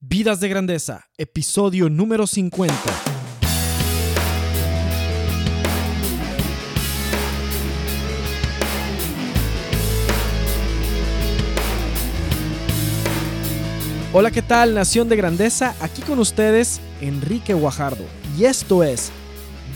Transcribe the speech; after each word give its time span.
Vidas 0.00 0.38
de 0.38 0.48
Grandeza, 0.48 1.08
episodio 1.18 1.90
número 1.90 2.28
50. 2.28 2.72
Hola, 14.12 14.30
¿qué 14.30 14.40
tal, 14.40 14.72
Nación 14.72 15.08
de 15.08 15.16
Grandeza? 15.16 15.74
Aquí 15.80 16.02
con 16.02 16.20
ustedes, 16.20 16.80
Enrique 17.00 17.54
Guajardo. 17.54 18.04
Y 18.38 18.44
esto 18.44 18.84
es 18.84 19.10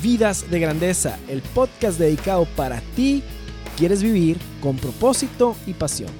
Vidas 0.01 0.49
de 0.49 0.61
Grandeza, 0.61 1.19
el 1.27 1.43
podcast 1.43 1.99
dedicado 1.99 2.47
para 2.55 2.81
ti, 2.95 3.25
quieres 3.77 4.05
vivir 4.05 4.39
con 4.61 4.77
propósito 4.77 5.57
y 5.67 5.73
pasión. 5.73 6.11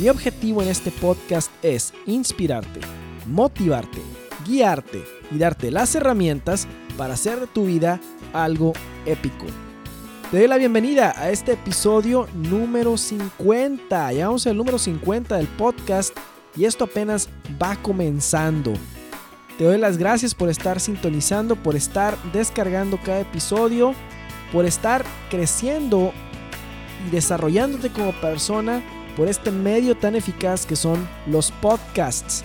Mi 0.00 0.08
objetivo 0.08 0.62
en 0.62 0.68
este 0.68 0.90
podcast 0.90 1.50
es 1.62 1.92
inspirarte, 2.06 2.80
motivarte, 3.26 4.00
guiarte 4.46 5.04
y 5.30 5.38
darte 5.38 5.70
las 5.70 5.94
herramientas 5.94 6.66
para 6.96 7.14
hacer 7.14 7.40
de 7.40 7.46
tu 7.46 7.66
vida 7.66 8.00
algo 8.32 8.72
épico. 9.06 9.46
Te 10.30 10.38
doy 10.38 10.48
la 10.48 10.56
bienvenida 10.56 11.14
a 11.16 11.30
este 11.30 11.52
episodio 11.52 12.26
número 12.34 12.96
50. 12.96 14.12
Ya 14.12 14.26
vamos 14.26 14.46
al 14.46 14.56
número 14.56 14.78
50 14.78 15.36
del 15.36 15.46
podcast 15.46 16.16
y 16.56 16.64
esto 16.64 16.84
apenas 16.84 17.28
va 17.62 17.76
comenzando. 17.76 18.72
Te 19.58 19.64
doy 19.64 19.78
las 19.78 19.98
gracias 19.98 20.34
por 20.34 20.48
estar 20.48 20.80
sintonizando, 20.80 21.54
por 21.54 21.76
estar 21.76 22.16
descargando 22.32 22.98
cada 23.04 23.20
episodio, 23.20 23.94
por 24.52 24.64
estar 24.64 25.04
creciendo 25.30 26.12
y 27.06 27.10
desarrollándote 27.10 27.90
como 27.90 28.12
persona 28.20 28.82
por 29.16 29.28
este 29.28 29.52
medio 29.52 29.96
tan 29.96 30.16
eficaz 30.16 30.66
que 30.66 30.74
son 30.74 31.08
los 31.26 31.52
podcasts. 31.52 32.42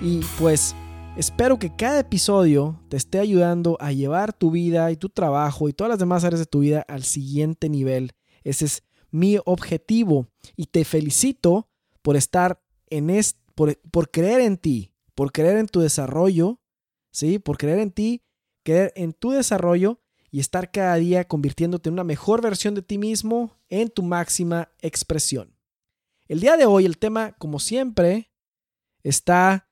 Y 0.00 0.20
pues 0.38 0.74
espero 1.16 1.58
que 1.58 1.74
cada 1.74 2.00
episodio 2.00 2.78
te 2.90 2.98
esté 2.98 3.18
ayudando 3.18 3.78
a 3.80 3.92
llevar 3.92 4.34
tu 4.34 4.50
vida 4.50 4.90
y 4.90 4.96
tu 4.96 5.08
trabajo 5.08 5.68
y 5.68 5.72
todas 5.72 5.88
las 5.88 5.98
demás 5.98 6.22
áreas 6.24 6.40
de 6.40 6.46
tu 6.46 6.60
vida 6.60 6.84
al 6.86 7.02
siguiente 7.02 7.70
nivel. 7.70 8.12
Ese 8.44 8.66
es 8.66 8.82
mi 9.10 9.38
objetivo 9.46 10.28
y 10.54 10.66
te 10.66 10.84
felicito 10.84 11.70
por 12.02 12.16
estar 12.16 12.62
en 12.88 13.08
este, 13.08 13.40
por, 13.54 13.78
por 13.90 14.10
creer 14.10 14.42
en 14.42 14.58
ti, 14.58 14.92
por 15.14 15.32
creer 15.32 15.56
en 15.56 15.66
tu 15.66 15.80
desarrollo, 15.80 16.60
¿sí? 17.10 17.38
Por 17.38 17.56
creer 17.56 17.78
en 17.78 17.90
ti, 17.90 18.22
creer 18.62 18.92
en 18.96 19.14
tu 19.14 19.30
desarrollo 19.30 20.02
y 20.30 20.40
estar 20.40 20.70
cada 20.70 20.96
día 20.96 21.26
convirtiéndote 21.26 21.88
en 21.88 21.94
una 21.94 22.04
mejor 22.04 22.42
versión 22.42 22.74
de 22.74 22.82
ti 22.82 22.98
mismo 22.98 23.56
en 23.70 23.88
tu 23.88 24.02
máxima 24.02 24.68
expresión. 24.82 25.56
El 26.28 26.40
día 26.40 26.58
de 26.58 26.66
hoy 26.66 26.84
el 26.84 26.98
tema, 26.98 27.32
como 27.38 27.58
siempre, 27.58 28.30
está 29.02 29.65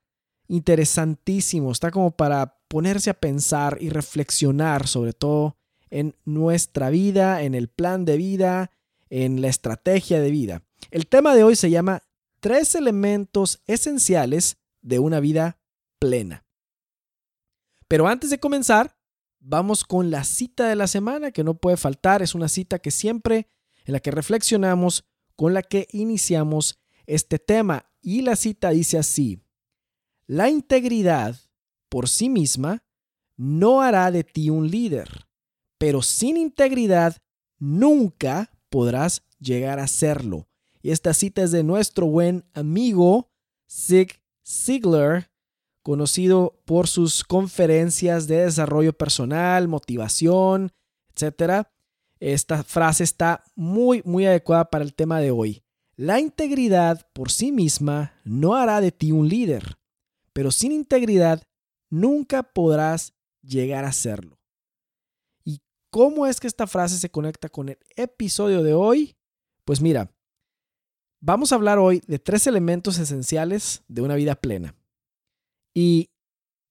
interesantísimo, 0.48 1.72
está 1.72 1.90
como 1.90 2.10
para 2.10 2.58
ponerse 2.68 3.10
a 3.10 3.14
pensar 3.14 3.78
y 3.80 3.88
reflexionar 3.88 4.86
sobre 4.86 5.12
todo 5.12 5.56
en 5.90 6.16
nuestra 6.24 6.90
vida, 6.90 7.42
en 7.42 7.54
el 7.54 7.68
plan 7.68 8.04
de 8.04 8.16
vida, 8.16 8.70
en 9.10 9.40
la 9.40 9.48
estrategia 9.48 10.20
de 10.20 10.30
vida. 10.30 10.62
El 10.90 11.06
tema 11.06 11.34
de 11.34 11.44
hoy 11.44 11.56
se 11.56 11.70
llama 11.70 12.02
tres 12.40 12.74
elementos 12.74 13.62
esenciales 13.66 14.56
de 14.82 14.98
una 14.98 15.20
vida 15.20 15.58
plena. 15.98 16.44
Pero 17.88 18.08
antes 18.08 18.30
de 18.30 18.40
comenzar, 18.40 18.98
vamos 19.38 19.84
con 19.84 20.10
la 20.10 20.24
cita 20.24 20.68
de 20.68 20.76
la 20.76 20.86
semana 20.86 21.30
que 21.30 21.44
no 21.44 21.54
puede 21.54 21.76
faltar. 21.76 22.22
Es 22.22 22.34
una 22.34 22.48
cita 22.48 22.78
que 22.80 22.90
siempre 22.90 23.48
en 23.84 23.92
la 23.92 24.00
que 24.00 24.10
reflexionamos, 24.10 25.04
con 25.36 25.54
la 25.54 25.62
que 25.62 25.86
iniciamos 25.92 26.80
este 27.06 27.38
tema. 27.38 27.90
Y 28.00 28.22
la 28.22 28.36
cita 28.36 28.70
dice 28.70 28.98
así, 28.98 29.43
la 30.26 30.48
integridad 30.48 31.36
por 31.88 32.08
sí 32.08 32.28
misma 32.28 32.82
no 33.36 33.82
hará 33.82 34.10
de 34.10 34.24
ti 34.24 34.50
un 34.50 34.70
líder, 34.70 35.26
pero 35.78 36.02
sin 36.02 36.36
integridad 36.36 37.16
nunca 37.58 38.50
podrás 38.70 39.22
llegar 39.38 39.78
a 39.78 39.86
serlo. 39.86 40.48
Y 40.82 40.90
esta 40.90 41.14
cita 41.14 41.42
es 41.42 41.50
de 41.50 41.62
nuestro 41.62 42.06
buen 42.06 42.44
amigo 42.52 43.30
Zig 43.70 44.20
Ziglar, 44.46 45.30
conocido 45.82 46.60
por 46.64 46.88
sus 46.88 47.24
conferencias 47.24 48.26
de 48.26 48.44
desarrollo 48.44 48.92
personal, 48.92 49.68
motivación, 49.68 50.72
etc. 51.14 51.66
Esta 52.18 52.64
frase 52.64 53.04
está 53.04 53.44
muy, 53.54 54.02
muy 54.04 54.26
adecuada 54.26 54.66
para 54.70 54.84
el 54.84 54.94
tema 54.94 55.20
de 55.20 55.30
hoy. 55.30 55.62
La 55.96 56.20
integridad 56.20 57.06
por 57.12 57.30
sí 57.30 57.52
misma 57.52 58.14
no 58.24 58.54
hará 58.54 58.80
de 58.80 58.92
ti 58.92 59.12
un 59.12 59.28
líder, 59.28 59.76
pero 60.34 60.50
sin 60.50 60.72
integridad 60.72 61.42
nunca 61.88 62.42
podrás 62.42 63.14
llegar 63.40 63.86
a 63.86 63.92
serlo. 63.92 64.38
¿Y 65.44 65.62
cómo 65.90 66.26
es 66.26 66.40
que 66.40 66.46
esta 66.46 66.66
frase 66.66 66.98
se 66.98 67.10
conecta 67.10 67.48
con 67.48 67.70
el 67.70 67.78
episodio 67.96 68.62
de 68.62 68.74
hoy? 68.74 69.16
Pues 69.64 69.80
mira, 69.80 70.10
vamos 71.20 71.52
a 71.52 71.54
hablar 71.54 71.78
hoy 71.78 72.02
de 72.06 72.18
tres 72.18 72.46
elementos 72.46 72.98
esenciales 72.98 73.82
de 73.88 74.02
una 74.02 74.16
vida 74.16 74.34
plena. 74.34 74.74
Y 75.72 76.10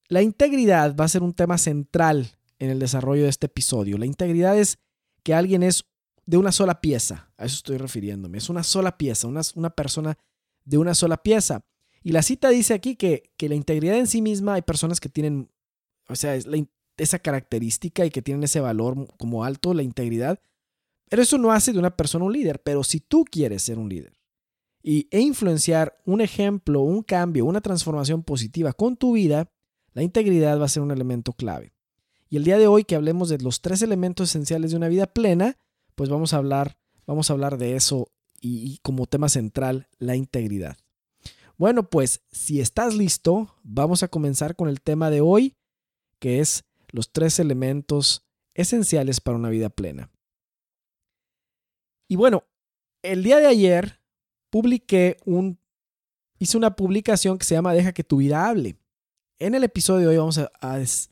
la 0.07 0.21
integridad 0.21 0.95
va 0.95 1.05
a 1.05 1.09
ser 1.09 1.23
un 1.23 1.33
tema 1.33 1.57
central 1.57 2.37
en 2.59 2.69
el 2.69 2.79
desarrollo 2.79 3.23
de 3.23 3.29
este 3.29 3.47
episodio. 3.47 3.97
La 3.97 4.05
integridad 4.05 4.57
es 4.57 4.77
que 5.23 5.33
alguien 5.33 5.63
es 5.63 5.85
de 6.25 6.37
una 6.37 6.51
sola 6.51 6.81
pieza. 6.81 7.31
A 7.37 7.45
eso 7.45 7.55
estoy 7.55 7.77
refiriéndome. 7.77 8.37
Es 8.37 8.49
una 8.49 8.63
sola 8.63 8.97
pieza, 8.97 9.27
una, 9.27 9.41
una 9.55 9.69
persona 9.69 10.17
de 10.65 10.77
una 10.77 10.95
sola 10.95 11.17
pieza. 11.17 11.65
Y 12.03 12.11
la 12.11 12.21
cita 12.21 12.49
dice 12.49 12.73
aquí 12.73 12.95
que, 12.95 13.31
que 13.37 13.47
la 13.47 13.55
integridad 13.55 13.97
en 13.97 14.07
sí 14.07 14.21
misma 14.21 14.55
hay 14.55 14.61
personas 14.61 14.99
que 14.99 15.09
tienen, 15.09 15.49
o 16.09 16.15
sea, 16.15 16.37
esa 16.97 17.19
característica 17.19 18.05
y 18.05 18.11
que 18.11 18.21
tienen 18.21 18.43
ese 18.43 18.59
valor 18.59 19.07
como 19.17 19.45
alto, 19.45 19.73
la 19.73 19.83
integridad. 19.83 20.39
Pero 21.09 21.21
eso 21.21 21.37
no 21.37 21.51
hace 21.51 21.71
de 21.71 21.79
una 21.79 21.95
persona 21.95 22.25
un 22.25 22.33
líder. 22.33 22.61
Pero 22.61 22.83
si 22.83 22.99
tú 22.99 23.23
quieres 23.23 23.63
ser 23.63 23.79
un 23.79 23.87
líder 23.87 24.19
y, 24.81 25.07
e 25.11 25.21
influenciar 25.21 25.97
un 26.05 26.19
ejemplo, 26.19 26.81
un 26.81 27.03
cambio, 27.03 27.45
una 27.45 27.61
transformación 27.61 28.23
positiva 28.23 28.73
con 28.73 28.97
tu 28.97 29.13
vida, 29.13 29.49
la 29.93 30.03
integridad 30.03 30.59
va 30.59 30.65
a 30.65 30.69
ser 30.69 30.83
un 30.83 30.91
elemento 30.91 31.31
clave. 31.31 31.73
Y 32.29 32.35
el 32.35 32.43
día 32.43 32.57
de 32.57 32.67
hoy 32.67 32.83
que 32.83 32.95
hablemos 32.95 33.29
de 33.29 33.37
los 33.37 33.61
tres 33.61 33.81
elementos 33.81 34.29
esenciales 34.29 34.71
de 34.71 34.77
una 34.77 34.89
vida 34.89 35.05
plena, 35.05 35.57
pues 35.95 36.09
vamos 36.09 36.33
a 36.33 36.37
hablar, 36.37 36.77
vamos 37.05 37.29
a 37.29 37.33
hablar 37.33 37.57
de 37.57 37.75
eso 37.75 38.09
y 38.41 38.79
como 38.79 39.05
tema 39.05 39.29
central, 39.29 39.87
la 39.99 40.17
integridad. 40.17 40.75
Bueno, 41.63 41.89
pues 41.89 42.21
si 42.29 42.59
estás 42.59 42.93
listo, 42.93 43.55
vamos 43.63 44.03
a 44.03 44.09
comenzar 44.09 44.57
con 44.57 44.67
el 44.67 44.81
tema 44.81 45.09
de 45.09 45.21
hoy, 45.21 45.55
que 46.19 46.41
es 46.41 46.65
los 46.89 47.13
tres 47.13 47.39
elementos 47.39 48.27
esenciales 48.53 49.21
para 49.21 49.37
una 49.37 49.47
vida 49.47 49.69
plena. 49.69 50.11
Y 52.09 52.17
bueno, 52.17 52.43
el 53.01 53.23
día 53.23 53.39
de 53.39 53.47
ayer 53.47 54.01
publiqué 54.49 55.15
un, 55.23 55.57
hice 56.37 56.57
una 56.57 56.75
publicación 56.75 57.37
que 57.37 57.45
se 57.45 57.55
llama 57.55 57.73
Deja 57.73 57.93
que 57.93 58.03
tu 58.03 58.17
vida 58.17 58.45
hable. 58.45 58.75
En 59.39 59.55
el 59.55 59.63
episodio 59.63 60.01
de 60.01 60.07
hoy 60.09 60.17
vamos 60.17 60.39
a, 60.39 60.51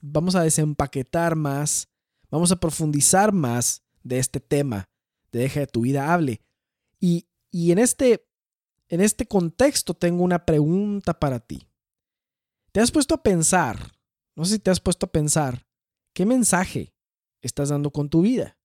vamos 0.02 0.36
a 0.36 0.44
desempaquetar 0.44 1.38
más, 1.38 1.88
vamos 2.30 2.52
a 2.52 2.60
profundizar 2.60 3.32
más 3.32 3.86
de 4.04 4.20
este 4.20 4.42
tema 4.42 4.90
de 5.32 5.40
Deja 5.40 5.62
que 5.62 5.68
tu 5.68 5.80
vida 5.84 6.14
hable. 6.14 6.42
Y, 7.00 7.30
y 7.52 7.72
en 7.72 7.80
este 7.80 8.28
en 8.92 9.00
este 9.00 9.26
contexto 9.26 9.94
tengo 9.94 10.22
una 10.22 10.46
pregunta 10.46 11.18
para 11.18 11.40
ti. 11.40 11.66
¿Te 12.74 12.82
has 12.82 12.92
puesto 12.92 13.16
a 13.16 13.24
pensar, 13.24 13.94
no 14.36 14.44
sé 14.44 14.56
si 14.56 14.60
te 14.60 14.70
has 14.70 14.82
puesto 14.82 15.06
a 15.06 15.12
pensar, 15.12 15.66
qué 16.14 16.26
mensaje 16.26 16.94
estás 17.42 17.70
dando 17.70 17.92
con 17.92 18.10
tu 18.10 18.22
vida? 18.22 18.60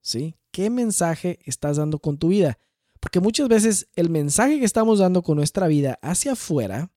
¿Sí? 0.00 0.36
¿Qué 0.52 0.70
mensaje 0.70 1.40
estás 1.44 1.76
dando 1.76 1.98
con 1.98 2.18
tu 2.18 2.28
vida? 2.28 2.60
Porque 3.00 3.18
muchas 3.18 3.48
veces 3.48 3.88
el 3.96 4.10
mensaje 4.10 4.60
que 4.60 4.64
estamos 4.64 5.00
dando 5.00 5.22
con 5.22 5.36
nuestra 5.36 5.66
vida 5.66 5.98
hacia 6.02 6.32
afuera, 6.32 6.92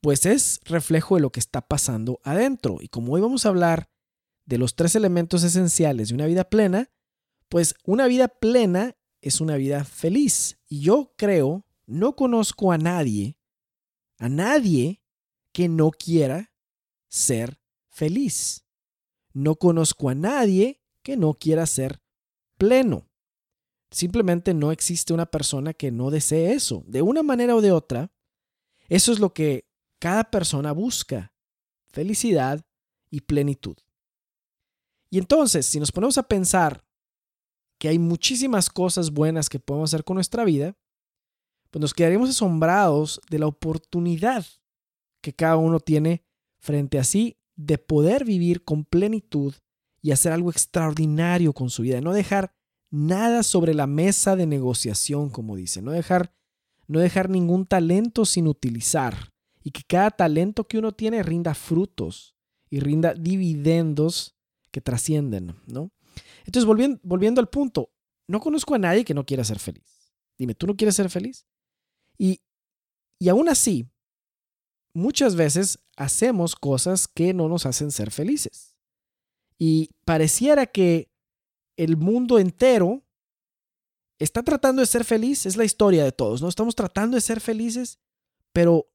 pues 0.00 0.26
es 0.26 0.60
reflejo 0.64 1.16
de 1.16 1.22
lo 1.22 1.32
que 1.32 1.40
está 1.40 1.60
pasando 1.60 2.20
adentro. 2.22 2.78
Y 2.80 2.86
como 2.86 3.14
hoy 3.14 3.20
vamos 3.20 3.46
a 3.46 3.48
hablar 3.48 3.90
de 4.44 4.58
los 4.58 4.76
tres 4.76 4.94
elementos 4.94 5.42
esenciales 5.42 6.08
de 6.08 6.14
una 6.14 6.26
vida 6.26 6.44
plena, 6.44 6.90
pues 7.48 7.74
una 7.84 8.06
vida 8.06 8.28
plena 8.28 8.96
es 9.20 9.40
una 9.40 9.56
vida 9.56 9.84
feliz. 9.84 10.58
Y 10.72 10.80
yo 10.80 11.12
creo, 11.18 11.66
no 11.84 12.16
conozco 12.16 12.72
a 12.72 12.78
nadie, 12.78 13.36
a 14.18 14.30
nadie 14.30 15.02
que 15.52 15.68
no 15.68 15.90
quiera 15.90 16.54
ser 17.10 17.60
feliz. 17.90 18.64
No 19.34 19.56
conozco 19.56 20.08
a 20.08 20.14
nadie 20.14 20.80
que 21.02 21.18
no 21.18 21.34
quiera 21.34 21.66
ser 21.66 22.00
pleno. 22.56 23.10
Simplemente 23.90 24.54
no 24.54 24.72
existe 24.72 25.12
una 25.12 25.26
persona 25.26 25.74
que 25.74 25.90
no 25.90 26.10
desee 26.10 26.54
eso. 26.54 26.84
De 26.86 27.02
una 27.02 27.22
manera 27.22 27.54
o 27.54 27.60
de 27.60 27.70
otra, 27.70 28.10
eso 28.88 29.12
es 29.12 29.18
lo 29.18 29.34
que 29.34 29.68
cada 29.98 30.30
persona 30.30 30.72
busca. 30.72 31.34
Felicidad 31.88 32.64
y 33.10 33.20
plenitud. 33.20 33.76
Y 35.10 35.18
entonces, 35.18 35.66
si 35.66 35.78
nos 35.78 35.92
ponemos 35.92 36.16
a 36.16 36.22
pensar 36.22 36.82
que 37.82 37.88
hay 37.88 37.98
muchísimas 37.98 38.70
cosas 38.70 39.10
buenas 39.10 39.48
que 39.48 39.58
podemos 39.58 39.90
hacer 39.92 40.04
con 40.04 40.14
nuestra 40.14 40.44
vida, 40.44 40.76
pues 41.68 41.80
nos 41.80 41.92
quedaríamos 41.92 42.30
asombrados 42.30 43.20
de 43.28 43.40
la 43.40 43.48
oportunidad 43.48 44.46
que 45.20 45.32
cada 45.32 45.56
uno 45.56 45.80
tiene 45.80 46.24
frente 46.60 47.00
a 47.00 47.02
sí 47.02 47.40
de 47.56 47.78
poder 47.78 48.24
vivir 48.24 48.62
con 48.62 48.84
plenitud 48.84 49.52
y 50.00 50.12
hacer 50.12 50.30
algo 50.30 50.52
extraordinario 50.52 51.52
con 51.52 51.70
su 51.70 51.82
vida, 51.82 52.00
no 52.00 52.12
dejar 52.12 52.54
nada 52.88 53.42
sobre 53.42 53.74
la 53.74 53.88
mesa 53.88 54.36
de 54.36 54.46
negociación, 54.46 55.28
como 55.28 55.56
dice, 55.56 55.82
no 55.82 55.90
dejar 55.90 56.32
no 56.86 57.00
dejar 57.00 57.30
ningún 57.30 57.66
talento 57.66 58.24
sin 58.26 58.46
utilizar 58.46 59.32
y 59.60 59.72
que 59.72 59.82
cada 59.82 60.12
talento 60.12 60.68
que 60.68 60.78
uno 60.78 60.92
tiene 60.92 61.20
rinda 61.24 61.52
frutos 61.52 62.36
y 62.70 62.78
rinda 62.78 63.12
dividendos 63.12 64.36
que 64.70 64.80
trascienden, 64.80 65.56
¿no? 65.66 65.90
Entonces, 66.44 66.66
volviendo, 66.66 67.00
volviendo 67.02 67.40
al 67.40 67.48
punto, 67.48 67.90
no 68.28 68.40
conozco 68.40 68.74
a 68.74 68.78
nadie 68.78 69.04
que 69.04 69.14
no 69.14 69.24
quiera 69.24 69.44
ser 69.44 69.58
feliz. 69.58 70.12
Dime, 70.38 70.54
¿tú 70.54 70.66
no 70.66 70.76
quieres 70.76 70.96
ser 70.96 71.10
feliz? 71.10 71.46
Y, 72.18 72.40
y 73.18 73.28
aún 73.28 73.48
así, 73.48 73.88
muchas 74.94 75.36
veces 75.36 75.78
hacemos 75.96 76.56
cosas 76.56 77.08
que 77.08 77.34
no 77.34 77.48
nos 77.48 77.66
hacen 77.66 77.90
ser 77.90 78.10
felices. 78.10 78.76
Y 79.58 79.90
pareciera 80.04 80.66
que 80.66 81.10
el 81.76 81.96
mundo 81.96 82.38
entero 82.38 83.04
está 84.18 84.42
tratando 84.42 84.80
de 84.80 84.86
ser 84.86 85.04
feliz, 85.04 85.46
es 85.46 85.56
la 85.56 85.64
historia 85.64 86.04
de 86.04 86.12
todos, 86.12 86.42
¿no? 86.42 86.48
Estamos 86.48 86.74
tratando 86.74 87.16
de 87.16 87.20
ser 87.20 87.40
felices, 87.40 87.98
pero 88.52 88.88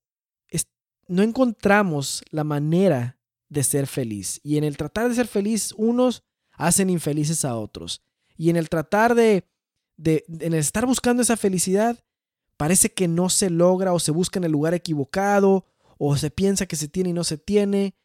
no 1.08 1.24
encontramos 1.24 2.24
la 2.32 2.44
manera 2.44 3.18
de 3.50 3.64
ser 3.64 3.88
feliz. 3.88 4.40
Y 4.44 4.58
en 4.58 4.64
el 4.64 4.78
tratar 4.78 5.08
de 5.08 5.16
ser 5.16 5.28
feliz, 5.28 5.74
unos 5.78 6.24
hacen 6.58 6.90
infelices 6.90 7.46
a 7.46 7.56
otros. 7.56 8.02
Y 8.36 8.50
en 8.50 8.58
el 8.58 8.70
tratar 8.70 9.16
de, 9.16 9.48
de, 9.96 10.26
en 10.28 10.54
el 10.54 10.60
estar 10.60 10.86
buscando 10.86 11.24
esa 11.24 11.38
felicidad, 11.38 12.04
parece 12.58 12.94
que 12.94 13.08
no 13.08 13.30
se 13.30 13.50
logra 13.50 13.94
o 13.94 14.00
se 14.00 14.12
busca 14.12 14.40
en 14.40 14.44
el 14.44 14.52
lugar 14.52 14.74
equivocado 14.74 15.66
o 15.98 16.18
se 16.18 16.30
piensa 16.30 16.66
que 16.66 16.76
se 16.76 16.88
tiene 16.88 17.12
y 17.12 17.14
no 17.14 17.24
se 17.24 17.38
tiene. 17.38 17.96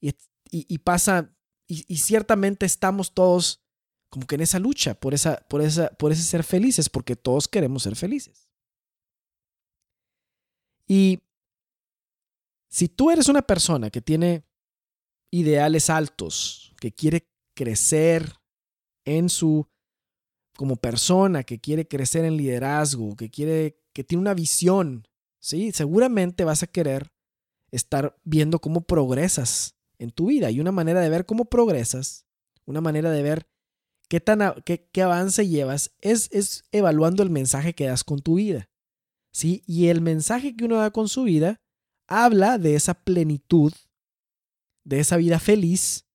Y, 0.00 0.14
y, 0.52 0.78
pasa, 0.78 1.30
y, 1.68 1.84
y, 1.86 1.98
ciertamente 1.98 2.66
estamos 2.66 3.14
todos 3.14 3.62
como 4.08 4.26
que 4.26 4.34
en 4.34 4.40
esa 4.40 4.58
lucha 4.58 4.94
por, 4.94 5.14
esa, 5.14 5.36
por, 5.48 5.62
esa, 5.62 5.90
por 5.90 6.10
ese 6.10 6.24
ser 6.24 6.42
felices, 6.42 6.88
porque 6.88 7.14
todos 7.14 7.46
queremos 7.46 7.84
ser 7.84 7.94
felices. 7.94 8.48
Y 10.88 11.20
si 12.68 12.88
tú 12.88 13.12
eres 13.12 13.28
una 13.28 13.42
persona 13.42 13.90
que 13.90 14.00
tiene 14.00 14.44
ideales 15.30 15.88
altos, 15.88 16.74
que 16.80 16.90
quiere 16.90 17.28
crecer 17.54 18.34
en 19.04 19.28
su 19.28 19.66
como 20.56 20.76
persona, 20.76 21.42
que 21.42 21.58
quiere 21.58 21.88
crecer 21.88 22.24
en 22.24 22.36
liderazgo, 22.36 23.16
que 23.16 23.30
quiere 23.30 23.78
que 23.92 24.04
tiene 24.04 24.20
una 24.20 24.34
visión, 24.34 25.08
¿sí? 25.38 25.72
Seguramente 25.72 26.44
vas 26.44 26.62
a 26.62 26.66
querer 26.66 27.12
estar 27.70 28.16
viendo 28.24 28.60
cómo 28.60 28.82
progresas 28.82 29.74
en 29.98 30.10
tu 30.10 30.26
vida 30.26 30.50
y 30.50 30.60
una 30.60 30.72
manera 30.72 31.00
de 31.00 31.08
ver 31.08 31.26
cómo 31.26 31.46
progresas, 31.46 32.26
una 32.66 32.80
manera 32.80 33.10
de 33.10 33.22
ver 33.22 33.48
qué 34.08 34.20
tan 34.20 34.54
qué, 34.64 34.88
qué 34.92 35.02
avance 35.02 35.48
llevas 35.48 35.92
es 36.00 36.28
es 36.32 36.64
evaluando 36.72 37.22
el 37.22 37.30
mensaje 37.30 37.74
que 37.74 37.86
das 37.86 38.04
con 38.04 38.20
tu 38.20 38.34
vida. 38.34 38.68
¿Sí? 39.32 39.62
Y 39.66 39.86
el 39.86 40.00
mensaje 40.00 40.56
que 40.56 40.64
uno 40.64 40.76
da 40.76 40.90
con 40.90 41.08
su 41.08 41.22
vida 41.22 41.60
habla 42.08 42.58
de 42.58 42.74
esa 42.74 42.94
plenitud, 42.94 43.72
de 44.84 44.98
esa 44.98 45.16
vida 45.16 45.38
feliz, 45.38 46.09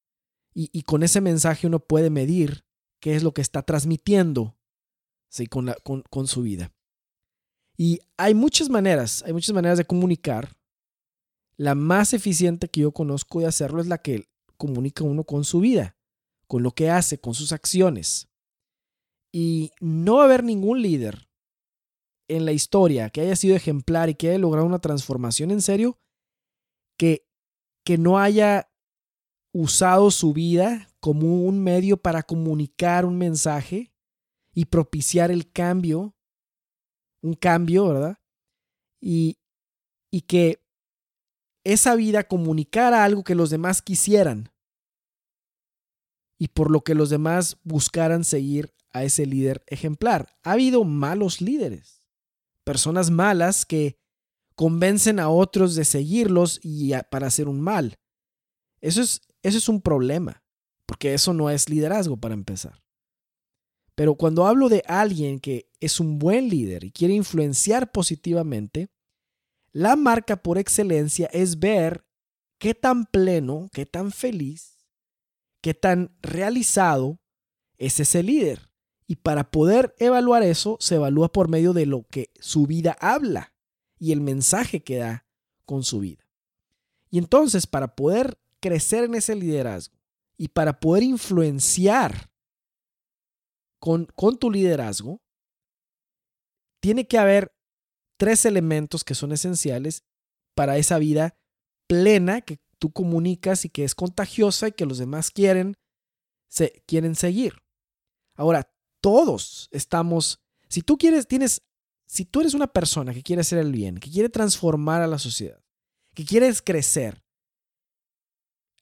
y, 0.57 0.83
con 0.83 1.03
ese 1.03 1.19
mensaje 1.19 1.67
uno 1.67 1.79
puede 1.79 2.09
medir 2.09 2.65
qué 3.01 3.15
es 3.15 3.23
lo 3.23 3.33
que 3.33 3.41
está 3.41 3.61
transmitiendo 3.61 4.57
con 6.09 6.27
su 6.27 6.43
vida. 6.43 6.73
Y 7.77 7.99
hay 8.15 8.33
muchas 8.33 8.69
maneras, 8.69 9.21
hay 9.23 9.33
muchas 9.33 9.53
maneras 9.53 9.77
de 9.77 9.85
comunicar. 9.85 10.55
La 11.57 11.75
más 11.75 12.13
eficiente 12.13 12.69
que 12.69 12.81
yo 12.81 12.93
conozco 12.93 13.41
de 13.41 13.47
hacerlo 13.47 13.81
es 13.81 13.87
la 13.87 13.97
que 13.97 14.29
comunica 14.55 15.03
uno 15.03 15.25
con 15.25 15.43
su 15.43 15.59
vida, 15.59 15.97
con 16.47 16.63
lo 16.63 16.71
que 16.71 16.89
hace, 16.89 17.19
con 17.19 17.33
sus 17.33 17.51
acciones. 17.51 18.29
Y 19.33 19.71
no 19.81 20.15
va 20.15 20.21
a 20.21 20.25
haber 20.25 20.45
ningún 20.45 20.81
líder 20.81 21.27
en 22.29 22.45
la 22.45 22.53
historia 22.53 23.09
que 23.09 23.19
haya 23.19 23.35
sido 23.35 23.57
ejemplar 23.57 24.09
y 24.09 24.15
que 24.15 24.29
haya 24.29 24.39
logrado 24.39 24.65
una 24.65 24.79
transformación 24.79 25.51
en 25.51 25.61
serio, 25.61 25.99
que, 26.97 27.27
que 27.83 27.97
no 27.97 28.19
haya 28.19 28.69
usado 29.57 30.11
su 30.11 30.33
vida 30.33 30.89
como 30.99 31.45
un 31.45 31.63
medio 31.63 31.95
para 31.95 32.23
comunicar 32.23 33.05
un 33.05 33.17
mensaje 33.17 33.93
y 34.53 34.65
propiciar 34.65 35.31
el 35.31 35.49
cambio, 35.49 36.13
un 37.21 37.35
cambio, 37.35 37.87
¿verdad? 37.87 38.17
Y, 38.99 39.37
y 40.11 40.21
que 40.21 40.61
esa 41.63 41.95
vida 41.95 42.25
comunicara 42.25 43.05
algo 43.05 43.23
que 43.23 43.33
los 43.33 43.49
demás 43.49 43.81
quisieran 43.81 44.51
y 46.37 46.49
por 46.49 46.69
lo 46.69 46.81
que 46.81 46.93
los 46.93 47.09
demás 47.09 47.57
buscaran 47.63 48.25
seguir 48.25 48.73
a 48.91 49.05
ese 49.05 49.25
líder 49.25 49.63
ejemplar. 49.67 50.37
Ha 50.43 50.51
habido 50.51 50.83
malos 50.83 51.39
líderes 51.39 52.05
personas 52.65 53.09
malas 53.09 53.65
que 53.65 53.97
convencen 54.55 55.21
a 55.21 55.29
otros 55.29 55.75
de 55.75 55.85
seguirlos 55.85 56.59
y 56.61 56.91
para 57.09 57.27
hacer 57.27 57.47
un 57.47 57.61
mal. 57.61 57.99
Eso 58.81 59.01
es, 59.01 59.21
eso 59.45 59.59
es 59.59 59.69
un 59.69 59.79
problema, 59.79 60.43
porque 60.87 61.13
eso 61.13 61.31
no 61.31 61.51
es 61.51 61.69
liderazgo 61.69 62.17
para 62.17 62.33
empezar. 62.33 62.83
Pero 63.93 64.15
cuando 64.15 64.47
hablo 64.47 64.69
de 64.69 64.81
alguien 64.87 65.39
que 65.39 65.69
es 65.79 65.99
un 65.99 66.17
buen 66.17 66.49
líder 66.49 66.83
y 66.83 66.91
quiere 66.91 67.13
influenciar 67.13 67.91
positivamente, 67.91 68.89
la 69.71 69.95
marca 69.95 70.41
por 70.41 70.57
excelencia 70.57 71.27
es 71.27 71.59
ver 71.59 72.07
qué 72.57 72.73
tan 72.73 73.05
pleno, 73.05 73.69
qué 73.71 73.85
tan 73.85 74.11
feliz, 74.11 74.79
qué 75.61 75.75
tan 75.75 76.17
realizado 76.23 77.19
es 77.77 77.99
ese 77.99 78.23
líder. 78.23 78.71
Y 79.05 79.17
para 79.17 79.51
poder 79.51 79.93
evaluar 79.99 80.41
eso, 80.41 80.77
se 80.79 80.95
evalúa 80.95 81.31
por 81.31 81.49
medio 81.49 81.73
de 81.73 81.85
lo 81.85 82.07
que 82.07 82.31
su 82.39 82.65
vida 82.65 82.97
habla 82.99 83.53
y 83.99 84.11
el 84.11 84.21
mensaje 84.21 84.83
que 84.83 84.97
da 84.97 85.27
con 85.65 85.83
su 85.83 85.99
vida. 85.99 86.27
Y 87.11 87.19
entonces, 87.19 87.67
para 87.67 87.95
poder 87.95 88.39
crecer 88.65 89.03
en 89.03 89.13
ese 89.13 89.35
liderazgo 89.35 89.95
y 90.39 90.47
para 90.47 90.79
poder 90.79 91.03
influenciar 91.03 92.31
con, 93.79 94.07
con 94.15 94.39
tu 94.39 94.49
liderazgo, 94.49 95.21
tiene 96.81 97.07
que 97.07 97.19
haber 97.19 97.55
tres 98.17 98.43
elementos 98.45 99.03
que 99.03 99.13
son 99.13 99.31
esenciales 99.31 100.03
para 100.55 100.77
esa 100.77 100.97
vida 100.97 101.37
plena 101.87 102.41
que 102.41 102.59
tú 102.79 102.91
comunicas 102.91 103.65
y 103.65 103.69
que 103.69 103.83
es 103.83 103.93
contagiosa 103.93 104.69
y 104.69 104.71
que 104.71 104.87
los 104.87 104.97
demás 104.97 105.29
quieren, 105.29 105.75
se, 106.49 106.81
quieren 106.87 107.13
seguir. 107.13 107.61
Ahora, 108.35 108.73
todos 108.99 109.69
estamos, 109.69 110.39
si 110.69 110.81
tú 110.81 110.97
quieres, 110.97 111.27
tienes, 111.27 111.61
si 112.07 112.25
tú 112.25 112.41
eres 112.41 112.55
una 112.55 112.73
persona 112.73 113.13
que 113.13 113.21
quiere 113.21 113.41
hacer 113.41 113.59
el 113.59 113.71
bien, 113.71 113.99
que 113.99 114.09
quiere 114.09 114.29
transformar 114.29 115.03
a 115.03 115.07
la 115.07 115.19
sociedad, 115.19 115.63
que 116.15 116.25
quieres 116.25 116.63
crecer, 116.63 117.24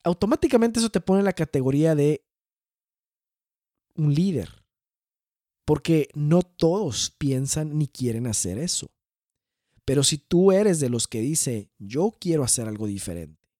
automáticamente 0.04 0.78
eso 0.78 0.90
te 0.90 1.00
pone 1.00 1.20
en 1.20 1.24
la 1.24 1.32
categoría 1.32 1.94
de 1.94 2.24
un 3.96 4.14
líder. 4.14 4.64
Porque 5.64 6.08
no 6.14 6.42
todos 6.42 7.10
piensan 7.16 7.78
ni 7.78 7.88
quieren 7.88 8.26
hacer 8.26 8.58
eso. 8.58 8.90
Pero 9.84 10.02
si 10.02 10.18
tú 10.18 10.52
eres 10.52 10.78
de 10.78 10.88
los 10.90 11.08
que 11.08 11.20
dice, 11.20 11.70
yo 11.78 12.14
quiero 12.18 12.44
hacer 12.44 12.68
algo 12.68 12.86
diferente, 12.86 13.50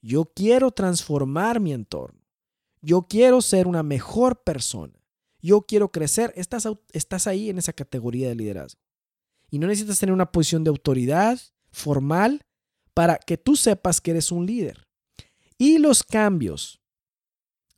yo 0.00 0.24
quiero 0.24 0.70
transformar 0.70 1.60
mi 1.60 1.72
entorno, 1.72 2.20
yo 2.80 3.02
quiero 3.02 3.42
ser 3.42 3.66
una 3.66 3.82
mejor 3.82 4.42
persona, 4.42 4.98
yo 5.40 5.62
quiero 5.62 5.90
crecer, 5.90 6.32
estás, 6.36 6.68
estás 6.92 7.26
ahí 7.26 7.48
en 7.50 7.58
esa 7.58 7.72
categoría 7.72 8.28
de 8.28 8.34
liderazgo. 8.34 8.80
Y 9.50 9.58
no 9.58 9.66
necesitas 9.66 9.98
tener 9.98 10.12
una 10.12 10.30
posición 10.30 10.64
de 10.64 10.70
autoridad 10.70 11.40
formal 11.70 12.42
para 12.92 13.18
que 13.18 13.38
tú 13.38 13.56
sepas 13.56 14.00
que 14.00 14.10
eres 14.12 14.32
un 14.32 14.46
líder. 14.46 14.87
Y 15.58 15.78
los 15.78 16.04
cambios 16.04 16.80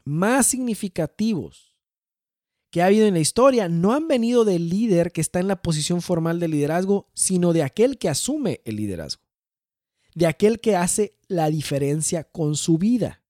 más 0.05 0.47
significativos 0.47 1.75
que 2.71 2.83
ha 2.83 2.87
habido 2.87 3.07
en 3.07 3.15
la 3.15 3.21
historia 3.21 3.69
no 3.69 3.93
han 3.95 4.07
venido 4.07 4.45
del 4.45 4.69
líder 4.69 5.13
que 5.13 5.21
está 5.21 5.41
en 5.41 5.49
la 5.49 5.63
posición 5.63 6.03
formal 6.03 6.39
de 6.39 6.49
liderazgo, 6.49 7.09
sino 7.15 7.53
de 7.53 7.63
aquel 7.63 7.99
que 7.99 8.09
asume 8.09 8.61
el 8.65 8.77
liderazgo, 8.77 9.23
de 10.15 10.27
aquel 10.27 10.61
que 10.61 10.77
hace 10.77 11.19
la 11.27 11.51
diferencia 11.51 12.25
con 12.25 12.55
su 12.55 12.79
vida, 12.79 13.25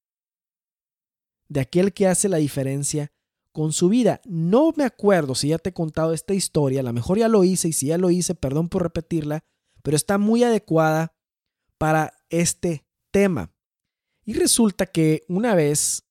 de 1.49 1.61
aquel 1.61 1.93
que 1.93 2.07
hace 2.07 2.29
la 2.29 2.37
diferencia 2.37 3.13
con 3.53 3.73
su 3.73 3.89
vida. 3.89 4.21
No 4.25 4.73
me 4.77 4.85
acuerdo 4.85 5.35
si 5.35 5.49
ya 5.49 5.59
te 5.59 5.71
he 5.71 5.75
contado 5.75 6.13
esta 6.13 6.35
historia, 6.35 6.81
a 6.81 6.85
lo 6.85 6.93
mejor 6.93 7.19
ya 7.19 7.29
lo 7.29 7.45
hice 7.45 7.69
y 7.69 7.73
si 7.73 7.87
ya 7.87 7.99
lo 7.99 8.11
hice, 8.11 8.35
perdón 8.35 8.69
por 8.69 8.83
repetirla, 8.83 9.45
pero 9.83 9.97
está 9.97 10.19
muy 10.19 10.45
adecuada 10.45 11.15
para 11.79 12.13
este 12.29 12.85
tema. 13.11 13.53
Y 14.31 14.35
resulta 14.35 14.87
que 14.87 15.25
una 15.27 15.57
vez 15.57 16.05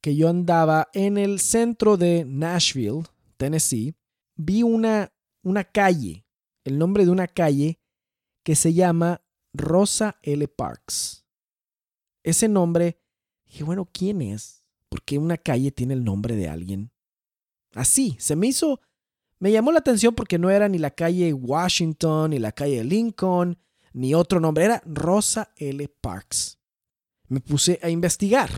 que 0.00 0.14
yo 0.14 0.28
andaba 0.28 0.86
en 0.92 1.18
el 1.18 1.40
centro 1.40 1.96
de 1.96 2.24
Nashville, 2.24 3.02
Tennessee, 3.38 3.96
vi 4.36 4.62
una, 4.62 5.12
una 5.42 5.64
calle, 5.64 6.24
el 6.62 6.78
nombre 6.78 7.04
de 7.04 7.10
una 7.10 7.26
calle 7.26 7.80
que 8.44 8.54
se 8.54 8.72
llama 8.72 9.20
Rosa 9.52 10.16
L. 10.22 10.46
Parks. 10.46 11.26
Ese 12.22 12.48
nombre, 12.48 13.00
dije, 13.46 13.64
bueno, 13.64 13.90
¿quién 13.92 14.22
es? 14.22 14.62
¿Por 14.88 15.02
qué 15.02 15.18
una 15.18 15.36
calle 15.36 15.72
tiene 15.72 15.94
el 15.94 16.04
nombre 16.04 16.36
de 16.36 16.48
alguien? 16.48 16.92
Así, 17.74 18.14
se 18.20 18.36
me 18.36 18.46
hizo, 18.46 18.80
me 19.40 19.50
llamó 19.50 19.72
la 19.72 19.80
atención 19.80 20.14
porque 20.14 20.38
no 20.38 20.50
era 20.50 20.68
ni 20.68 20.78
la 20.78 20.92
calle 20.92 21.32
Washington, 21.32 22.30
ni 22.30 22.38
la 22.38 22.52
calle 22.52 22.84
Lincoln, 22.84 23.58
ni 23.92 24.14
otro 24.14 24.38
nombre, 24.38 24.66
era 24.66 24.80
Rosa 24.86 25.52
L. 25.56 25.88
Parks. 26.00 26.60
Me 27.28 27.40
puse 27.40 27.78
a 27.82 27.90
investigar. 27.90 28.50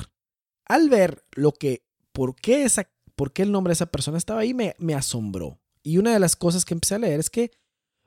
Al 0.66 0.88
ver 0.90 1.24
lo 1.32 1.52
que, 1.52 1.84
por 2.12 2.36
qué, 2.36 2.64
esa, 2.64 2.90
por 3.16 3.32
qué 3.32 3.42
el 3.42 3.52
nombre 3.52 3.70
de 3.70 3.74
esa 3.74 3.86
persona 3.86 4.18
estaba 4.18 4.40
ahí, 4.40 4.54
me, 4.54 4.74
me 4.78 4.94
asombró. 4.94 5.60
Y 5.82 5.98
una 5.98 6.12
de 6.12 6.20
las 6.20 6.36
cosas 6.36 6.64
que 6.64 6.74
empecé 6.74 6.94
a 6.94 6.98
leer 6.98 7.20
es 7.20 7.30
que 7.30 7.50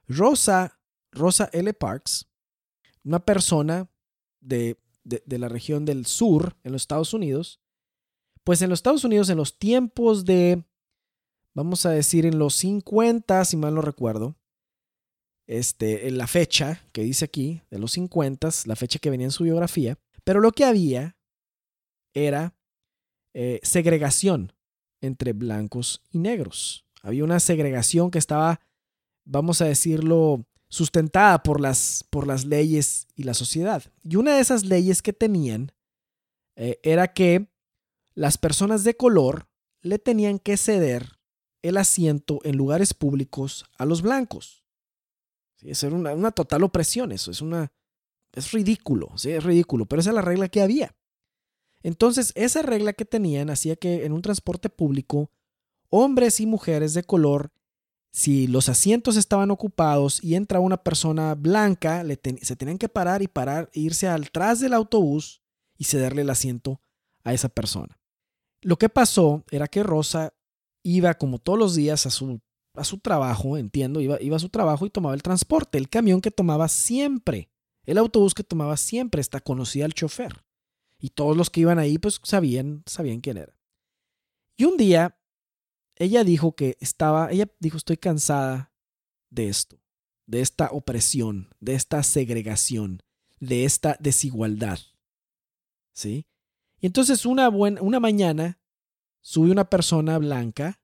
Rosa, 0.08 0.80
Rosa 1.12 1.50
L. 1.54 1.74
Parks, 1.74 2.28
una 3.04 3.26
persona 3.26 3.90
de, 4.40 4.78
de, 5.04 5.38
la 5.40 5.50
región 5.50 5.86
del 5.86 6.06
sur 6.06 6.58
en 6.64 6.72
los 6.72 6.84
Estados 6.84 7.14
Unidos, 7.14 7.60
pues 8.44 8.62
en 8.62 8.70
los 8.70 8.80
Estados 8.80 9.04
Unidos 9.04 9.30
en 9.30 9.38
los 9.38 9.58
tiempos 9.58 10.26
de, 10.26 10.64
vamos 11.54 11.86
a 11.86 11.92
decir, 11.92 12.26
en 12.26 12.40
los 12.40 12.56
50, 12.56 13.46
si 13.46 13.58
mal 13.58 13.74
no 13.76 13.82
recuerdo, 13.82 14.36
este, 15.48 16.08
en 16.08 16.18
la 16.18 16.28
fecha 16.28 16.82
que 16.92 17.04
dice 17.04 17.26
aquí, 17.26 17.62
de 17.70 17.80
los 17.80 17.92
50, 17.94 18.50
la 18.66 18.76
fecha 18.76 19.00
que 19.00 19.10
venía 19.10 19.28
en 19.28 19.32
su 19.32 19.44
biografía, 19.44 19.98
pero 20.24 20.40
lo 20.40 20.52
que 20.52 20.66
había 20.66 21.18
era 22.14 22.56
eh, 23.34 23.60
segregación 23.64 24.54
entre 25.02 25.34
blancos 25.34 26.04
y 26.12 26.20
negros. 26.20 26.86
Había 27.02 27.24
una 27.24 27.40
segregación 27.40 28.12
que 28.12 28.20
estaba, 28.20 28.60
vamos 29.26 29.62
a 29.62 29.66
decirlo, 29.66 30.46
sustentada 30.70 31.44
por 31.44 31.60
las, 31.60 32.06
por 32.10 32.28
las 32.28 32.46
leyes 32.46 33.08
y 33.16 33.24
la 33.24 33.34
sociedad. 33.34 33.84
Y 34.04 34.16
una 34.16 34.36
de 34.36 34.42
esas 34.42 34.66
leyes 34.66 35.02
que 35.02 35.14
tenían 35.14 35.72
eh, 36.56 36.80
era 36.84 37.14
que 37.14 37.48
las 38.14 38.38
personas 38.38 38.84
de 38.84 38.96
color 38.96 39.48
le 39.82 40.00
tenían 40.00 40.40
que 40.40 40.58
ceder 40.58 41.20
el 41.62 41.78
asiento 41.78 42.40
en 42.44 42.58
lugares 42.58 42.94
públicos 42.94 43.66
a 43.78 43.86
los 43.86 44.02
blancos. 44.02 44.64
Sí, 45.58 45.70
era 45.70 45.96
una, 45.96 46.32
total 46.32 46.64
opresión, 46.64 47.12
eso 47.12 47.32
es 47.32 47.42
una... 47.42 47.72
Es 48.34 48.52
ridículo, 48.52 49.12
sí, 49.18 49.32
es 49.32 49.44
ridículo, 49.44 49.86
pero 49.86 50.00
esa 50.00 50.12
es 50.12 50.16
la 50.16 50.22
regla 50.22 50.50
que 50.50 50.62
había. 50.62 50.96
Entonces, 51.84 52.32
esa 52.36 52.62
regla 52.62 52.94
que 52.94 53.06
tenían 53.06 53.50
hacía 53.50 53.76
que 53.76 54.06
en 54.06 54.14
un 54.14 54.22
transporte 54.22 54.70
público, 54.70 55.32
hombres 55.90 56.40
y 56.40 56.46
mujeres 56.46 56.94
de 56.94 57.04
color 57.04 57.52
si 58.12 58.48
los 58.48 58.68
asientos 58.68 59.16
estaban 59.16 59.52
ocupados 59.52 60.22
y 60.22 60.36
entra 60.36 60.60
una 60.60 60.78
persona 60.78 61.34
blanca, 61.36 62.04
se 62.42 62.56
tenían 62.56 62.78
que 62.78 62.90
parar 62.90 63.22
y 63.22 63.28
parar, 63.28 63.70
e 63.74 63.80
irse 63.80 64.08
atrás 64.08 64.60
del 64.60 64.74
autobús 64.74 65.42
y 65.78 65.86
cederle 65.86 66.24
el 66.24 66.30
asiento 66.30 66.82
a 67.24 67.34
esa 67.34 67.50
persona. 67.50 68.00
Lo 68.62 68.78
que 68.78 68.90
pasó 68.90 69.44
era 69.50 69.68
que 69.68 69.84
Rosa 69.84 70.34
iba 70.84 71.14
como 71.14 71.40
todos 71.40 71.58
los 71.58 71.74
días 71.74 72.06
a 72.06 72.10
su, 72.10 72.42
a 72.76 72.84
su 72.84 73.00
trabajo, 73.00 73.58
entiendo, 73.58 74.02
iba, 74.02 74.22
iba 74.22 74.36
a 74.36 74.40
su 74.40 74.50
trabajo 74.50 74.86
y 74.86 74.90
tomaba 74.90 75.16
el 75.16 75.24
transporte, 75.24 75.78
el 75.78 75.90
camión 75.90 76.20
que 76.20 76.32
tomaba 76.32 76.68
siempre, 76.68 77.50
el 77.86 77.98
autobús 77.98 78.34
que 78.34 78.44
tomaba 78.44 78.78
siempre, 78.78 79.22
está 79.22 79.40
conocía 79.40 79.86
al 79.86 79.94
chofer. 79.94 80.46
Y 81.00 81.10
todos 81.10 81.36
los 81.36 81.50
que 81.50 81.62
iban 81.62 81.80
ahí 81.80 81.98
pues 81.98 82.20
sabían, 82.24 82.84
sabían 82.86 83.22
quién 83.22 83.38
era. 83.38 83.56
Y 84.56 84.66
un 84.66 84.78
día 84.78 85.18
ella 85.96 86.24
dijo 86.24 86.56
que 86.56 86.78
estaba, 86.80 87.32
ella 87.32 87.48
dijo, 87.60 87.78
estoy 87.78 87.98
cansada 87.98 88.74
de 89.30 89.48
esto, 89.48 89.80
de 90.26 90.42
esta 90.42 90.70
opresión, 90.72 91.54
de 91.60 91.76
esta 91.76 92.04
segregación, 92.04 93.04
de 93.40 93.66
esta 93.66 93.98
desigualdad. 94.00 94.80
¿Sí? 95.94 96.26
Y 96.80 96.88
entonces 96.88 97.26
una, 97.26 97.50
una 97.50 98.00
mañana 98.00 98.60
sube 99.22 99.52
una 99.52 99.70
persona 99.70 100.18
blanca 100.18 100.82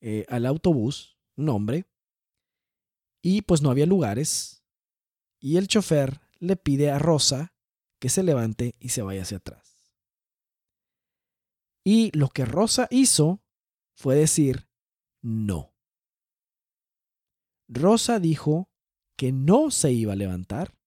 eh, 0.00 0.24
al 0.28 0.46
autobús, 0.46 1.18
un 1.36 1.48
hombre, 1.48 1.86
y 3.22 3.42
pues 3.42 3.62
no 3.62 3.70
había 3.70 3.86
lugares, 3.86 4.63
y 5.44 5.58
el 5.58 5.68
chofer 5.68 6.22
le 6.38 6.56
pide 6.56 6.90
a 6.90 6.98
Rosa 6.98 7.54
que 8.00 8.08
se 8.08 8.22
levante 8.22 8.76
y 8.80 8.88
se 8.88 9.02
vaya 9.02 9.20
hacia 9.20 9.36
atrás. 9.36 9.92
Y 11.84 12.16
lo 12.16 12.30
que 12.30 12.46
Rosa 12.46 12.88
hizo 12.90 13.44
fue 13.94 14.16
decir 14.16 14.70
no. 15.20 15.74
Rosa 17.68 18.20
dijo 18.20 18.70
que 19.18 19.32
no 19.32 19.70
se 19.70 19.92
iba 19.92 20.14
a 20.14 20.16
levantar 20.16 20.78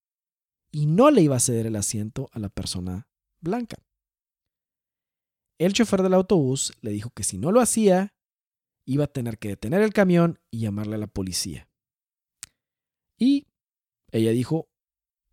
y 0.72 0.88
no 0.88 1.12
le 1.12 1.22
iba 1.22 1.36
a 1.36 1.40
ceder 1.40 1.68
el 1.68 1.76
asiento 1.76 2.28
a 2.32 2.40
la 2.40 2.50
persona 2.50 3.08
blanca. 3.40 3.78
El 5.60 5.74
chofer 5.74 6.02
del 6.02 6.16
autobús 6.16 6.74
le 6.82 6.90
dijo 6.90 7.12
que 7.12 7.24
si 7.24 7.38
no 7.38 7.52
lo 7.52 7.62
hacía, 7.62 8.16
iba 8.86 9.04
a 9.04 9.14
tener 9.14 9.38
que 9.38 9.50
detener 9.50 9.84
el 9.84 9.94
camión 9.94 10.40
y 10.50 10.62
llamarle 10.62 10.96
a 10.96 11.00
la 11.00 11.08
policía. 11.08 11.70
Y 13.20 13.46
ella 14.17 14.31
dijo, 14.31 14.69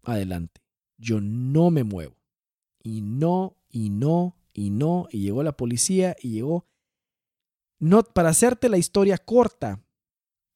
adelante, 0.03 0.63
yo 0.99 1.21
no 1.21 1.71
me 1.71 1.85
muevo. 1.85 2.17
Y 2.83 3.01
no, 3.01 3.57
y 3.69 3.91
no, 3.91 4.37
y 4.53 4.71
no, 4.71 5.09
y 5.11 5.21
llegó 5.21 5.43
la 5.43 5.57
policía 5.57 6.17
y 6.21 6.31
llegó 6.31 6.67
no, 7.85 8.03
para 8.03 8.31
hacerte 8.31 8.69
la 8.69 8.79
historia 8.79 9.19
corta, 9.19 9.85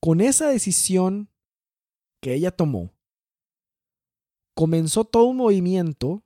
con 0.01 0.21
esa 0.21 0.49
decisión 0.49 1.31
que 2.23 2.33
ella 2.33 2.51
tomó, 2.51 2.95
comenzó 4.55 5.05
todo 5.05 5.25
un 5.25 5.37
movimiento 5.37 6.25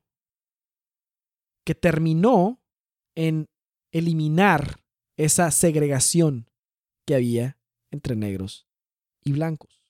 que 1.65 1.75
terminó 1.75 2.63
en 3.15 3.49
eliminar 3.91 4.83
esa 5.17 5.51
segregación 5.51 6.49
que 7.05 7.15
había 7.15 7.59
entre 7.91 8.15
negros 8.15 8.67
y 9.23 9.33
blancos. 9.33 9.82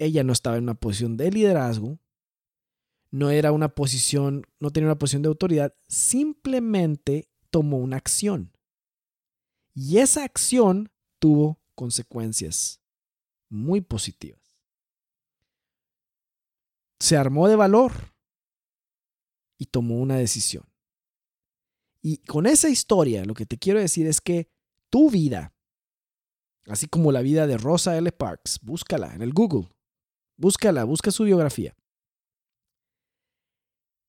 Ella 0.00 0.24
no 0.24 0.32
estaba 0.32 0.56
en 0.56 0.62
una 0.62 0.80
posición 0.80 1.18
de 1.18 1.30
liderazgo, 1.30 1.98
no 3.10 3.28
era 3.28 3.52
una 3.52 3.68
posición, 3.68 4.46
no 4.58 4.70
tenía 4.70 4.86
una 4.86 4.98
posición 4.98 5.20
de 5.20 5.28
autoridad, 5.28 5.74
simplemente 5.88 7.28
tomó 7.50 7.76
una 7.76 7.98
acción. 7.98 8.50
Y 9.74 9.98
esa 9.98 10.24
acción 10.24 10.90
tuvo 11.18 11.60
consecuencias 11.74 12.80
muy 13.50 13.82
positivas. 13.82 14.40
Se 16.98 17.18
armó 17.18 17.46
de 17.46 17.56
valor 17.56 17.92
y 19.58 19.66
tomó 19.66 19.98
una 19.98 20.16
decisión. 20.16 20.64
Y 22.00 22.24
con 22.24 22.46
esa 22.46 22.70
historia 22.70 23.26
lo 23.26 23.34
que 23.34 23.44
te 23.44 23.58
quiero 23.58 23.78
decir 23.78 24.06
es 24.06 24.22
que 24.22 24.50
tu 24.88 25.10
vida, 25.10 25.54
así 26.64 26.86
como 26.88 27.12
la 27.12 27.20
vida 27.20 27.46
de 27.46 27.58
Rosa 27.58 27.98
L. 27.98 28.10
Parks, 28.12 28.60
búscala 28.62 29.14
en 29.14 29.20
el 29.20 29.34
Google, 29.34 29.68
búscala, 30.40 30.84
busca 30.84 31.10
su 31.10 31.24
biografía. 31.24 31.76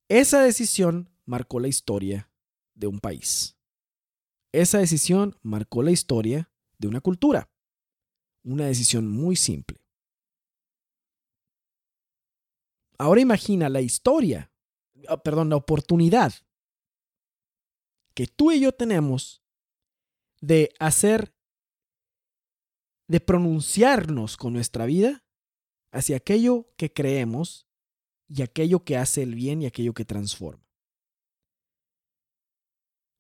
Esa 0.08 0.42
decisión 0.42 1.10
marcó 1.26 1.60
la 1.60 1.68
historia 1.68 2.32
de 2.74 2.88
un 2.88 3.00
país. 3.00 3.58
Esa 4.54 4.80
decisión 4.80 5.38
marcó 5.42 5.84
la 5.84 5.92
historia 5.92 6.50
de 6.78 6.88
una 6.88 7.02
cultura. 7.02 7.50
Una 8.44 8.66
decisión 8.66 9.10
muy 9.10 9.36
simple. 9.36 9.86
Ahora 12.98 13.22
imagina 13.22 13.68
la 13.68 13.82
historia, 13.82 14.52
ah, 15.08 15.22
perdón, 15.22 15.50
la 15.50 15.58
oportunidad 15.58 16.34
que 18.14 18.28
tú 18.28 18.52
y 18.52 18.62
yo 18.62 18.72
tenemos 18.72 19.44
de 20.40 20.74
hacer, 20.80 21.34
de 23.08 23.20
pronunciarnos 23.20 24.38
con 24.38 24.54
nuestra 24.54 24.86
vida 24.86 25.24
hacia 25.92 26.18
aquello 26.18 26.72
que 26.78 26.92
creemos 26.92 27.68
y 28.28 28.42
aquello 28.42 28.84
que 28.84 28.98
hace 28.98 29.24
el 29.24 29.36
bien 29.36 29.62
y 29.62 29.66
aquello 29.66 29.94
que 29.94 30.06
transforma. 30.06 30.66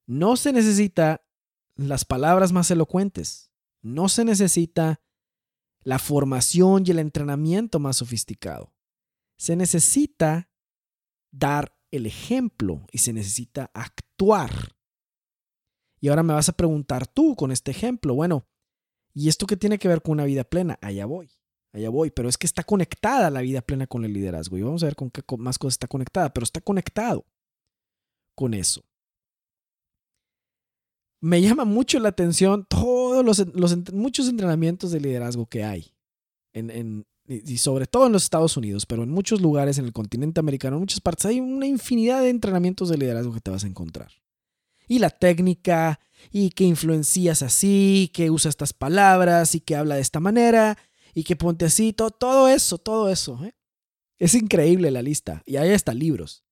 No 0.08 0.36
se 0.36 0.52
necesita 0.52 1.26
las 1.76 2.06
palabras 2.06 2.52
más 2.52 2.72
elocuentes. 2.72 3.52
No 3.82 4.10
se 4.10 4.26
necesita 4.26 5.02
la 5.84 6.00
formación 6.00 6.84
y 6.86 6.92
el 6.92 7.00
entrenamiento 7.00 7.80
más 7.80 7.98
sofisticado. 7.98 8.74
Se 9.38 9.56
necesita 9.56 10.50
dar 11.32 11.76
el 11.90 12.06
ejemplo 12.06 12.86
y 12.92 13.00
se 13.00 13.14
necesita 13.14 13.72
actuar. 13.74 14.76
Y 16.00 16.10
ahora 16.10 16.24
me 16.24 16.34
vas 16.34 16.50
a 16.50 16.54
preguntar 16.54 17.08
tú 17.08 17.36
con 17.36 17.52
este 17.52 17.72
ejemplo, 17.72 18.14
bueno, 18.14 18.48
¿y 19.14 19.30
esto 19.30 19.48
qué 19.48 19.58
tiene 19.58 19.78
que 19.78 19.88
ver 19.88 20.02
con 20.02 20.14
una 20.14 20.26
vida 20.26 20.44
plena? 20.44 20.78
Allá 20.82 21.06
voy, 21.06 21.32
allá 21.74 21.90
voy, 21.90 22.12
pero 22.12 22.30
es 22.30 22.38
que 22.38 22.48
está 22.48 22.64
conectada 22.64 23.30
la 23.30 23.42
vida 23.42 23.62
plena 23.62 23.88
con 23.88 24.06
el 24.06 24.14
liderazgo 24.14 24.58
y 24.58 24.62
vamos 24.62 24.84
a 24.84 24.88
ver 24.88 24.96
con 24.96 25.10
qué 25.10 25.22
más 25.38 25.58
cosas 25.58 25.76
está 25.76 25.88
conectada, 25.88 26.34
pero 26.34 26.44
está 26.44 26.62
conectado 26.62 27.26
con 28.36 28.54
eso 28.54 28.84
me 31.22 31.40
llama 31.40 31.66
mucho 31.66 32.00
la 32.00 32.10
atención 32.10 32.66
todos 32.68 33.24
los, 33.24 33.94
muchos 33.94 34.28
entrenamientos 34.28 34.92
de 34.92 35.00
liderazgo 35.00 35.46
que 35.46 35.64
hay 35.64 35.94
en, 36.54 37.06
y 37.28 37.58
sobre 37.60 37.86
todo 37.86 38.08
en 38.08 38.12
los 38.12 38.24
Estados 38.24 38.58
Unidos, 38.58 38.86
pero 38.86 39.04
en 39.04 39.10
muchos 39.10 39.40
lugares 39.40 39.78
en 39.78 39.86
el 39.86 39.94
continente 39.94 40.40
americano, 40.40 40.76
en 40.76 40.82
muchas 40.82 41.00
partes, 41.00 41.28
hay 41.28 41.40
una 41.40 41.68
infinidad 41.68 42.22
de 42.22 42.30
entrenamientos 42.30 42.90
de 42.90 42.98
liderazgo 42.98 43.34
que 43.34 43.40
te 43.40 43.52
vas 43.52 43.64
a 43.64 43.68
encontrar. 43.68 44.12
Y 44.88 45.00
la 45.00 45.12
técnica, 45.12 46.02
y 46.32 46.50
que 46.50 46.66
influencias 46.66 47.42
así, 47.42 48.12
que 48.14 48.32
usa 48.32 48.50
estas 48.50 48.74
palabras, 48.74 49.56
y 49.56 49.62
que 49.62 49.78
habla 49.78 49.96
de 49.96 50.02
esta 50.02 50.20
manera, 50.20 50.78
y 51.14 51.24
que 51.24 51.36
ponte 51.36 51.66
así, 51.66 51.94
todo, 51.94 52.48
eso, 52.48 52.78
todo 52.78 53.10
eso. 53.10 53.44
¿eh? 53.44 53.56
Es 54.18 54.34
increíble 54.34 54.92
la 54.92 55.02
lista, 55.02 55.44
y 55.46 55.58
hay 55.58 55.72
hasta 55.72 55.94
libros. 55.94 56.44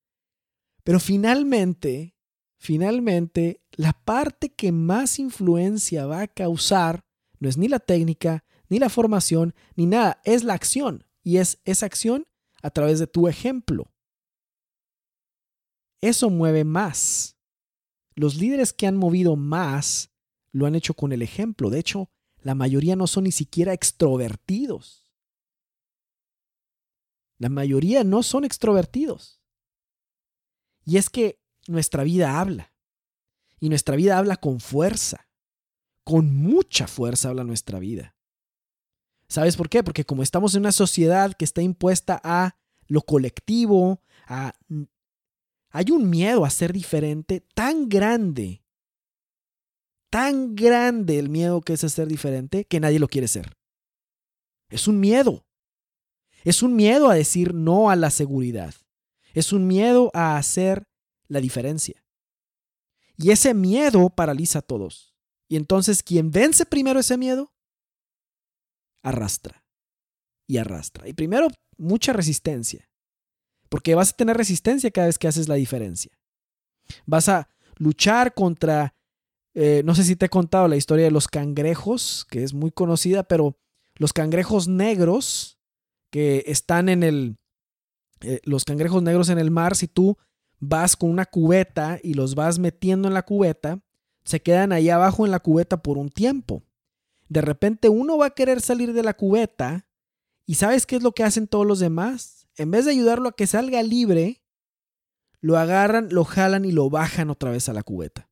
Pero 0.84 1.00
finalmente, 1.00 2.16
finalmente, 2.58 3.62
la 3.72 3.94
parte 3.94 4.50
que 4.50 4.72
más 4.72 5.20
influencia 5.20 6.06
va 6.06 6.22
a 6.22 6.28
causar 6.28 7.06
no 7.40 7.48
es 7.48 7.58
ni 7.58 7.68
la 7.68 7.80
técnica, 7.80 8.44
ni 8.68 8.80
la 8.80 8.90
formación, 8.90 9.56
ni 9.76 9.86
nada, 9.86 10.22
es 10.26 10.44
la 10.44 10.54
acción. 10.54 11.06
Y 11.24 11.38
es 11.38 11.60
esa 11.64 11.86
acción 11.86 12.28
a 12.62 12.70
través 12.70 13.00
de 13.00 13.08
tu 13.08 13.28
ejemplo. 13.28 13.92
Eso 16.02 16.30
mueve 16.30 16.64
más. 16.64 17.38
Los 18.16 18.36
líderes 18.36 18.74
que 18.74 18.88
han 18.88 18.98
movido 18.98 19.36
más 19.36 20.12
lo 20.52 20.66
han 20.66 20.76
hecho 20.76 20.94
con 20.94 21.12
el 21.12 21.22
ejemplo. 21.22 21.70
De 21.70 21.80
hecho, 21.80 22.10
la 22.42 22.56
mayoría 22.56 22.96
no 22.96 23.08
son 23.08 23.26
ni 23.26 23.32
siquiera 23.32 23.74
extrovertidos. 23.74 25.10
La 27.38 27.50
mayoría 27.50 28.04
no 28.04 28.24
son 28.24 28.46
extrovertidos. 28.46 29.42
Y 30.86 30.98
es 30.98 31.10
que 31.10 31.40
nuestra 31.68 32.04
vida 32.04 32.40
habla. 32.40 32.74
Y 33.60 33.70
nuestra 33.70 33.96
vida 33.96 34.18
habla 34.18 34.38
con 34.38 34.60
fuerza. 34.60 35.28
Con 36.04 36.36
mucha 36.36 36.88
fuerza 36.88 37.30
habla 37.30 37.44
nuestra 37.44 37.80
vida. 37.80 38.16
¿Sabes 39.28 39.56
por 39.56 39.70
qué? 39.70 39.84
Porque 39.84 40.06
como 40.06 40.24
estamos 40.24 40.56
en 40.56 40.62
una 40.62 40.72
sociedad 40.72 41.34
que 41.34 41.46
está 41.46 41.62
impuesta 41.62 42.20
a 42.24 42.58
lo 42.88 43.02
colectivo, 43.02 44.02
a... 44.28 44.54
hay 45.70 45.92
un 45.92 46.10
miedo 46.10 46.46
a 46.46 46.50
ser 46.50 46.74
diferente 46.74 47.42
tan 47.54 47.88
grande, 47.88 48.64
tan 50.10 50.56
grande 50.56 51.20
el 51.20 51.30
miedo 51.30 51.62
que 51.62 51.74
es 51.74 51.84
a 51.84 51.90
ser 51.90 52.08
diferente 52.08 52.66
que 52.66 52.80
nadie 52.80 53.00
lo 53.00 53.08
quiere 53.08 53.28
ser. 53.28 53.54
Es 54.70 54.88
un 54.88 55.00
miedo. 55.00 55.46
Es 56.44 56.64
un 56.64 56.76
miedo 56.76 57.10
a 57.10 57.16
decir 57.16 57.54
no 57.54 57.90
a 57.90 57.96
la 57.96 58.10
seguridad. 58.10 58.74
Es 59.34 59.54
un 59.54 59.68
miedo 59.68 60.12
a 60.14 60.38
hacer 60.38 60.88
la 61.28 61.40
diferencia. 61.40 62.04
Y 63.18 63.32
ese 63.32 63.54
miedo 63.54 64.10
paraliza 64.10 64.60
a 64.60 64.64
todos. 64.64 65.14
Y 65.48 65.58
entonces, 65.58 66.04
¿quién 66.04 66.32
vence 66.32 66.66
primero 66.66 67.00
ese 67.00 67.18
miedo? 67.18 67.52
arrastra 69.02 69.64
y 70.48 70.58
arrastra. 70.58 71.08
Y 71.08 71.14
primero, 71.14 71.48
mucha 71.78 72.14
resistencia, 72.14 72.90
porque 73.70 73.96
vas 73.96 74.12
a 74.12 74.16
tener 74.16 74.38
resistencia 74.38 74.92
cada 74.92 75.08
vez 75.08 75.18
que 75.18 75.28
haces 75.28 75.48
la 75.48 75.56
diferencia. 75.56 76.12
Vas 77.06 77.30
a 77.30 77.50
luchar 77.78 78.34
contra, 78.34 78.96
eh, 79.54 79.82
no 79.86 79.96
sé 79.96 80.04
si 80.04 80.16
te 80.16 80.28
he 80.28 80.30
contado 80.30 80.68
la 80.68 80.76
historia 80.76 81.06
de 81.06 81.12
los 81.12 81.28
cangrejos, 81.28 82.26
que 82.30 82.44
es 82.44 82.54
muy 82.54 82.72
conocida, 82.72 83.24
pero 83.24 83.58
los 83.96 84.14
cangrejos 84.14 84.68
negros 84.68 85.60
que 86.12 86.44
están 86.48 86.90
en 86.90 87.04
el, 87.04 87.38
eh, 88.22 88.40
los 88.44 88.66
cangrejos 88.66 89.04
negros 89.04 89.30
en 89.30 89.40
el 89.40 89.52
mar, 89.52 89.76
si 89.76 89.88
tú 89.88 90.18
vas 90.60 90.96
con 90.96 91.10
una 91.10 91.26
cubeta 91.26 92.00
y 92.04 92.14
los 92.14 92.36
vas 92.36 92.60
metiendo 92.60 93.08
en 93.08 93.14
la 93.14 93.24
cubeta, 93.24 93.82
se 94.24 94.42
quedan 94.42 94.72
ahí 94.72 94.90
abajo 94.90 95.26
en 95.26 95.32
la 95.32 95.40
cubeta 95.40 95.82
por 95.82 95.98
un 95.98 96.10
tiempo 96.10 96.64
de 97.30 97.42
repente 97.42 97.90
uno 97.90 98.18
va 98.18 98.28
a 98.28 98.32
querer 98.32 98.60
salir 98.60 98.92
de 98.94 99.04
la 99.04 99.14
cubeta 99.14 99.88
y 100.46 100.56
¿sabes 100.56 100.86
qué 100.86 100.98
es 100.98 101.04
lo 101.04 101.14
que 101.14 101.24
hacen 101.24 101.48
todos 101.48 101.66
los 101.66 101.80
demás? 101.80 102.48
En 102.58 102.72
vez 102.72 102.86
de 102.86 102.92
ayudarlo 102.92 103.30
a 103.30 103.36
que 103.36 103.48
salga 103.48 103.82
libre, 103.84 104.44
lo 105.40 105.58
agarran, 105.58 106.10
lo 106.12 106.26
jalan 106.26 106.66
y 106.66 106.72
lo 106.72 106.90
bajan 106.90 107.30
otra 107.30 107.52
vez 107.52 107.70
a 107.70 107.74
la 107.74 107.84
cubeta. 107.84 108.29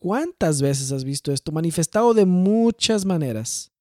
¿Cuántas 0.00 0.62
veces 0.62 0.92
has 0.92 1.02
visto 1.02 1.32
esto 1.32 1.50
manifestado 1.50 2.14
de 2.14 2.24
muchas 2.24 3.04
maneras? 3.04 3.72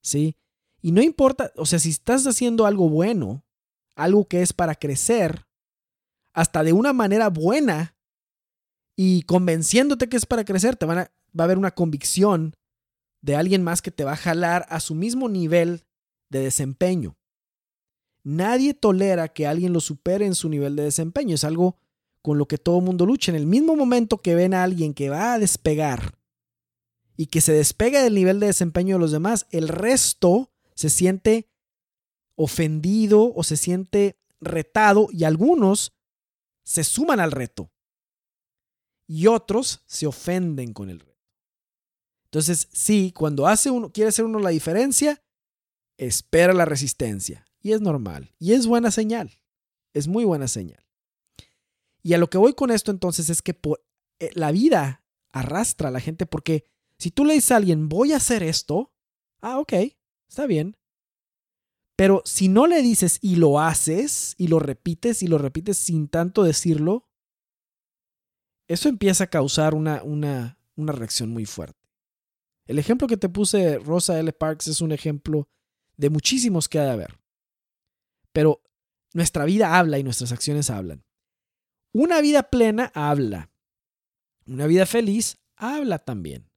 ¿Sí? 0.00 0.36
Y 0.80 0.92
no 0.92 1.02
importa, 1.02 1.52
o 1.56 1.66
sea, 1.66 1.80
si 1.80 1.90
estás 1.90 2.24
haciendo 2.26 2.66
algo 2.66 2.88
bueno, 2.88 3.44
algo 3.96 4.26
que 4.26 4.42
es 4.42 4.52
para 4.52 4.76
crecer, 4.76 5.48
hasta 6.32 6.62
de 6.62 6.72
una 6.72 6.92
manera 6.92 7.30
buena 7.30 7.96
y 8.94 9.22
convenciéndote 9.22 10.08
que 10.08 10.16
es 10.16 10.24
para 10.24 10.44
crecer, 10.44 10.76
te 10.76 10.86
van 10.86 10.98
va 10.98 11.42
a 11.42 11.44
haber 11.44 11.58
una 11.58 11.72
convicción 11.72 12.54
de 13.20 13.34
alguien 13.34 13.64
más 13.64 13.82
que 13.82 13.90
te 13.90 14.04
va 14.04 14.12
a 14.12 14.16
jalar 14.16 14.66
a 14.68 14.78
su 14.78 14.94
mismo 14.94 15.28
nivel 15.28 15.84
de 16.30 16.40
desempeño. 16.40 17.18
Nadie 18.22 18.72
tolera 18.72 19.28
que 19.28 19.48
alguien 19.48 19.72
lo 19.72 19.80
supere 19.80 20.26
en 20.26 20.36
su 20.36 20.48
nivel 20.48 20.76
de 20.76 20.84
desempeño. 20.84 21.34
Es 21.34 21.42
algo 21.42 21.76
con 22.22 22.38
lo 22.38 22.46
que 22.46 22.58
todo 22.58 22.80
mundo 22.80 23.06
lucha. 23.06 23.32
En 23.32 23.36
el 23.36 23.46
mismo 23.46 23.76
momento 23.76 24.18
que 24.18 24.34
ven 24.34 24.54
a 24.54 24.62
alguien 24.62 24.94
que 24.94 25.10
va 25.10 25.34
a 25.34 25.38
despegar 25.38 26.18
y 27.16 27.26
que 27.26 27.40
se 27.40 27.52
despega 27.52 28.02
del 28.02 28.14
nivel 28.14 28.40
de 28.40 28.46
desempeño 28.46 28.96
de 28.96 29.00
los 29.00 29.12
demás, 29.12 29.46
el 29.50 29.68
resto 29.68 30.52
se 30.74 30.90
siente 30.90 31.48
ofendido 32.36 33.32
o 33.34 33.42
se 33.42 33.56
siente 33.56 34.20
retado 34.40 35.08
y 35.10 35.24
algunos 35.24 35.92
se 36.62 36.84
suman 36.84 37.18
al 37.18 37.32
reto 37.32 37.72
y 39.08 39.26
otros 39.26 39.82
se 39.86 40.06
ofenden 40.06 40.72
con 40.72 40.90
el 40.90 41.00
reto. 41.00 41.08
Entonces, 42.26 42.68
sí, 42.72 43.12
cuando 43.16 43.46
hace 43.46 43.70
uno, 43.70 43.90
quiere 43.90 44.10
hacer 44.10 44.26
uno 44.26 44.38
la 44.38 44.50
diferencia, 44.50 45.22
espera 45.96 46.52
la 46.52 46.66
resistencia. 46.66 47.46
Y 47.60 47.72
es 47.72 47.80
normal. 47.80 48.34
Y 48.38 48.52
es 48.52 48.66
buena 48.66 48.90
señal. 48.90 49.40
Es 49.94 50.06
muy 50.06 50.24
buena 50.24 50.46
señal. 50.46 50.84
Y 52.02 52.14
a 52.14 52.18
lo 52.18 52.30
que 52.30 52.38
voy 52.38 52.54
con 52.54 52.70
esto 52.70 52.90
entonces 52.90 53.30
es 53.30 53.42
que 53.42 53.54
por, 53.54 53.84
eh, 54.18 54.30
la 54.34 54.52
vida 54.52 55.04
arrastra 55.30 55.88
a 55.88 55.92
la 55.92 56.00
gente 56.00 56.26
porque 56.26 56.64
si 56.98 57.10
tú 57.10 57.24
le 57.24 57.34
dices 57.34 57.52
a 57.52 57.56
alguien, 57.56 57.88
voy 57.88 58.12
a 58.12 58.16
hacer 58.16 58.42
esto, 58.42 58.92
ah, 59.40 59.58
ok, 59.58 59.72
está 60.28 60.46
bien. 60.46 60.76
Pero 61.96 62.22
si 62.24 62.48
no 62.48 62.66
le 62.66 62.82
dices 62.82 63.18
y 63.22 63.36
lo 63.36 63.60
haces 63.60 64.34
y 64.36 64.48
lo 64.48 64.58
repites 64.58 65.22
y 65.22 65.26
lo 65.26 65.38
repites 65.38 65.78
sin 65.78 66.08
tanto 66.08 66.44
decirlo, 66.44 67.08
eso 68.68 68.88
empieza 68.88 69.24
a 69.24 69.30
causar 69.30 69.74
una, 69.74 70.02
una, 70.02 70.58
una 70.76 70.92
reacción 70.92 71.30
muy 71.30 71.46
fuerte. 71.46 71.88
El 72.66 72.78
ejemplo 72.78 73.08
que 73.08 73.16
te 73.16 73.28
puse, 73.28 73.78
Rosa 73.78 74.18
L. 74.20 74.32
Parks, 74.32 74.68
es 74.68 74.80
un 74.80 74.92
ejemplo 74.92 75.48
de 75.96 76.10
muchísimos 76.10 76.68
que 76.68 76.78
ha 76.78 76.84
de 76.84 76.90
haber. 76.90 77.18
Pero 78.32 78.62
nuestra 79.14 79.46
vida 79.46 79.78
habla 79.78 79.98
y 79.98 80.04
nuestras 80.04 80.32
acciones 80.32 80.68
hablan. 80.68 81.04
Una 81.92 82.20
vida 82.20 82.44
plena 82.44 82.90
habla. 82.94 83.50
Una 84.46 84.66
vida 84.66 84.86
feliz 84.86 85.38
habla 85.56 85.98
también. 85.98 86.50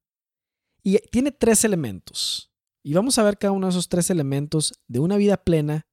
Y 0.84 0.98
tiene 1.10 1.32
tres 1.32 1.64
elementos. 1.64 2.52
Y 2.84 2.94
vamos 2.94 3.18
a 3.18 3.24
ver 3.24 3.38
cada 3.38 3.52
uno 3.52 3.68
de 3.68 3.72
esos 3.72 3.90
tres 3.90 4.10
elementos 4.10 4.74
de 4.88 5.00
una 5.00 5.18
vida 5.18 5.38
plena, 5.38 5.88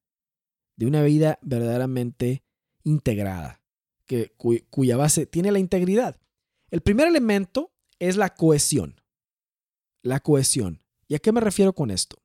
de 0.75 0.85
una 0.87 1.03
vida 1.03 1.39
verdaderamente 1.41 2.43
integrada, 2.83 3.61
que, 4.05 4.33
cuya 4.69 4.97
base 4.97 5.25
tiene 5.25 5.51
la 5.51 5.59
integridad. 5.59 6.19
El 6.71 6.81
primer 6.81 7.07
elemento 7.07 7.71
es 7.99 8.15
la 8.15 8.33
cohesión 8.33 8.99
la 10.01 10.19
cohesión. 10.19 10.81
¿Y 11.07 11.15
a 11.15 11.19
qué 11.19 11.31
me 11.31 11.41
refiero 11.41 11.73
con 11.73 11.91
esto? 11.91 12.21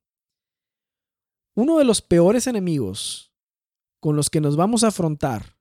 Uno 1.55 1.79
de 1.79 1.85
los 1.85 2.03
peores 2.03 2.46
enemigos 2.46 3.33
con 4.00 4.16
los 4.16 4.29
que 4.29 4.40
nos 4.40 4.57
vamos 4.57 4.85
a 4.85 4.88
afrontar 4.88 5.53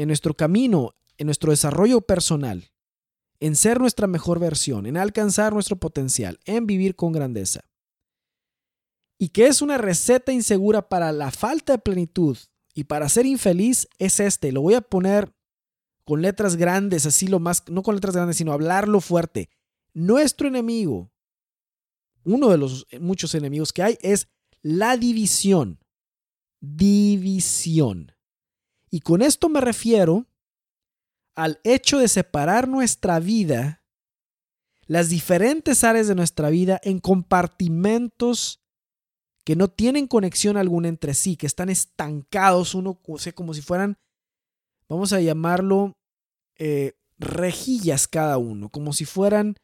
en 0.00 0.08
nuestro 0.08 0.34
camino, 0.34 0.94
en 1.18 1.26
nuestro 1.26 1.50
desarrollo 1.50 2.00
personal, 2.00 2.70
en 3.38 3.54
ser 3.54 3.80
nuestra 3.80 4.06
mejor 4.06 4.38
versión, 4.38 4.86
en 4.86 4.96
alcanzar 4.96 5.52
nuestro 5.52 5.76
potencial, 5.76 6.40
en 6.46 6.66
vivir 6.66 6.96
con 6.96 7.12
grandeza. 7.12 7.60
Y 9.18 9.28
que 9.28 9.46
es 9.46 9.60
una 9.60 9.76
receta 9.76 10.32
insegura 10.32 10.88
para 10.88 11.12
la 11.12 11.30
falta 11.30 11.74
de 11.74 11.78
plenitud 11.78 12.38
y 12.74 12.84
para 12.84 13.10
ser 13.10 13.26
infeliz 13.26 13.88
es 13.98 14.20
este. 14.20 14.52
Lo 14.52 14.62
voy 14.62 14.72
a 14.72 14.80
poner 14.80 15.34
con 16.04 16.22
letras 16.22 16.56
grandes, 16.56 17.04
así 17.04 17.26
lo 17.26 17.38
más, 17.38 17.64
no 17.68 17.82
con 17.82 17.94
letras 17.94 18.14
grandes, 18.14 18.38
sino 18.38 18.54
hablarlo 18.54 19.02
fuerte. 19.02 19.50
Nuestro 19.92 20.48
enemigo, 20.48 21.12
uno 22.24 22.48
de 22.48 22.56
los 22.56 22.86
muchos 22.98 23.34
enemigos 23.34 23.74
que 23.74 23.82
hay, 23.82 23.98
es 24.00 24.28
la 24.62 24.96
división. 24.96 25.78
División. 26.60 28.12
Y 28.90 29.00
con 29.00 29.22
esto 29.22 29.48
me 29.48 29.60
refiero 29.60 30.26
al 31.36 31.60
hecho 31.64 31.98
de 31.98 32.08
separar 32.08 32.68
nuestra 32.68 33.20
vida, 33.20 33.82
las 34.86 35.08
diferentes 35.08 35.84
áreas 35.84 36.08
de 36.08 36.16
nuestra 36.16 36.50
vida, 36.50 36.80
en 36.82 36.98
compartimentos 36.98 38.60
que 39.44 39.56
no 39.56 39.68
tienen 39.68 40.06
conexión 40.06 40.56
alguna 40.56 40.88
entre 40.88 41.14
sí, 41.14 41.36
que 41.36 41.46
están 41.46 41.70
estancados, 41.70 42.74
uno, 42.74 43.00
o 43.06 43.18
como 43.34 43.54
si 43.54 43.62
fueran, 43.62 43.96
vamos 44.88 45.12
a 45.12 45.20
llamarlo, 45.20 45.96
eh, 46.58 46.94
rejillas 47.18 48.08
cada 48.08 48.38
uno, 48.38 48.68
como 48.68 48.92
si 48.92 49.04
fueran 49.04 49.56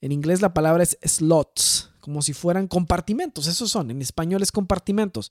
en 0.00 0.12
inglés 0.12 0.40
la 0.42 0.52
palabra 0.52 0.82
es 0.82 0.98
slots, 1.02 1.92
como 2.00 2.22
si 2.22 2.32
fueran 2.32 2.66
compartimentos, 2.66 3.46
esos 3.46 3.70
son, 3.70 3.90
en 3.90 4.02
español 4.02 4.42
es 4.42 4.52
compartimentos. 4.52 5.30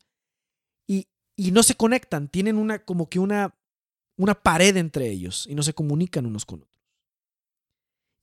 Y, 1.35 1.51
no 1.51 1.63
se 1.63 1.75
conectan, 1.75 2.27
tienen 2.27 2.57
una 2.57 2.83
como 2.85 3.09
que 3.09 3.19
una, 3.19 3.55
una 4.17 4.35
pared 4.35 4.77
entre 4.77 5.09
ellos 5.09 5.47
y 5.49 5.55
no 5.55 5.63
se 5.63 5.73
comunican 5.73 6.25
unos 6.25 6.45
con 6.45 6.61
otros. 6.61 6.73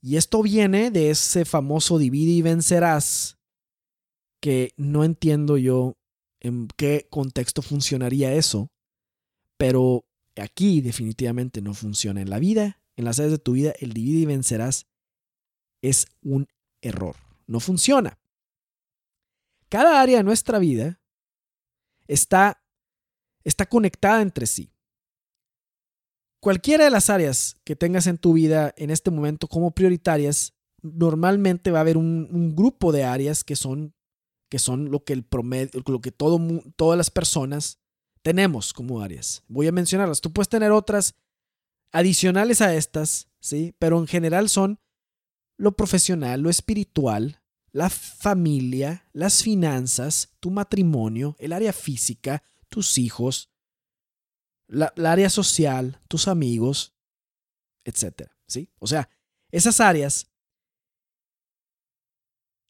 Y 0.03 0.17
esto 0.17 0.43
viene 0.43 0.91
de 0.91 1.11
ese 1.11 1.45
famoso 1.45 1.99
divide 1.99 2.31
y 2.31 2.43
vencerás 2.43 3.39
que 4.41 4.73
no 4.77 5.05
entiendo 5.05 5.59
yo 5.59 5.99
en 6.41 6.69
qué 6.77 7.07
contexto 7.11 7.61
funcionaría 7.61 8.33
eso, 8.33 8.71
pero 9.59 10.07
aquí 10.37 10.81
definitivamente 10.81 11.61
no 11.61 11.75
funciona. 11.75 12.23
En 12.23 12.31
la 12.31 12.39
vida, 12.39 12.81
en 12.97 13.05
las 13.05 13.19
áreas 13.19 13.33
de 13.33 13.39
tu 13.39 13.53
vida, 13.53 13.75
el 13.81 13.93
divide 13.93 14.21
y 14.21 14.27
vencerás 14.27 14.87
es 15.83 16.07
un 16.23 16.49
error. 16.81 17.17
No 17.47 17.61
funciona. 17.61 18.19
Cada 19.69 20.01
área 20.01 20.19
de 20.19 20.25
nuestra 20.25 20.59
vida 20.59 21.01
está, 22.09 22.60
está 23.45 23.67
conectada 23.67 24.23
entre 24.23 24.47
sí. 24.47 24.73
Cualquiera 26.41 26.85
de 26.85 26.91
las 26.91 27.11
áreas 27.11 27.59
que 27.65 27.77
tengas 27.77 28.07
en 28.07 28.17
tu 28.17 28.33
vida 28.33 28.73
en 28.77 28.91
este 28.91 29.11
momento 29.11 29.47
como 29.47 29.73
prioritarias, 29.73 30.55
normalmente 30.83 31.71
va 31.71 31.79
a 31.79 31.83
haber 31.83 31.99
un, 31.99 32.55
grupo 32.57 32.93
de 32.93 33.05
áreas 33.05 33.45
que 33.45 33.57
son, 33.57 33.95
que 34.49 34.59
son 34.59 34.91
lo 34.91 35.05
que 35.05 35.13
el 35.13 35.23
promedio, 35.23 35.83
lo 35.87 36.01
que 36.01 36.13
todas 36.13 36.97
las 36.97 37.11
personas 37.11 37.79
tenemos 38.23 38.73
como 38.73 39.03
áreas. 39.03 39.43
Voy 39.49 39.67
a 39.67 39.73
mencionarlas. 39.73 40.21
Tú 40.21 40.33
puedes 40.33 40.49
tener 40.49 40.73
otras 40.73 41.15
adicionales 41.93 42.61
a 42.61 42.75
estas, 42.75 43.29
¿sí? 43.41 43.75
Pero 43.79 43.99
en 43.99 44.07
general 44.07 44.49
son 44.49 44.79
lo 45.59 45.73
profesional, 45.73 46.41
lo 46.41 46.49
espiritual, 46.49 47.43
la 47.73 47.91
familia, 47.91 49.09
las 49.13 49.43
finanzas, 49.43 50.31
tu 50.41 50.51
matrimonio, 50.51 51.37
el 51.39 51.53
área 51.53 51.73
física, 51.73 52.43
tus 52.71 52.97
hijos, 52.97 53.51
la, 54.67 54.93
área 55.05 55.29
social, 55.29 56.01
tus 56.09 56.29
amigos, 56.29 56.95
etc. 57.85 58.31
¿sí? 58.47 58.71
O 58.79 58.87
sea, 58.87 59.11
esas 59.51 59.81
áreas 59.81 60.31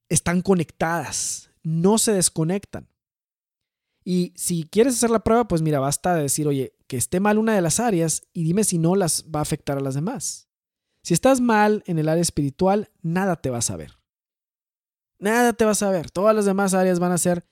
están 0.08 0.42
conectadas, 0.42 1.50
no 1.62 1.98
se 1.98 2.12
desconectan. 2.12 2.88
Y 4.02 4.32
si 4.34 4.64
quieres 4.64 4.94
hacer 4.94 5.10
la 5.10 5.22
prueba, 5.22 5.46
pues 5.46 5.62
mira, 5.62 5.78
basta 5.78 6.14
decir, 6.14 6.48
oye, 6.48 6.74
que 6.88 6.96
esté 6.96 7.20
mal 7.20 7.38
una 7.38 7.54
de 7.54 7.60
las 7.60 7.78
áreas 7.78 8.22
y 8.32 8.44
dime 8.44 8.64
si 8.64 8.78
no 8.78 8.96
las 8.96 9.24
va 9.24 9.38
a 9.40 9.42
afectar 9.42 9.78
a 9.78 9.82
las 9.82 9.94
demás. 9.94 10.48
Si 11.02 11.14
estás 11.14 11.40
mal 11.40 11.82
en 11.86 11.98
el 11.98 12.08
área 12.08 12.22
espiritual, 12.22 12.90
nada 13.02 13.36
te 13.36 13.50
va 13.50 13.58
a 13.58 13.62
saber. 13.62 13.98
Nada 15.18 15.52
te 15.52 15.64
va 15.64 15.72
a 15.72 15.76
saber. 15.76 16.10
Todas 16.10 16.34
las 16.34 16.46
demás 16.46 16.74
áreas 16.74 16.98
van 16.98 17.12
a 17.12 17.18
ser, 17.18 17.46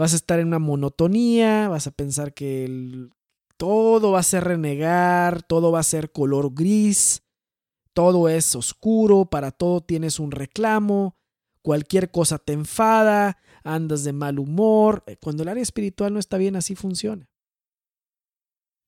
vas 0.00 0.12
a 0.12 0.16
estar 0.16 0.40
en 0.40 0.48
una 0.48 0.58
monotonía, 0.58 1.68
vas 1.68 1.86
a 1.86 1.90
pensar 1.90 2.34
que 2.34 3.08
todo 3.56 4.12
va 4.12 4.20
a 4.20 4.24
ser 4.24 4.44
renegar, 4.44 5.42
todo 5.42 5.70
va 5.70 5.80
a 5.80 5.84
ser 5.84 6.10
color 6.10 6.54
gris, 6.54 7.22
todo 7.92 8.28
es 8.28 8.56
oscuro, 8.56 9.26
para 9.26 9.50
todo 9.50 9.80
tienes 9.80 10.18
un 10.18 10.30
reclamo, 10.30 11.16
cualquier 11.62 12.10
cosa 12.10 12.38
te 12.38 12.52
enfada, 12.52 13.38
andas 13.62 14.04
de 14.04 14.12
mal 14.12 14.38
humor. 14.38 15.04
Cuando 15.20 15.42
el 15.42 15.50
área 15.50 15.62
espiritual 15.62 16.12
no 16.12 16.18
está 16.18 16.38
bien, 16.38 16.56
así 16.56 16.74
funciona. 16.74 17.28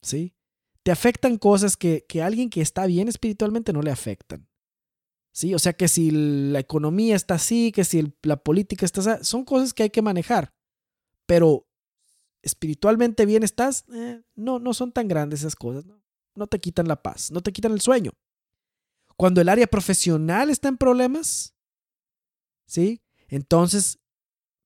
¿Sí? 0.03 0.35
te 0.83 0.91
afectan 0.91 1.39
cosas 1.39 1.77
que, 1.77 2.05
que 2.09 2.23
a 2.23 2.27
alguien 2.27 2.51
que 2.51 2.61
está 2.61 2.87
bien 2.87 3.09
espiritualmente 3.09 3.73
no 3.73 3.83
le 3.83 3.91
afectan. 3.91 4.49
¿Sí? 5.33 5.55
O 5.55 5.59
sea 5.59 5.73
que 5.73 5.89
si 5.89 6.11
la 6.11 6.59
economía 6.59 7.17
está 7.17 7.35
así, 7.35 7.73
que 7.73 7.85
si 7.85 8.13
la 8.23 8.43
política 8.43 8.85
está 8.85 9.01
así, 9.01 9.25
son 9.25 9.45
cosas 9.45 9.73
que 9.73 9.85
hay 9.85 9.91
que 9.91 10.03
manejar. 10.03 10.53
Pero 11.27 11.67
espiritualmente 12.43 13.27
bien 13.27 13.43
estás, 13.43 13.85
eh, 13.93 14.23
no, 14.35 14.59
no 14.59 14.75
son 14.75 14.93
tan 14.93 15.09
grandes 15.09 15.41
esas 15.41 15.57
cosas. 15.57 15.85
¿no? 16.35 16.47
te 16.47 16.59
quitan 16.59 16.89
la 16.89 17.03
paz, 17.03 17.31
no 17.31 17.41
te 17.41 17.53
quitan 17.53 17.73
el 17.73 17.81
sueño. 17.81 18.13
Cuando 19.17 19.41
el 19.41 19.49
área 19.49 19.67
profesional 19.67 20.51
está 20.51 20.69
en 20.69 20.79
problemas, 20.79 21.55
¿sí? 22.67 23.03
Entonces 23.29 24.01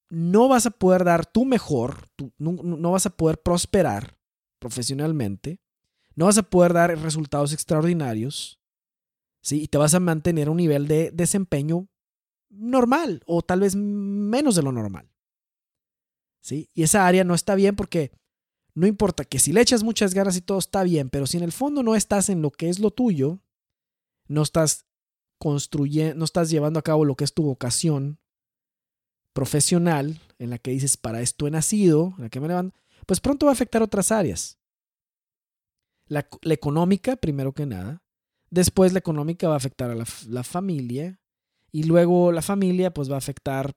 no 0.09 0.49
vas 0.49 0.67
a 0.67 0.71
poder 0.71 1.05
dar 1.05 1.27
tu 1.27 1.45
mejor, 1.45 2.09
no, 2.39 2.91
vas 2.93 3.07
a 3.07 3.11
poder 3.11 3.43
prosperar 3.43 4.17
profesionalmente 4.61 5.61
no 6.17 6.25
vas 6.25 6.39
a 6.39 6.43
poder 6.43 6.73
dar 6.73 6.99
resultados 6.99 7.53
extraordinarios, 7.53 8.59
¿sí? 9.43 9.63
Y 9.63 9.69
te 9.69 9.79
vas 9.79 9.95
a 9.95 10.01
mantener 10.01 10.49
un 10.49 10.57
nivel 10.57 10.89
de 10.89 11.11
desempeño 11.13 11.89
normal 12.49 13.23
o 13.27 13.43
tal 13.43 13.61
vez 13.61 13.77
menos 13.77 14.57
de 14.57 14.63
lo 14.63 14.73
normal, 14.73 15.13
Y 16.51 16.83
esa 16.83 17.07
área 17.07 17.25
no 17.25 17.35
está 17.35 17.55
bien 17.55 17.77
porque 17.77 18.13
no 18.75 18.87
importa 18.87 19.25
que 19.25 19.39
si 19.39 19.53
le 19.53 19.61
echas 19.61 19.83
muchas 19.83 20.15
ganas 20.15 20.37
y 20.37 20.41
todo 20.41 20.59
está 20.59 20.83
bien, 20.83 21.11
pero 21.11 21.27
si 21.27 21.39
en 21.39 21.43
el 21.43 21.53
fondo 21.53 21.83
no 21.83 21.95
estás 21.97 22.29
en 22.29 22.43
lo 22.43 22.51
que 22.51 22.69
es 22.69 22.79
lo 22.79 22.91
tuyo, 22.91 23.41
no 24.29 24.43
estás 24.43 24.87
construyendo, 25.39 26.17
no 26.17 26.25
estás 26.25 26.51
llevando 26.51 26.79
a 26.79 26.83
cabo 26.83 27.05
lo 27.05 27.17
que 27.17 27.25
es 27.25 27.33
tu 27.33 27.43
vocación 27.43 28.19
profesional, 29.33 30.21
en 30.39 30.51
la 30.51 30.59
que 30.59 30.71
dices, 30.71 30.97
para 30.97 31.21
esto 31.21 31.47
he 31.47 31.51
nacido, 31.51 32.15
en 32.17 32.25
la 32.25 32.29
que 32.31 32.41
me 32.41 32.49
levanto, 32.49 32.77
pues 33.07 33.21
pronto 33.21 33.47
va 33.47 33.53
a 33.53 33.55
afectar 33.55 33.83
otras 33.83 34.11
áreas. 34.11 34.59
La, 36.09 36.27
económica, 36.43 37.17
primero 37.17 37.53
que 37.53 37.67
nada. 37.67 38.03
Después 38.51 38.93
la 38.93 38.99
económica 38.99 39.49
va 39.49 39.55
a 39.55 39.59
afectar 39.59 39.91
a 39.91 39.95
la, 39.95 40.45
familia. 40.45 41.21
Y 41.73 41.85
luego 41.85 42.33
la 42.33 42.43
familia 42.43 42.93
pues 42.93 43.11
va 43.11 43.17
a 43.17 43.19
afectar 43.19 43.73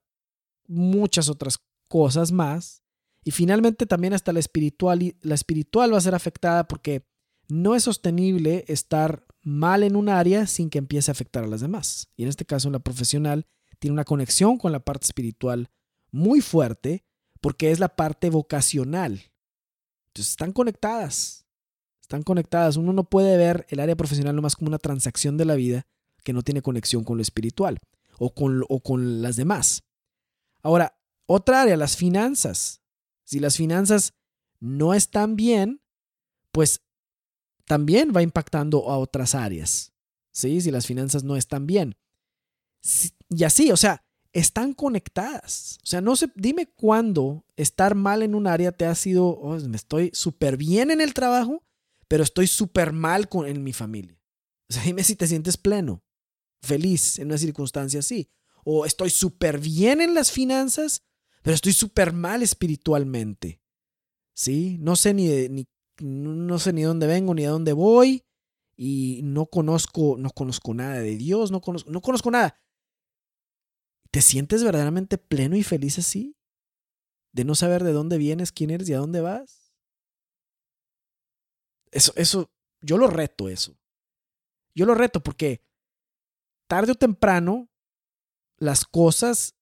muchas 0.67 1.27
otras 1.27 1.57
cosas 1.89 2.31
más. 2.31 2.81
Y 3.25 3.31
finalmente 3.31 3.85
también 3.85 4.13
hasta 4.13 4.31
la 4.31 4.39
espiritual, 4.39 5.13
la 5.21 5.35
espiritual 5.35 5.93
va 5.93 5.97
a 5.97 6.01
ser 6.01 6.15
afectada 6.15 6.67
porque 6.67 7.05
no 7.49 7.75
es 7.75 7.83
sostenible 7.83 8.63
estar 8.69 9.25
mal 9.41 9.83
en 9.83 9.97
un 9.97 10.07
área 10.07 10.47
sin 10.47 10.69
que 10.69 10.77
empiece 10.77 11.11
a 11.11 11.13
afectar 11.13 11.43
a 11.43 11.47
las 11.47 11.59
demás. 11.59 12.09
Y 12.15 12.23
en 12.23 12.29
este 12.29 12.45
caso 12.45 12.69
la 12.69 12.79
profesional 12.79 13.45
tiene 13.79 13.93
una 13.93 14.05
conexión 14.05 14.57
con 14.57 14.71
la 14.71 14.79
parte 14.79 15.05
espiritual 15.05 15.69
muy 16.11 16.39
fuerte 16.39 17.03
porque 17.41 17.71
es 17.71 17.79
la 17.79 17.89
parte 17.89 18.29
vocacional. 18.29 19.21
Entonces 20.07 20.31
están 20.31 20.53
conectadas 20.53 21.45
están 22.09 22.23
conectadas. 22.23 22.75
Uno 22.75 22.91
no 22.91 23.03
puede 23.03 23.37
ver 23.37 23.67
el 23.69 23.79
área 23.79 23.95
profesional 23.95 24.35
nomás 24.35 24.55
como 24.55 24.69
una 24.69 24.79
transacción 24.79 25.37
de 25.37 25.45
la 25.45 25.53
vida 25.53 25.85
que 26.23 26.33
no 26.33 26.41
tiene 26.41 26.63
conexión 26.63 27.03
con 27.03 27.17
lo 27.17 27.21
espiritual 27.21 27.77
o 28.17 28.33
con, 28.33 28.63
o 28.67 28.79
con 28.79 29.21
las 29.21 29.35
demás. 29.35 29.83
Ahora, 30.63 30.98
otra 31.29 31.61
área, 31.61 31.77
las 31.77 31.95
finanzas. 31.95 32.81
Si 33.23 33.39
las 33.39 33.57
finanzas 33.57 34.13
no 34.59 34.93
están 34.93 35.35
bien, 35.35 35.81
pues 36.51 36.81
también 37.65 38.11
va 38.15 38.23
impactando 38.23 38.89
a 38.89 38.97
otras 38.97 39.35
áreas. 39.35 39.93
¿sí? 40.31 40.61
Si 40.61 40.71
las 40.71 40.87
finanzas 40.87 41.23
no 41.23 41.35
están 41.35 41.67
bien. 41.67 41.95
Y 43.29 43.43
así, 43.43 43.71
o 43.71 43.77
sea, 43.77 44.03
están 44.33 44.73
conectadas. 44.73 45.77
O 45.83 45.85
sea, 45.85 46.01
no 46.01 46.15
sé, 46.15 46.31
dime 46.35 46.67
cuándo 46.67 47.45
estar 47.55 47.95
mal 47.95 48.23
en 48.23 48.35
un 48.35 48.47
área 48.47 48.71
te 48.71 48.85
ha 48.85 48.95
sido, 48.95 49.27
oh, 49.27 49.59
me 49.59 49.77
estoy 49.77 50.11
súper 50.13 50.57
bien 50.57 50.91
en 50.91 51.01
el 51.01 51.13
trabajo 51.13 51.63
pero 52.09 52.23
estoy 52.23 52.47
súper 52.47 52.91
mal 52.91 53.29
con, 53.29 53.47
en 53.47 53.63
mi 53.63 53.71
familia. 53.71 54.19
O 54.67 54.73
sea, 54.73 54.83
dime 54.83 55.03
si 55.05 55.15
te 55.15 55.27
sientes 55.27 55.55
pleno, 55.55 56.03
feliz 56.61 57.19
en 57.19 57.27
una 57.27 57.37
circunstancia 57.37 58.01
así. 58.01 58.29
O 58.65 58.85
estoy 58.85 59.09
súper 59.11 59.59
bien 59.59 60.01
en 60.01 60.13
las 60.13 60.31
finanzas, 60.31 61.03
pero 61.41 61.55
estoy 61.55 61.73
súper 61.73 62.13
mal 62.13 62.41
espiritualmente. 62.43 63.61
¿Sí? 64.35 64.77
No 64.79 64.95
sé 64.95 65.13
ni, 65.13 65.49
ni, 65.49 65.67
no 65.99 66.59
sé 66.59 66.73
ni 66.73 66.83
dónde 66.83 67.07
vengo 67.07 67.33
ni 67.33 67.45
a 67.45 67.49
dónde 67.49 67.73
voy 67.73 68.25
y 68.77 69.19
no 69.23 69.45
conozco, 69.47 70.15
no 70.17 70.29
conozco 70.29 70.73
nada 70.73 70.99
de 70.99 71.17
Dios, 71.17 71.51
no 71.51 71.59
conozco, 71.59 71.91
no 71.91 72.01
conozco 72.01 72.31
nada. 72.31 72.57
¿Te 74.11 74.21
sientes 74.21 74.63
verdaderamente 74.63 75.17
pleno 75.17 75.55
y 75.55 75.63
feliz 75.63 75.99
así? 75.99 76.37
De 77.33 77.43
no 77.43 77.55
saber 77.55 77.83
de 77.83 77.91
dónde 77.91 78.17
vienes, 78.17 78.51
quién 78.51 78.69
eres 78.69 78.87
y 78.89 78.93
a 78.93 78.99
dónde 78.99 79.21
vas. 79.21 79.73
Eso, 81.91 82.13
eso, 82.15 82.51
yo 82.81 82.97
lo 82.97 83.07
reto 83.07 83.49
eso. 83.49 83.77
Yo 84.73 84.85
lo 84.85 84.95
reto 84.95 85.21
porque 85.21 85.61
tarde 86.67 86.93
o 86.93 86.95
temprano 86.95 87.69
las 88.57 88.85
cosas 88.85 89.55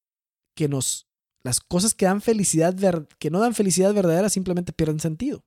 que 0.56 0.68
nos, 0.68 1.08
las 1.44 1.60
cosas 1.60 1.94
que 1.94 2.06
dan 2.06 2.22
felicidad, 2.22 2.76
que 3.20 3.30
no 3.30 3.40
dan 3.40 3.54
felicidad 3.54 3.94
verdadera 3.94 4.30
simplemente 4.30 4.74
pierden 4.74 5.00
sentido. 5.00 5.46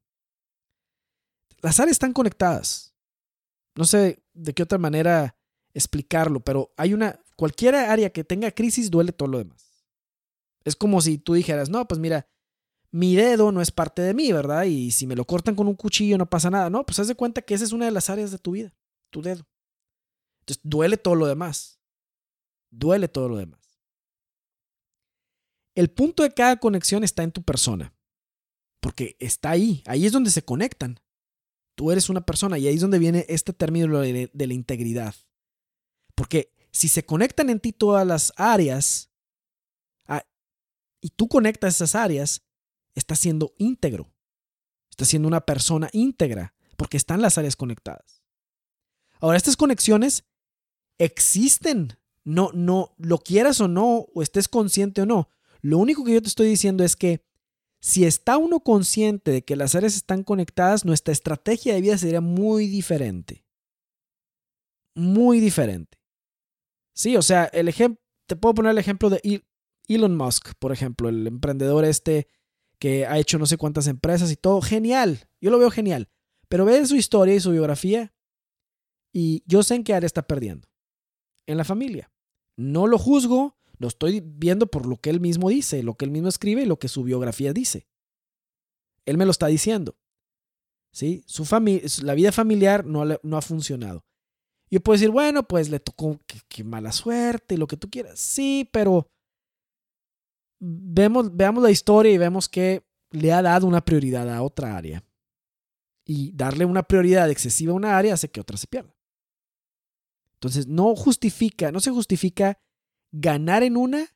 Las 1.61 1.79
áreas 1.79 1.97
están 1.97 2.13
conectadas. 2.13 2.95
No 3.77 3.85
sé 3.85 4.25
de 4.33 4.55
qué 4.55 4.63
otra 4.63 4.79
manera 4.79 5.37
explicarlo, 5.75 6.41
pero 6.41 6.73
hay 6.77 6.95
una, 6.95 7.21
cualquier 7.37 7.75
área 7.75 8.11
que 8.11 8.25
tenga 8.25 8.51
crisis 8.51 8.91
duele 8.91 9.13
todo 9.13 9.29
lo 9.29 9.39
demás. 9.39 9.87
Es 10.65 10.77
como 10.77 11.01
si 11.01 11.19
tú 11.19 11.35
dijeras, 11.35 11.71
no, 11.71 11.87
pues 11.87 12.01
mira, 12.01 12.29
mi 12.91 13.15
dedo 13.15 13.53
no 13.53 13.61
es 13.61 13.71
parte 13.71 14.03
de 14.03 14.15
mí, 14.15 14.33
¿verdad? 14.33 14.65
Y 14.65 14.91
si 14.91 15.07
me 15.07 15.17
lo 15.17 15.25
cortan 15.25 15.55
con 15.55 15.69
un 15.69 15.77
cuchillo 15.77 16.19
no 16.19 16.29
pasa 16.29 16.51
nada. 16.51 16.71
No, 16.71 16.85
pues 16.85 16.99
haz 16.99 17.09
de 17.09 17.15
cuenta 17.15 17.43
que 17.43 17.55
esa 17.55 17.65
es 17.65 17.73
una 17.73 17.85
de 17.85 17.93
las 17.93 18.11
áreas 18.11 18.31
de 18.31 18.39
tu 18.39 18.53
vida, 18.53 18.75
tu 19.11 19.23
dedo. 19.23 19.47
Entonces 20.41 20.61
duele 20.65 20.97
todo 20.97 21.15
lo 21.15 21.27
demás. 21.27 21.81
Duele 22.71 23.09
todo 23.09 23.29
lo 23.29 23.37
demás. 23.37 23.60
El 25.75 25.91
punto 25.91 26.23
de 26.23 26.33
cada 26.33 26.57
conexión 26.57 27.05
está 27.05 27.23
en 27.23 27.33
tu 27.33 27.43
persona. 27.43 27.95
Porque 28.81 29.17
está 29.21 29.51
ahí, 29.51 29.83
ahí 29.87 30.07
es 30.07 30.13
donde 30.13 30.31
se 30.31 30.45
conectan. 30.45 31.01
Tú 31.75 31.91
eres 31.91 32.09
una 32.09 32.23
persona 32.23 32.59
y 32.59 32.67
ahí 32.67 32.75
es 32.75 32.81
donde 32.81 32.99
viene 32.99 33.27
este 33.29 33.53
término 33.53 34.01
de, 34.01 34.31
la 34.33 34.55
integridad. 34.55 35.15
Porque 36.15 36.53
si 36.73 36.89
se 36.89 37.05
conectan 37.05 37.51
en 37.51 37.61
ti 37.61 37.73
todas 37.73 38.07
las 38.07 38.33
áreas 38.37 39.11
ah, 40.07 40.25
y 41.01 41.11
tú 41.11 41.29
conectas 41.29 41.77
esas 41.77 41.95
áreas, 41.95 42.43
estás 42.95 43.19
siendo 43.19 43.55
íntegro. 43.59 44.11
Estás 44.91 45.09
siendo 45.09 45.29
una 45.29 45.41
persona 45.41 45.89
íntegra 45.93 46.55
porque 46.77 46.97
están 46.97 47.21
las 47.23 47.39
áreas 47.39 47.57
conectadas. 47.57 48.23
Ahora, 49.21 49.37
estas 49.37 49.57
conexiones 49.57 50.25
existen. 50.99 51.99
No, 52.25 52.51
no, 52.53 52.95
lo 52.99 53.19
quieras 53.19 53.61
o 53.61 53.69
no, 53.69 54.07
o 54.15 54.23
estés 54.23 54.49
consciente 54.49 55.03
o 55.03 55.07
no. 55.07 55.29
Lo 55.63 55.79
único 55.79 56.05
que 56.05 56.15
yo 56.15 56.23
te 56.23 56.29
estoy 56.29 56.49
diciendo 56.49 56.85
es 56.85 56.97
que 56.97 57.23
si 57.81 58.05
está 58.05 58.37
uno 58.37 58.61
consciente 58.61 59.31
de 59.31 59.43
que 59.43 59.57
las 59.57 59.75
áreas 59.75 59.97
están 59.97 60.23
conectadas, 60.23 60.85
nuestra 60.85 61.13
estrategia 61.13 61.75
de 61.75 61.81
vida 61.81 61.97
sería 61.97 62.21
muy 62.21 62.67
diferente. 62.67 63.45
Muy 64.95 65.41
diferente. 65.41 65.99
Sí, 66.95 67.17
o 67.17 67.23
sea, 67.23 67.45
el 67.45 67.69
ejemplo, 67.69 68.03
te 68.27 68.37
puedo 68.37 68.55
poner 68.55 68.73
el 68.73 68.79
ejemplo 68.79 69.09
de 69.09 69.43
Elon 69.89 70.17
Musk, 70.17 70.53
por 70.59 70.73
ejemplo, 70.73 71.09
el 71.09 71.27
emprendedor 71.27 71.85
este 71.85 72.29
que 72.79 73.07
ha 73.07 73.19
hecho 73.19 73.39
no 73.39 73.47
sé 73.47 73.57
cuántas 73.57 73.87
empresas 73.87 74.31
y 74.33 74.37
todo. 74.37 74.61
Genial, 74.61 75.29
yo 75.41 75.51
lo 75.51 75.59
veo 75.59 75.71
genial. 75.71 76.09
Pero 76.49 76.65
ve 76.65 76.85
su 76.87 76.97
historia 76.97 77.35
y 77.35 77.41
su 77.41 77.53
biografía 77.53 78.13
y 79.13 79.43
yo 79.47 79.63
sé 79.63 79.77
en 79.77 79.85
qué 79.85 79.95
área 79.95 80.07
está 80.07 80.23
perdiendo. 80.23 80.69
En 81.47 81.57
la 81.57 81.65
familia. 81.65 82.11
No 82.57 82.87
lo 82.87 82.99
juzgo, 82.99 83.57
lo 83.81 83.89
estoy 83.89 84.21
viendo 84.21 84.67
por 84.67 84.85
lo 84.85 84.97
que 84.97 85.09
él 85.09 85.21
mismo 85.21 85.49
dice, 85.49 85.83
lo 85.83 85.95
que 85.95 86.05
él 86.05 86.11
mismo 86.11 86.29
escribe 86.29 86.63
y 86.63 86.67
lo 86.67 86.79
que 86.79 86.89
su 86.89 87.03
biografía 87.03 87.55
dice. 87.55 87.89
Él 89.07 89.17
me 89.17 89.25
lo 89.25 89.31
está 89.31 89.47
diciendo. 89.47 89.97
¿Sí? 90.93 91.25
Su 91.27 91.47
la 92.03 92.15
vida 92.15 92.31
familiar 92.31 92.85
no, 92.85 93.05
no 93.23 93.37
ha 93.39 93.43
funcionado. 93.43 94.05
Yo 94.71 94.81
puedo 94.81 94.99
decir, 94.99 95.11
bueno, 95.11 95.49
pues 95.49 95.71
le 95.71 95.81
tocó 95.81 96.21
qué 96.49 96.63
mala 96.63 96.93
suerte 96.93 97.57
lo 97.57 97.67
que 97.67 97.79
tú 97.79 97.89
quieras. 97.89 98.21
Sí, 98.21 98.69
pero 98.71 99.07
vemos, 100.61 101.35
veamos 101.35 101.63
la 101.63 101.71
historia 101.71 102.13
y 102.13 102.19
vemos 102.19 102.51
que 102.51 102.85
le 103.11 103.33
ha 103.33 103.41
dado 103.41 103.67
una 103.67 103.83
prioridad 103.83 104.29
a 104.29 104.43
otra 104.43 104.77
área. 104.77 105.03
Y 106.05 106.33
darle 106.33 106.67
una 106.67 106.83
prioridad 106.83 107.31
excesiva 107.31 107.73
a 107.73 107.77
una 107.77 107.97
área 107.97 108.13
hace 108.13 108.29
que 108.31 108.41
otra 108.41 108.59
se 108.59 108.67
pierda. 108.67 108.95
Entonces, 110.35 110.67
no 110.67 110.95
justifica, 110.95 111.73
no 111.73 111.81
se 111.81 111.91
justifica 111.91 112.59
ganar 113.13 113.63
en 113.63 113.77
una, 113.77 114.15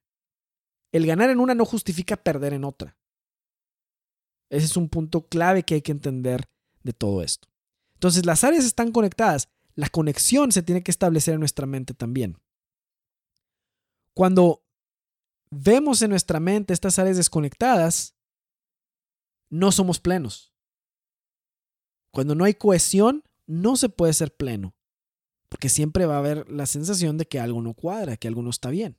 el 0.92 1.06
ganar 1.06 1.30
en 1.30 1.40
una 1.40 1.54
no 1.54 1.64
justifica 1.64 2.16
perder 2.16 2.52
en 2.52 2.64
otra. 2.64 2.96
Ese 4.50 4.66
es 4.66 4.76
un 4.76 4.88
punto 4.88 5.26
clave 5.26 5.64
que 5.64 5.74
hay 5.74 5.82
que 5.82 5.92
entender 5.92 6.48
de 6.82 6.92
todo 6.92 7.22
esto. 7.22 7.48
Entonces, 7.94 8.26
las 8.26 8.44
áreas 8.44 8.64
están 8.64 8.92
conectadas. 8.92 9.48
La 9.74 9.88
conexión 9.88 10.52
se 10.52 10.62
tiene 10.62 10.82
que 10.82 10.90
establecer 10.90 11.34
en 11.34 11.40
nuestra 11.40 11.66
mente 11.66 11.94
también. 11.94 12.38
Cuando 14.14 14.64
vemos 15.50 16.02
en 16.02 16.10
nuestra 16.10 16.38
mente 16.38 16.72
estas 16.72 16.98
áreas 16.98 17.16
desconectadas, 17.16 18.14
no 19.50 19.72
somos 19.72 19.98
plenos. 19.98 20.54
Cuando 22.12 22.34
no 22.36 22.44
hay 22.44 22.54
cohesión, 22.54 23.24
no 23.46 23.76
se 23.76 23.88
puede 23.88 24.12
ser 24.12 24.36
pleno 24.36 24.73
porque 25.54 25.68
siempre 25.68 26.04
va 26.04 26.16
a 26.16 26.18
haber 26.18 26.50
la 26.50 26.66
sensación 26.66 27.16
de 27.16 27.26
que 27.26 27.38
algo 27.38 27.62
no 27.62 27.74
cuadra, 27.74 28.16
que 28.16 28.26
algo 28.26 28.42
no 28.42 28.50
está 28.50 28.70
bien. 28.70 28.96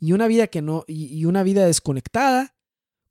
Y 0.00 0.14
una 0.14 0.26
vida 0.26 0.48
que 0.48 0.60
no 0.60 0.82
y 0.88 1.24
una 1.26 1.44
vida 1.44 1.64
desconectada 1.64 2.56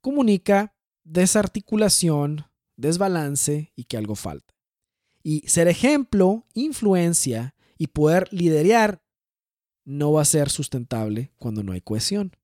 comunica 0.02 0.74
desarticulación, 1.02 2.44
desbalance 2.76 3.72
y 3.76 3.84
que 3.84 3.96
algo 3.96 4.14
falta. 4.14 4.54
Y 5.22 5.48
ser 5.48 5.68
ejemplo, 5.68 6.44
influencia 6.52 7.54
y 7.78 7.86
poder 7.86 8.30
liderar 8.30 9.02
no 9.86 10.12
va 10.12 10.20
a 10.20 10.26
ser 10.26 10.50
sustentable 10.50 11.32
cuando 11.38 11.62
no 11.62 11.72
hay 11.72 11.80
cohesión. 11.80 12.36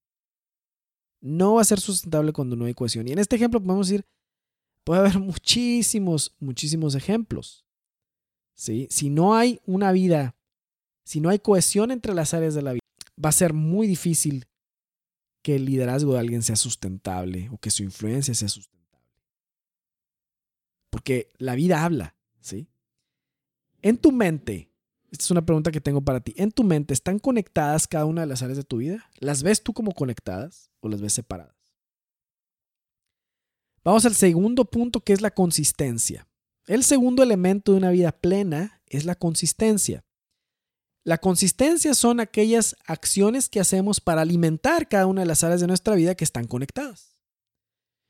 No 1.20 1.56
va 1.56 1.60
a 1.60 1.66
ser 1.66 1.78
sustentable 1.78 2.32
cuando 2.32 2.56
no 2.56 2.64
hay 2.64 2.72
cohesión. 2.72 3.06
Y 3.06 3.12
en 3.12 3.18
este 3.18 3.36
ejemplo 3.36 3.62
podemos 3.62 3.86
decir, 3.86 4.06
puede 4.82 5.00
haber 5.00 5.18
muchísimos, 5.20 6.34
muchísimos 6.40 6.94
ejemplos. 6.94 7.61
Si 8.54 9.10
no 9.10 9.34
hay 9.34 9.60
una 9.66 9.92
vida, 9.92 10.36
si 11.04 11.20
no 11.20 11.30
hay 11.30 11.38
cohesión 11.38 11.90
entre 11.90 12.14
las 12.14 12.34
áreas 12.34 12.54
de 12.54 12.62
la 12.62 12.72
vida, 12.72 12.82
va 13.22 13.30
a 13.30 13.32
ser 13.32 13.52
muy 13.52 13.86
difícil 13.86 14.46
que 15.42 15.56
el 15.56 15.64
liderazgo 15.64 16.14
de 16.14 16.20
alguien 16.20 16.42
sea 16.42 16.56
sustentable 16.56 17.48
o 17.50 17.58
que 17.58 17.70
su 17.70 17.82
influencia 17.82 18.34
sea 18.34 18.48
sustentable. 18.48 18.72
Porque 20.90 21.32
la 21.38 21.54
vida 21.54 21.84
habla, 21.84 22.14
¿sí? 22.40 22.68
En 23.80 23.98
tu 23.98 24.12
mente, 24.12 24.70
esta 25.10 25.24
es 25.24 25.30
una 25.30 25.44
pregunta 25.44 25.72
que 25.72 25.80
tengo 25.80 26.00
para 26.00 26.20
ti. 26.20 26.32
¿En 26.36 26.52
tu 26.52 26.62
mente 26.62 26.94
están 26.94 27.18
conectadas 27.18 27.88
cada 27.88 28.04
una 28.04 28.20
de 28.20 28.28
las 28.28 28.42
áreas 28.42 28.58
de 28.58 28.64
tu 28.64 28.76
vida? 28.76 29.10
¿Las 29.18 29.42
ves 29.42 29.62
tú 29.62 29.72
como 29.72 29.92
conectadas 29.92 30.70
o 30.80 30.88
las 30.88 31.00
ves 31.00 31.12
separadas? 31.14 31.56
Vamos 33.84 34.06
al 34.06 34.14
segundo 34.14 34.64
punto 34.64 35.00
que 35.00 35.12
es 35.12 35.20
la 35.20 35.32
consistencia. 35.32 36.28
El 36.66 36.84
segundo 36.84 37.22
elemento 37.22 37.72
de 37.72 37.78
una 37.78 37.90
vida 37.90 38.12
plena 38.12 38.80
es 38.86 39.04
la 39.04 39.14
consistencia. 39.14 40.04
La 41.04 41.18
consistencia 41.18 41.94
son 41.94 42.20
aquellas 42.20 42.76
acciones 42.86 43.48
que 43.48 43.58
hacemos 43.58 44.00
para 44.00 44.22
alimentar 44.22 44.88
cada 44.88 45.06
una 45.06 45.22
de 45.22 45.26
las 45.26 45.42
áreas 45.42 45.60
de 45.60 45.66
nuestra 45.66 45.96
vida 45.96 46.14
que 46.14 46.24
están 46.24 46.46
conectadas. 46.46 47.16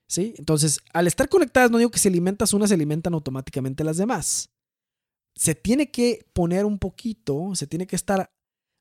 ¿Sí? 0.08 0.34
Entonces, 0.36 0.80
al 0.92 1.06
estar 1.06 1.30
conectadas, 1.30 1.70
no 1.70 1.78
digo 1.78 1.90
que 1.90 1.98
si 1.98 2.08
alimentas 2.08 2.52
una, 2.52 2.66
se 2.66 2.74
alimentan 2.74 3.14
automáticamente 3.14 3.82
las 3.82 3.96
demás. 3.96 4.50
Se 5.34 5.54
tiene 5.54 5.90
que 5.90 6.26
poner 6.34 6.66
un 6.66 6.78
poquito, 6.78 7.54
se 7.54 7.66
tiene 7.66 7.86
que 7.86 7.96
estar 7.96 8.30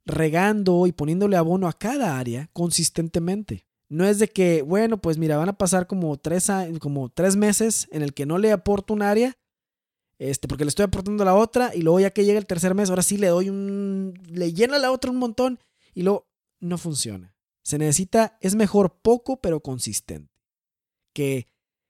regando 0.06 0.88
y 0.88 0.92
poniéndole 0.92 1.38
abono 1.38 1.70
a 1.70 1.74
cada 1.74 2.20
área 2.20 2.50
consistentemente. 2.52 3.66
No 3.88 4.06
es 4.06 4.20
de 4.20 4.28
que, 4.28 4.62
bueno, 4.62 5.02
pues 5.02 5.18
mira, 5.18 5.38
van 5.38 5.50
a 5.50 5.58
pasar 5.58 5.88
como 5.88 6.18
tres, 6.18 6.50
como 6.82 7.08
tres 7.08 7.38
meses 7.38 7.88
en 7.92 8.02
el 8.02 8.14
que 8.14 8.26
no 8.26 8.38
le 8.38 8.52
aporto 8.52 8.94
un 8.94 9.02
área 9.02 9.38
este, 10.22 10.48
porque 10.48 10.66
le 10.66 10.70
estoy 10.70 10.84
aportando 10.84 11.26
la 11.26 11.34
otra 11.34 11.72
y 11.74 11.82
luego 11.82 12.00
ya 12.00 12.12
que 12.12 12.24
llega 12.24 12.38
el 12.38 12.46
tercer 12.46 12.76
mes, 12.76 12.92
ahora 12.92 13.02
sí 13.02 13.18
le 13.18 13.30
doy 13.30 13.50
un, 13.50 14.14
le 14.30 14.54
llena 14.54 14.78
la 14.78 14.92
otra 14.92 15.10
un 15.10 15.18
montón 15.18 15.58
y 15.96 16.04
luego 16.04 16.30
no 16.60 16.78
funciona. 16.78 17.36
Se 17.64 17.80
necesita, 17.80 18.38
es 18.40 18.54
mejor 18.54 19.02
poco 19.02 19.42
pero 19.42 19.62
consistente 19.64 20.32
que, 21.12 21.48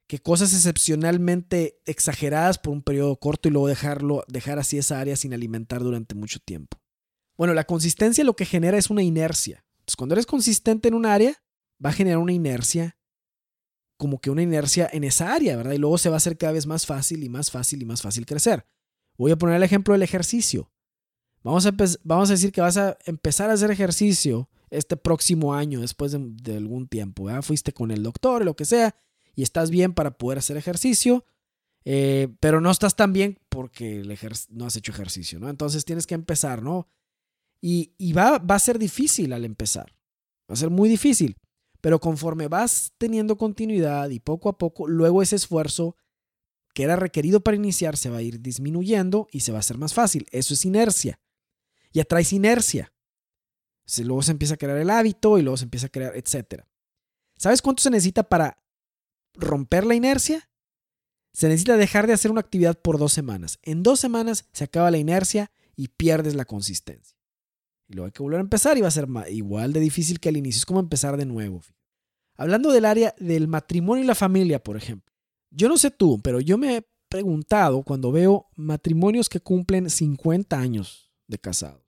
que 0.07 0.19
cosas 0.19 0.53
excepcionalmente 0.53 1.81
exageradas 1.85 2.57
por 2.57 2.71
un 2.71 2.83
periodo 2.83 3.17
corto 3.17 3.49
y 3.49 3.51
luego 3.51 3.67
dejarlo, 3.67 4.23
dejar 4.29 4.59
así 4.59 4.77
esa 4.77 5.01
área 5.01 5.17
sin 5.17 5.33
alimentar 5.33 5.83
durante 5.83 6.15
mucho 6.15 6.39
tiempo. 6.39 6.77
Bueno, 7.35 7.53
la 7.53 7.65
consistencia 7.65 8.23
lo 8.23 8.37
que 8.37 8.45
genera 8.45 8.77
es 8.77 8.89
una 8.89 9.03
inercia. 9.03 9.65
Entonces, 9.79 9.97
cuando 9.97 10.15
eres 10.15 10.25
consistente 10.25 10.87
en 10.87 10.93
un 10.93 11.05
área, 11.05 11.43
va 11.85 11.89
a 11.89 11.93
generar 11.93 12.19
una 12.19 12.31
inercia 12.31 12.97
como 14.01 14.19
que 14.19 14.31
una 14.31 14.41
inercia 14.41 14.89
en 14.91 15.03
esa 15.03 15.31
área, 15.31 15.55
¿verdad? 15.55 15.73
Y 15.73 15.77
luego 15.77 15.99
se 15.99 16.09
va 16.09 16.15
a 16.15 16.17
hacer 16.17 16.35
cada 16.35 16.53
vez 16.53 16.65
más 16.65 16.87
fácil 16.87 17.21
y 17.21 17.29
más 17.29 17.51
fácil 17.51 17.83
y 17.83 17.85
más 17.85 18.01
fácil 18.01 18.25
crecer. 18.25 18.65
Voy 19.15 19.29
a 19.29 19.37
poner 19.37 19.57
el 19.57 19.61
ejemplo 19.61 19.93
del 19.93 20.01
ejercicio. 20.01 20.71
Vamos 21.43 21.67
a, 21.67 21.75
vamos 22.03 22.31
a 22.31 22.33
decir 22.33 22.51
que 22.51 22.61
vas 22.61 22.77
a 22.77 22.97
empezar 23.05 23.51
a 23.51 23.53
hacer 23.53 23.69
ejercicio 23.69 24.49
este 24.71 24.97
próximo 24.97 25.53
año, 25.53 25.81
después 25.81 26.13
de, 26.13 26.57
algún 26.57 26.87
tiempo. 26.87 27.25
¿verdad? 27.25 27.43
Fuiste 27.43 27.73
con 27.73 27.91
el 27.91 28.01
doctor 28.01 28.43
lo 28.43 28.55
que 28.55 28.65
sea 28.65 28.95
y 29.35 29.43
estás 29.43 29.69
bien 29.69 29.93
para 29.93 30.17
poder 30.17 30.39
hacer 30.39 30.57
ejercicio, 30.57 31.23
eh, 31.85 32.27
pero 32.39 32.59
no 32.59 32.71
estás 32.71 32.95
tan 32.95 33.13
bien 33.13 33.37
porque 33.49 34.01
no 34.49 34.65
has 34.65 34.75
hecho 34.77 34.91
ejercicio, 34.91 35.39
¿no? 35.39 35.47
Entonces 35.47 35.85
tienes 35.85 36.07
que 36.07 36.15
empezar, 36.15 36.63
¿no? 36.63 36.87
Y, 37.61 37.93
y 37.99 38.13
va, 38.13 38.39
va 38.39 38.55
a 38.55 38.59
ser 38.59 38.79
difícil 38.79 39.31
al 39.31 39.45
empezar. 39.45 39.93
Va 40.49 40.55
a 40.55 40.57
ser 40.57 40.71
muy 40.71 40.89
difícil. 40.89 41.37
Pero 41.81 41.99
conforme 41.99 42.47
vas 42.47 42.93
teniendo 42.97 43.37
continuidad 43.37 44.09
y 44.09 44.19
poco 44.19 44.49
a 44.49 44.57
poco, 44.57 44.87
luego 44.87 45.21
ese 45.21 45.35
esfuerzo 45.35 45.97
que 46.73 46.83
era 46.83 46.95
requerido 46.95 47.41
para 47.41 47.57
iniciar 47.57 47.97
se 47.97 48.09
va 48.09 48.17
a 48.17 48.21
ir 48.21 48.41
disminuyendo 48.41 49.27
y 49.31 49.41
se 49.41 49.51
va 49.51 49.57
a 49.57 49.61
hacer 49.61 49.77
más 49.77 49.93
fácil. 49.93 50.27
Eso 50.31 50.53
es 50.53 50.63
inercia. 50.63 51.19
Y 51.91 51.99
atraes 51.99 52.31
inercia. 52.31 52.93
Luego 53.97 54.21
se 54.21 54.31
empieza 54.31 54.53
a 54.53 54.57
crear 54.57 54.77
el 54.77 54.89
hábito 54.89 55.37
y 55.37 55.41
luego 55.41 55.57
se 55.57 55.65
empieza 55.65 55.87
a 55.87 55.89
crear, 55.89 56.15
etc. 56.15 56.63
¿Sabes 57.35 57.61
cuánto 57.61 57.83
se 57.83 57.89
necesita 57.89 58.23
para 58.23 58.63
romper 59.33 59.85
la 59.85 59.95
inercia? 59.95 60.49
Se 61.33 61.47
necesita 61.47 61.75
dejar 61.77 62.07
de 62.07 62.13
hacer 62.13 62.31
una 62.31 62.41
actividad 62.41 62.79
por 62.79 62.97
dos 62.97 63.11
semanas. 63.11 63.59
En 63.63 63.83
dos 63.83 63.99
semanas 63.99 64.47
se 64.53 64.63
acaba 64.63 64.91
la 64.91 64.97
inercia 64.97 65.51
y 65.75 65.89
pierdes 65.89 66.35
la 66.35 66.45
consistencia. 66.45 67.17
Y 67.91 67.95
luego 67.95 68.05
hay 68.05 68.11
que 68.13 68.23
volver 68.23 68.39
a 68.39 68.41
empezar 68.41 68.77
y 68.77 68.81
va 68.81 68.87
a 68.87 68.91
ser 68.91 69.05
igual 69.29 69.73
de 69.73 69.81
difícil 69.81 70.21
que 70.21 70.29
al 70.29 70.37
inicio. 70.37 70.59
Es 70.59 70.65
como 70.65 70.79
empezar 70.79 71.17
de 71.17 71.25
nuevo. 71.25 71.61
Hablando 72.37 72.71
del 72.71 72.85
área 72.85 73.13
del 73.19 73.49
matrimonio 73.49 74.01
y 74.01 74.07
la 74.07 74.15
familia, 74.15 74.63
por 74.63 74.77
ejemplo. 74.77 75.13
Yo 75.49 75.67
no 75.67 75.77
sé 75.77 75.91
tú, 75.91 76.21
pero 76.23 76.39
yo 76.39 76.57
me 76.57 76.77
he 76.77 76.87
preguntado 77.09 77.83
cuando 77.83 78.13
veo 78.13 78.47
matrimonios 78.55 79.27
que 79.27 79.41
cumplen 79.41 79.89
50 79.89 80.57
años 80.57 81.11
de 81.27 81.37
casados 81.37 81.83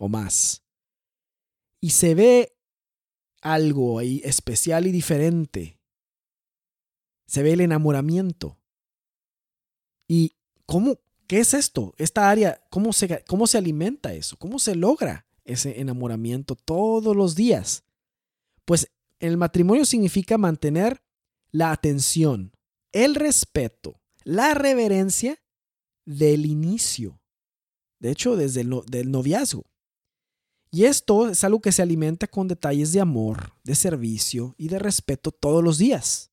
o 0.00 0.08
más. 0.08 0.64
Y 1.80 1.90
se 1.90 2.16
ve 2.16 2.58
algo 3.40 4.00
ahí 4.00 4.20
especial 4.24 4.88
y 4.88 4.90
diferente. 4.90 5.78
Se 7.28 7.44
ve 7.44 7.52
el 7.52 7.60
enamoramiento. 7.60 8.58
¿Y 10.08 10.32
cómo? 10.66 10.98
¿Qué 11.28 11.38
es 11.38 11.54
esto? 11.54 11.94
Esta 11.98 12.28
área, 12.28 12.60
¿cómo 12.68 12.90
cómo 13.28 13.46
se 13.46 13.58
alimenta 13.58 14.12
eso? 14.12 14.36
¿Cómo 14.36 14.58
se 14.58 14.74
logra 14.74 15.25
ese 15.46 15.80
enamoramiento 15.80 16.54
todos 16.54 17.16
los 17.16 17.34
días? 17.34 17.84
Pues 18.64 18.90
el 19.18 19.36
matrimonio 19.36 19.84
significa 19.84 20.38
mantener 20.38 21.02
la 21.50 21.72
atención, 21.72 22.52
el 22.92 23.14
respeto, 23.14 24.00
la 24.24 24.54
reverencia 24.54 25.38
del 26.04 26.46
inicio. 26.46 27.20
De 27.98 28.10
hecho, 28.10 28.36
desde 28.36 28.60
el 28.60 28.82
del 28.86 29.10
noviazgo. 29.10 29.64
Y 30.70 30.84
esto 30.84 31.30
es 31.30 31.42
algo 31.44 31.60
que 31.60 31.72
se 31.72 31.82
alimenta 31.82 32.26
con 32.26 32.48
detalles 32.48 32.92
de 32.92 33.00
amor, 33.00 33.54
de 33.64 33.74
servicio 33.74 34.54
y 34.58 34.68
de 34.68 34.78
respeto 34.78 35.30
todos 35.30 35.64
los 35.64 35.78
días. 35.78 36.30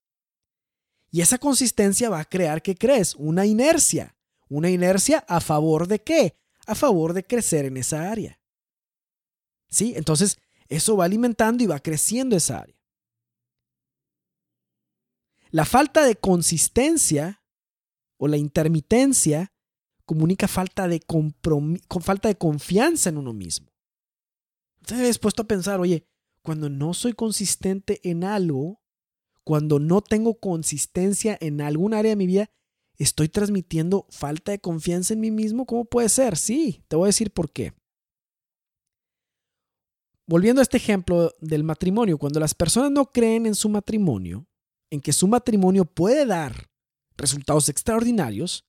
Y 1.11 1.21
esa 1.21 1.37
consistencia 1.37 2.09
va 2.09 2.19
a 2.19 2.25
crear, 2.25 2.61
¿qué 2.61 2.75
crees? 2.75 3.15
Una 3.15 3.45
inercia. 3.45 4.17
Una 4.49 4.69
inercia 4.69 5.19
a 5.27 5.39
favor 5.39 5.87
de 5.87 5.99
qué? 5.99 6.35
A 6.65 6.75
favor 6.75 7.13
de 7.13 7.23
crecer 7.23 7.65
en 7.65 7.77
esa 7.77 8.11
área. 8.11 8.39
¿Sí? 9.73 9.93
Entonces, 9.95 10.37
eso 10.67 10.95
va 10.95 11.05
alimentando 11.05 11.63
y 11.63 11.67
va 11.67 11.79
creciendo 11.79 12.35
esa 12.35 12.59
área. 12.59 12.75
La 15.49 15.65
falta 15.65 16.05
de 16.05 16.15
consistencia 16.15 17.43
o 18.17 18.27
la 18.27 18.37
intermitencia 18.37 19.51
comunica 20.05 20.47
falta 20.47 20.87
de, 20.87 21.01
falta 22.01 22.27
de 22.27 22.37
confianza 22.37 23.09
en 23.09 23.17
uno 23.17 23.33
mismo. 23.33 23.71
Te 24.85 24.95
has 25.07 25.19
puesto 25.19 25.43
a 25.43 25.47
pensar, 25.47 25.79
oye, 25.79 26.07
cuando 26.41 26.69
no 26.69 26.93
soy 26.93 27.13
consistente 27.13 27.99
en 28.03 28.23
algo, 28.23 28.81
cuando 29.43 29.79
no 29.79 30.01
tengo 30.01 30.39
consistencia 30.39 31.37
en 31.39 31.61
algún 31.61 31.93
área 31.93 32.09
de 32.09 32.15
mi 32.15 32.27
vida, 32.27 32.49
estoy 32.97 33.29
transmitiendo 33.29 34.07
falta 34.09 34.51
de 34.51 34.59
confianza 34.59 35.13
en 35.13 35.19
mí 35.21 35.31
mismo. 35.31 35.65
¿Cómo 35.65 35.85
puede 35.85 36.09
ser? 36.09 36.37
Sí, 36.37 36.83
te 36.87 36.95
voy 36.95 37.05
a 37.05 37.07
decir 37.07 37.31
por 37.31 37.51
qué. 37.51 37.73
Volviendo 40.33 40.61
a 40.61 40.63
este 40.63 40.77
ejemplo 40.77 41.31
del 41.41 41.63
matrimonio, 41.63 42.17
cuando 42.17 42.39
las 42.39 42.55
personas 42.55 42.89
no 42.89 43.05
creen 43.05 43.45
en 43.45 43.53
su 43.53 43.69
matrimonio, 43.69 44.47
en 44.89 44.99
que 44.99 45.13
su 45.13 45.27
matrimonio 45.27 45.85
puede 45.85 46.25
dar 46.25 46.71
resultados 47.15 47.69
extraordinarios, 47.69 48.65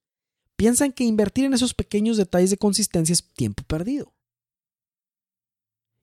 piensan 0.56 0.92
que 0.92 1.04
invertir 1.04 1.46
en 1.46 1.54
esos 1.54 1.72
pequeños 1.72 2.18
detalles 2.18 2.50
de 2.50 2.58
consistencia 2.58 3.14
es 3.14 3.32
tiempo 3.32 3.62
perdido. 3.62 4.12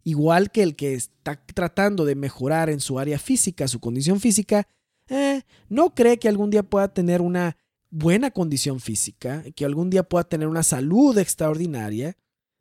Igual 0.04 0.50
que 0.50 0.64
el 0.64 0.76
que 0.76 0.96
está 0.96 1.40
tratando 1.54 2.06
de 2.06 2.16
mejorar 2.16 2.72
en 2.72 2.80
su 2.80 2.98
área 2.98 3.20
física, 3.20 3.68
su 3.68 3.80
condición 3.80 4.20
física, 4.20 4.68
eh, 5.10 5.44
no 5.70 5.94
cree 5.94 6.18
que 6.18 6.28
algún 6.28 6.50
día 6.50 6.64
pueda 6.64 6.92
tener 6.92 7.22
una 7.22 7.56
buena 7.92 8.32
condición 8.32 8.80
física, 8.80 9.44
que 9.56 9.66
algún 9.66 9.92
día 9.92 10.02
pueda 10.02 10.24
tener 10.24 10.48
una 10.48 10.64
salud 10.64 11.16
extraordinaria 11.20 12.18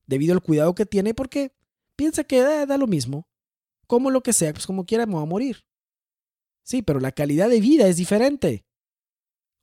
debido 0.07 0.35
al 0.35 0.43
cuidado 0.43 0.75
que 0.75 0.85
tiene, 0.85 1.15
porque 1.15 1.55
piensa 2.01 2.25
que 2.25 2.39
eh, 2.39 2.65
da 2.67 2.79
lo 2.79 2.87
mismo. 2.87 3.29
Como 3.87 4.11
lo 4.11 4.23
que 4.23 4.33
sea, 4.33 4.55
pues 4.55 4.67
como 4.67 4.87
quiera 4.87 5.05
me 5.05 5.19
a 5.19 5.27
morir. 5.27 5.67
Sí, 6.65 6.81
pero 6.81 6.99
la 6.99 7.13
calidad 7.13 7.51
de 7.51 7.61
vida 7.61 7.89
es 7.89 7.99
diferente. 7.99 8.65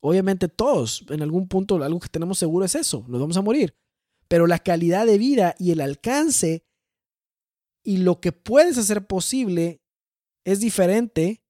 Obviamente 0.00 0.46
todos, 0.46 1.04
en 1.08 1.20
algún 1.22 1.48
punto, 1.48 1.82
algo 1.82 1.98
que 1.98 2.08
tenemos 2.08 2.38
seguro 2.38 2.64
es 2.64 2.76
eso, 2.76 3.04
nos 3.08 3.20
vamos 3.20 3.36
a 3.36 3.42
morir. 3.42 3.74
Pero 4.28 4.46
la 4.46 4.60
calidad 4.60 5.04
de 5.04 5.18
vida 5.18 5.56
y 5.58 5.72
el 5.72 5.80
alcance 5.80 6.64
y 7.82 7.96
lo 7.96 8.20
que 8.20 8.30
puedes 8.30 8.78
hacer 8.78 9.04
posible 9.08 9.82
es 10.44 10.60
diferente 10.60 11.42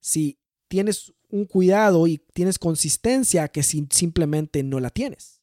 si 0.00 0.38
tienes 0.68 1.14
un 1.30 1.46
cuidado 1.46 2.06
y 2.06 2.18
tienes 2.32 2.60
consistencia 2.60 3.48
que 3.48 3.64
si 3.64 3.88
simplemente 3.90 4.62
no 4.62 4.78
la 4.78 4.90
tienes. 4.90 5.42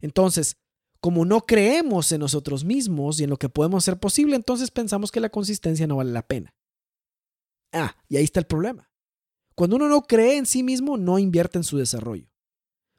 Entonces, 0.00 0.56
como 1.00 1.24
no 1.24 1.40
creemos 1.40 2.12
en 2.12 2.20
nosotros 2.20 2.64
mismos 2.64 3.20
y 3.20 3.24
en 3.24 3.30
lo 3.30 3.38
que 3.38 3.48
podemos 3.48 3.84
hacer 3.84 3.98
posible, 3.98 4.36
entonces 4.36 4.70
pensamos 4.70 5.10
que 5.10 5.20
la 5.20 5.30
consistencia 5.30 5.86
no 5.86 5.96
vale 5.96 6.12
la 6.12 6.26
pena. 6.26 6.54
Ah, 7.72 7.96
y 8.08 8.16
ahí 8.16 8.24
está 8.24 8.40
el 8.40 8.46
problema. 8.46 8.90
Cuando 9.54 9.76
uno 9.76 9.88
no 9.88 10.02
cree 10.02 10.36
en 10.36 10.46
sí 10.46 10.62
mismo, 10.62 10.96
no 10.96 11.18
invierte 11.18 11.58
en 11.58 11.64
su 11.64 11.78
desarrollo. 11.78 12.30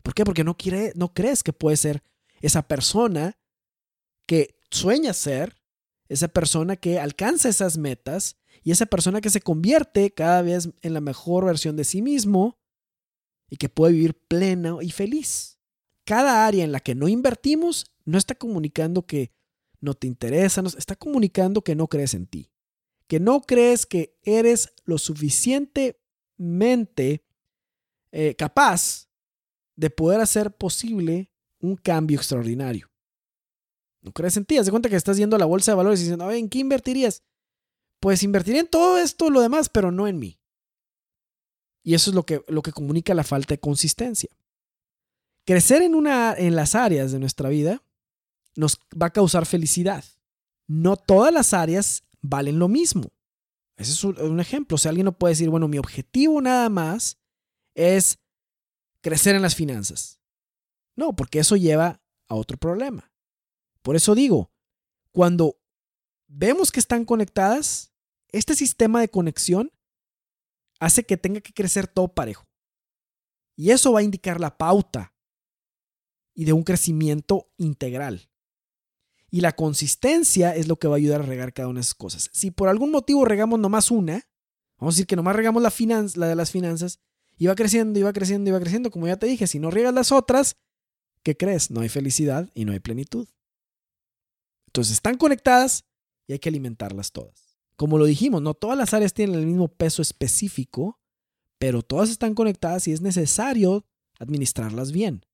¿Por 0.04 0.14
qué? 0.14 0.24
Porque 0.26 0.44
no, 0.44 0.58
quiere, 0.58 0.94
no 0.96 1.14
crees 1.14 1.44
que 1.44 1.54
puede 1.54 1.78
ser 1.78 2.04
esa 2.42 2.68
persona 2.68 3.40
que 4.26 4.60
sueña 4.72 5.14
ser, 5.14 5.62
esa 6.08 6.28
persona 6.28 6.76
que 6.76 7.00
alcanza 7.00 7.50
esas 7.50 7.78
metas 7.78 8.38
y 8.64 8.72
esa 8.72 8.86
persona 8.86 9.22
que 9.22 9.30
se 9.30 9.42
convierte 9.42 10.12
cada 10.12 10.42
vez 10.42 10.70
en 10.82 10.94
la 10.94 11.02
mejor 11.02 11.46
versión 11.46 11.76
de 11.76 11.84
sí 11.84 12.02
mismo 12.02 12.60
y 13.50 13.58
que 13.58 13.70
puede 13.70 13.94
vivir 13.94 14.16
pleno 14.28 14.82
y 14.82 14.92
feliz. 14.92 15.60
Cada 16.04 16.48
área 16.48 16.64
en 16.64 16.72
la 16.72 16.80
que 16.80 16.96
no 16.96 17.08
invertimos 17.08 17.91
no 18.06 18.18
está 18.18 18.36
comunicando 18.36 19.06
que 19.06 19.32
no 19.80 19.94
te 19.94 20.08
interesa, 20.08 20.64
está 20.78 20.96
comunicando 20.96 21.64
que 21.64 21.76
no 21.76 21.88
crees 21.88 22.14
en 22.14 22.28
ti, 22.28 22.52
que 23.08 23.20
no 23.20 23.42
crees 23.42 23.86
que 23.86 24.18
eres 24.24 24.74
lo 24.86 24.98
suficiente 24.98 26.02
mente 26.38 27.26
eh, 28.12 28.36
capaz 28.36 29.10
de 29.76 29.90
poder 29.90 30.22
hacer 30.22 30.56
posible 30.56 31.32
un 31.60 31.76
cambio 31.76 32.18
extraordinario. 32.18 32.92
¿No 34.02 34.12
crees 34.12 34.36
en 34.38 34.46
ti? 34.46 34.58
Haz 34.58 34.66
de 34.66 34.72
cuenta 34.72 34.90
que 34.90 34.96
estás 34.96 35.18
yendo 35.18 35.36
a 35.36 35.40
la 35.40 35.46
bolsa 35.46 35.72
de 35.72 35.76
valores 35.76 36.00
y 36.00 36.04
diciendo, 36.04 36.30
¿en 36.32 36.50
qué 36.50 36.60
invertirías? 36.60 37.24
Pues 38.00 38.24
invertiría 38.24 38.62
en 38.62 38.68
todo 38.68 38.98
esto, 38.98 39.30
lo 39.30 39.42
demás, 39.42 39.70
pero 39.70 39.92
no 39.92 40.08
en 40.08 40.18
mí. 40.18 40.40
Y 41.84 41.94
eso 41.94 42.10
es 42.12 42.16
lo 42.16 42.26
que, 42.26 42.44
lo 42.48 42.62
que 42.62 42.72
comunica 42.72 43.14
la 43.14 43.24
falta 43.24 43.54
de 43.54 43.60
consistencia. 43.60 44.30
Crecer 45.46 45.82
en, 45.82 45.96
una, 45.96 46.34
en 46.34 46.56
las 46.56 46.76
áreas 46.76 47.12
de 47.12 47.20
nuestra 47.20 47.50
vida 47.50 47.84
nos 48.56 48.80
va 49.00 49.08
a 49.08 49.14
causar 49.14 49.46
felicidad. 49.46 50.04
No 50.68 50.98
todas 50.98 51.34
las 51.34 51.54
áreas 51.54 52.04
valen 52.22 52.60
lo 52.60 52.68
mismo. 52.68 53.12
Ese 53.78 53.92
es 53.92 54.04
un 54.04 54.40
ejemplo. 54.40 54.76
O 54.76 54.78
sea, 54.78 54.90
alguien 54.90 55.06
no 55.06 55.18
puede 55.18 55.34
decir, 55.34 55.50
bueno, 55.50 55.68
mi 55.68 55.78
objetivo 55.78 56.42
nada 56.42 56.70
más 56.70 57.18
es 57.76 58.20
crecer 59.02 59.36
en 59.36 59.42
las 59.42 59.56
finanzas. 59.56 60.22
No, 60.96 61.16
porque 61.16 61.40
eso 61.40 61.56
lleva 61.56 62.02
a 62.28 62.36
otro 62.36 62.58
problema. 62.58 63.12
Por 63.82 63.96
eso 63.96 64.14
digo, 64.14 64.52
cuando 65.12 65.60
vemos 66.28 66.72
que 66.72 66.80
están 66.80 67.06
conectadas, 67.06 67.94
este 68.30 68.56
sistema 68.56 69.02
de 69.02 69.10
conexión 69.10 69.72
hace 70.80 71.04
que 71.04 71.18
tenga 71.18 71.42
que 71.42 71.54
crecer 71.54 71.88
todo 71.88 72.14
parejo. 72.14 72.48
Y 73.56 73.72
eso 73.72 73.92
va 73.92 74.00
a 74.00 74.04
indicar 74.04 74.40
la 74.40 74.58
pauta 74.58 75.14
y 76.34 76.46
de 76.46 76.54
un 76.54 76.64
crecimiento 76.64 77.52
integral. 77.58 78.31
Y 79.32 79.42
la 79.42 79.54
consistencia 79.54 80.54
es 80.54 80.68
lo 80.68 80.78
que 80.78 80.88
va 80.88 80.96
a 80.96 80.98
ayudar 80.98 81.22
a 81.22 81.26
regar 81.26 81.54
cada 81.54 81.70
una 81.70 81.80
de 81.80 81.84
esas 81.84 81.96
cosas. 81.96 82.30
Si 82.34 82.52
por 82.52 82.68
algún 82.68 82.92
motivo 82.92 83.24
regamos 83.24 83.60
nomás 83.60 83.90
una, 83.90 84.28
vamos 84.78 84.94
a 84.94 84.96
decir 84.96 85.08
que 85.08 85.16
nomás 85.16 85.36
regamos 85.36 85.64
la, 85.64 85.72
la 86.16 86.28
de 86.28 86.36
las 86.36 86.52
finanzas, 86.52 87.00
y 87.38 87.48
va 87.48 87.56
creciendo, 87.56 87.98
y 87.98 88.04
va 88.04 88.14
creciendo, 88.14 88.50
y 88.50 88.54
va 88.54 88.60
creciendo, 88.60 88.92
como 88.92 89.08
ya 89.08 89.18
te 89.18 89.26
dije, 89.26 89.48
si 89.48 89.58
no 89.58 89.72
riegas 89.72 89.94
las 89.94 90.12
otras, 90.12 90.58
¿qué 91.24 91.36
crees? 91.36 91.72
No 91.72 91.82
hay 91.82 91.90
felicidad 91.90 92.52
y 92.54 92.66
no 92.66 92.74
hay 92.74 92.80
plenitud. 92.80 93.28
Entonces 94.68 94.94
están 94.94 95.18
conectadas 95.18 95.86
y 96.28 96.34
hay 96.34 96.40
que 96.40 96.50
alimentarlas 96.50 97.12
todas. 97.12 97.58
Como 97.78 97.98
lo 97.98 98.06
dijimos, 98.06 98.42
no 98.42 98.54
todas 98.54 98.78
las 98.78 98.94
áreas 98.94 99.14
tienen 99.14 99.40
el 99.40 99.48
mismo 99.48 99.70
peso 99.70 100.02
específico, 100.02 101.00
pero 101.58 101.82
todas 101.82 102.10
están 102.10 102.36
conectadas 102.36 102.88
y 102.88 102.92
es 102.92 103.02
necesario 103.02 103.86
administrarlas 104.20 104.92
bien 104.92 105.26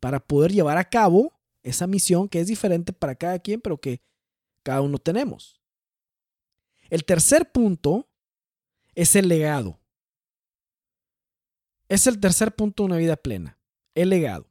para 0.00 0.20
poder 0.20 0.52
llevar 0.52 0.78
a 0.78 0.88
cabo 0.88 1.37
esa 1.62 1.86
misión 1.86 2.28
que 2.28 2.40
es 2.40 2.46
diferente 2.46 2.92
para 2.92 3.14
cada 3.14 3.38
quien, 3.38 3.60
pero 3.60 3.78
que 3.78 4.00
cada 4.62 4.80
uno 4.80 4.98
tenemos. 4.98 5.60
El 6.90 7.04
tercer 7.04 7.52
punto 7.52 8.08
es 8.94 9.16
el 9.16 9.28
legado. 9.28 9.80
Es 11.88 12.06
el 12.06 12.20
tercer 12.20 12.54
punto 12.54 12.82
de 12.82 12.86
una 12.86 12.96
vida 12.96 13.16
plena, 13.16 13.58
el 13.94 14.10
legado. 14.10 14.50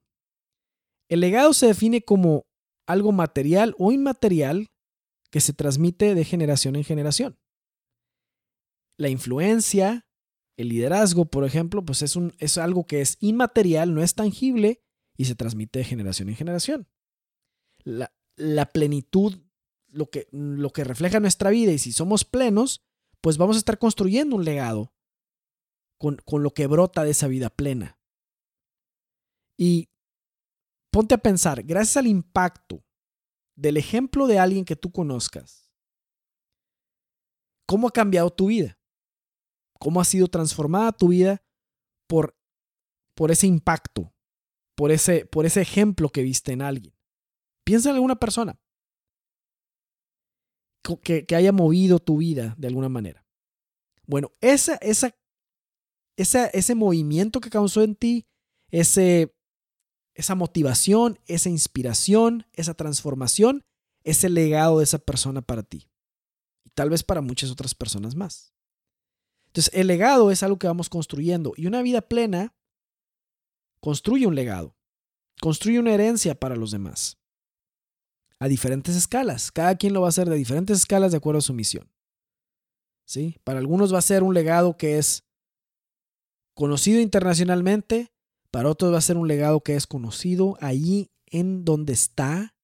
El 1.07 1.19
legado 1.19 1.53
se 1.53 1.67
define 1.67 2.01
como 2.01 2.47
algo 2.85 3.11
material 3.11 3.75
o 3.77 3.91
inmaterial 3.91 4.71
que 5.29 5.39
se 5.39 5.53
transmite 5.53 6.15
de 6.15 6.25
generación 6.25 6.75
en 6.75 6.83
generación. 6.83 7.39
La 8.97 9.09
influencia, 9.09 10.07
el 10.57 10.69
liderazgo, 10.69 11.25
por 11.25 11.45
ejemplo, 11.45 11.85
pues 11.85 12.01
es, 12.01 12.15
un, 12.15 12.33
es 12.39 12.57
algo 12.57 12.85
que 12.85 13.01
es 13.01 13.17
inmaterial, 13.19 13.93
no 13.93 14.01
es 14.01 14.15
tangible 14.15 14.81
y 15.15 15.25
se 15.25 15.35
transmite 15.35 15.79
de 15.79 15.85
generación 15.85 16.29
en 16.29 16.35
generación 16.35 16.87
la, 17.87 18.71
plenitud, 18.71 19.37
lo 19.87 20.09
que, 20.09 20.27
lo 20.31 20.71
que 20.71 20.83
refleja 20.83 21.19
nuestra 21.19 21.49
vida 21.49 21.71
y 21.71 21.79
si 21.79 21.91
somos 21.91 22.25
plenos, 22.25 22.85
pues 23.21 23.37
vamos 23.37 23.55
a 23.55 23.59
estar 23.59 23.79
construyendo 23.79 24.35
un 24.35 24.45
legado 24.45 24.93
con, 25.97 26.17
con 26.25 26.43
lo 26.43 26.53
que 26.53 26.67
brota 26.67 27.03
de 27.03 27.11
esa 27.11 27.27
vida 27.27 27.49
plena. 27.49 27.99
Y 29.57 29.89
ponte 30.91 31.15
a 31.15 31.19
pensar, 31.19 31.63
gracias 31.63 31.97
al 31.97 32.07
impacto 32.07 32.83
del 33.55 33.77
ejemplo 33.77 34.27
de 34.27 34.39
alguien 34.39 34.65
que 34.65 34.75
tú 34.75 34.91
conozcas, 34.91 35.67
¿Cómo 37.67 37.89
ha 37.89 37.91
cambiado 37.91 38.31
tu 38.31 38.47
vida? 38.47 38.79
¿Cómo 39.77 39.99
ha 39.99 40.05
sido 40.05 40.27
transformada 40.27 40.93
tu 40.93 41.09
vida 41.09 41.43
por, 42.07 42.35
por 43.13 43.29
ese 43.29 43.45
impacto, 43.45 44.15
por 44.75 44.91
ese, 44.91 45.25
por 45.25 45.45
ese 45.45 45.61
ejemplo 45.61 46.09
que 46.09 46.23
viste 46.23 46.53
en 46.53 46.61
alguien? 46.61 46.96
Piensa 47.67 47.89
en 47.89 47.95
alguna 47.95 48.15
persona 48.15 48.57
que, 51.03 51.35
haya 51.35 51.51
movido 51.51 51.99
tu 51.99 52.15
vida 52.15 52.55
de 52.57 52.69
alguna 52.69 52.87
manera. 52.87 53.27
Bueno, 54.05 54.31
esa, 54.39 54.79
ese 56.15 56.75
movimiento 56.75 57.41
que 57.41 57.49
causó 57.49 57.83
en 57.83 57.95
ti, 57.95 58.25
ese, 58.71 59.35
esa 60.13 60.33
motivación, 60.33 61.19
esa 61.25 61.49
inspiración, 61.49 62.47
esa 62.53 62.73
transformación, 62.73 63.65
es 64.05 64.23
el 64.23 64.33
legado 64.33 64.77
de 64.77 64.85
esa 64.85 64.99
persona 64.99 65.41
para 65.41 65.63
ti. 65.63 65.89
Y 66.63 66.69
tal 66.69 66.89
vez 66.89 67.03
para 67.03 67.19
muchas 67.19 67.51
otras 67.51 67.75
personas 67.75 68.15
más. 68.15 68.53
Entonces, 69.47 69.73
el 69.73 69.87
legado 69.87 70.31
es 70.31 70.41
algo 70.41 70.57
que 70.57 70.67
vamos 70.67 70.87
construyendo. 70.87 71.51
Y 71.57 71.67
una 71.67 71.81
vida 71.81 71.99
plena 71.99 72.55
construye 73.81 74.25
un 74.25 74.35
legado. 74.35 74.77
Construye 75.41 75.79
una 75.79 75.93
herencia 75.93 76.33
para 76.33 76.55
los 76.55 76.71
demás. 76.71 77.17
A 78.39 78.47
diferentes 78.47 78.95
escalas. 78.95 79.51
Cada 79.51 79.75
quien 79.75 79.93
lo 79.93 80.01
va 80.01 80.07
a 80.07 80.09
hacer 80.09 80.29
de 80.29 80.35
diferentes 80.35 80.77
escalas 80.77 81.11
de 81.11 81.17
acuerdo 81.17 81.39
a 81.39 81.41
su 81.41 81.53
misión. 81.53 81.91
¿Sí? 83.05 83.37
Para 83.43 83.59
algunos 83.59 83.93
va 83.93 83.99
a 83.99 84.01
ser 84.01 84.23
un 84.23 84.33
legado 84.33 84.77
que 84.77 84.97
es 84.97 85.23
conocido 86.53 86.99
internacionalmente, 86.99 88.11
para 88.51 88.69
otros 88.69 88.93
va 88.93 88.97
a 88.97 89.01
ser 89.01 89.17
un 89.17 89.27
legado 89.27 89.61
que 89.61 89.75
es 89.75 89.87
conocido 89.87 90.57
allí 90.59 91.11
en 91.25 91.63
donde 91.65 91.93
está, 91.93 92.55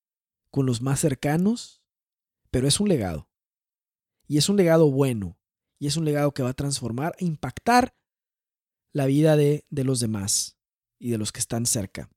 con 0.52 0.66
los 0.66 0.82
más 0.82 1.00
cercanos, 1.00 1.84
pero 2.52 2.68
es 2.68 2.80
un 2.80 2.90
legado. 2.90 3.30
Y 4.28 4.38
es 4.38 4.50
un 4.50 4.58
legado 4.58 4.92
bueno. 4.92 5.38
Y 5.80 5.88
es 5.88 5.98
un 5.98 6.06
legado 6.06 6.34
que 6.34 6.44
va 6.44 6.50
a 6.50 6.54
transformar 6.54 7.16
e 7.18 7.26
impactar 7.26 7.96
la 8.94 9.06
vida 9.06 9.36
de, 9.36 9.66
de 9.70 9.84
los 9.84 10.00
demás 10.00 10.58
y 11.00 11.10
de 11.12 11.18
los 11.18 11.32
que 11.32 11.40
están 11.40 11.66
cerca 11.66 12.10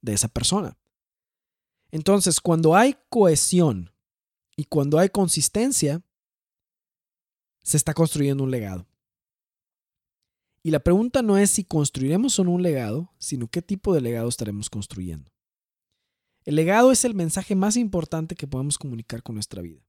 de 0.00 0.14
esa 0.14 0.28
persona. 0.28 0.78
Entonces, 1.94 2.40
cuando 2.40 2.74
hay 2.74 2.96
cohesión 3.08 3.92
y 4.56 4.64
cuando 4.64 4.98
hay 4.98 5.10
consistencia, 5.10 6.02
se 7.62 7.76
está 7.76 7.94
construyendo 7.94 8.42
un 8.42 8.50
legado. 8.50 8.84
Y 10.64 10.72
la 10.72 10.80
pregunta 10.80 11.22
no 11.22 11.38
es 11.38 11.52
si 11.52 11.62
construiremos 11.62 12.32
solo 12.32 12.50
un 12.50 12.64
legado, 12.64 13.12
sino 13.20 13.46
qué 13.46 13.62
tipo 13.62 13.94
de 13.94 14.00
legado 14.00 14.28
estaremos 14.28 14.68
construyendo. 14.70 15.30
El 16.44 16.56
legado 16.56 16.90
es 16.90 17.04
el 17.04 17.14
mensaje 17.14 17.54
más 17.54 17.76
importante 17.76 18.34
que 18.34 18.48
podemos 18.48 18.76
comunicar 18.76 19.22
con 19.22 19.36
nuestra 19.36 19.62
vida. 19.62 19.86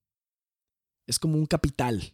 Es 1.08 1.18
como 1.18 1.40
un 1.40 1.48
capital. 1.48 2.14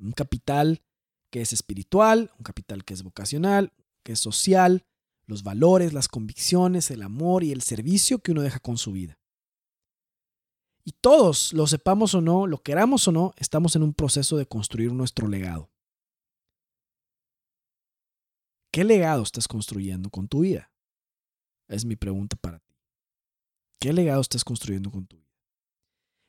Un 0.00 0.10
capital 0.10 0.82
que 1.30 1.42
es 1.42 1.52
espiritual, 1.52 2.32
un 2.38 2.42
capital 2.42 2.84
que 2.84 2.94
es 2.94 3.04
vocacional, 3.04 3.72
que 4.02 4.14
es 4.14 4.18
social, 4.18 4.84
los 5.26 5.42
valores, 5.42 5.92
las 5.92 6.08
convicciones, 6.08 6.90
el 6.90 7.02
amor 7.02 7.44
y 7.44 7.52
el 7.52 7.62
servicio 7.62 8.20
que 8.20 8.32
uno 8.32 8.42
deja 8.42 8.60
con 8.60 8.78
su 8.78 8.92
vida. 8.92 9.18
Y 10.84 10.92
todos, 10.92 11.52
lo 11.52 11.66
sepamos 11.66 12.14
o 12.14 12.20
no, 12.20 12.46
lo 12.46 12.62
queramos 12.62 13.08
o 13.08 13.12
no, 13.12 13.34
estamos 13.36 13.74
en 13.74 13.82
un 13.82 13.92
proceso 13.92 14.36
de 14.36 14.46
construir 14.46 14.92
nuestro 14.92 15.26
legado. 15.26 15.70
¿Qué 18.72 18.84
legado 18.84 19.22
estás 19.22 19.48
construyendo 19.48 20.10
con 20.10 20.28
tu 20.28 20.40
vida? 20.40 20.72
Es 21.66 21.84
mi 21.84 21.96
pregunta 21.96 22.36
para 22.36 22.60
ti. 22.60 22.74
¿Qué 23.80 23.92
legado 23.92 24.20
estás 24.20 24.44
construyendo 24.44 24.90
con 24.90 25.06
tu 25.06 25.16
vida? 25.16 25.26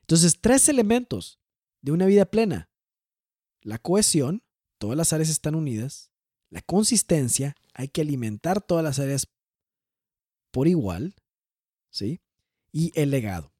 Entonces, 0.01 0.39
tres 0.41 0.69
elementos 0.69 1.39
de 1.81 1.91
una 1.91 2.05
vida 2.05 2.25
plena. 2.25 2.69
La 3.61 3.77
cohesión, 3.77 4.43
todas 4.79 4.97
las 4.97 5.13
áreas 5.13 5.29
están 5.29 5.55
unidas. 5.55 6.06
La 6.49 6.61
consistencia, 6.61 7.55
hay 7.73 7.89
que 7.89 8.01
alimentar 8.01 8.61
todas 8.61 8.83
las 8.83 8.99
áreas 8.99 9.27
por 10.51 10.67
igual. 10.67 11.15
¿Sí? 11.89 12.21
Y 12.71 12.91
el 12.99 13.11
legado. 13.11 13.53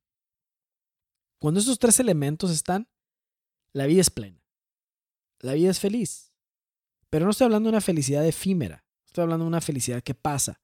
Cuando 1.39 1.59
estos 1.59 1.79
tres 1.79 1.99
elementos 1.99 2.51
están, 2.51 2.87
la 3.73 3.85
vida 3.85 4.01
es 4.01 4.09
plena. 4.09 4.43
La 5.39 5.53
vida 5.53 5.69
es 5.69 5.79
feliz. 5.79 6.33
Pero 7.09 7.25
no 7.25 7.31
estoy 7.31 7.45
hablando 7.45 7.67
de 7.67 7.75
una 7.75 7.81
felicidad 7.81 8.25
efímera, 8.25 8.85
estoy 9.05 9.23
hablando 9.23 9.45
de 9.45 9.49
una 9.49 9.61
felicidad 9.61 10.03
que 10.03 10.13
pasa. 10.13 10.59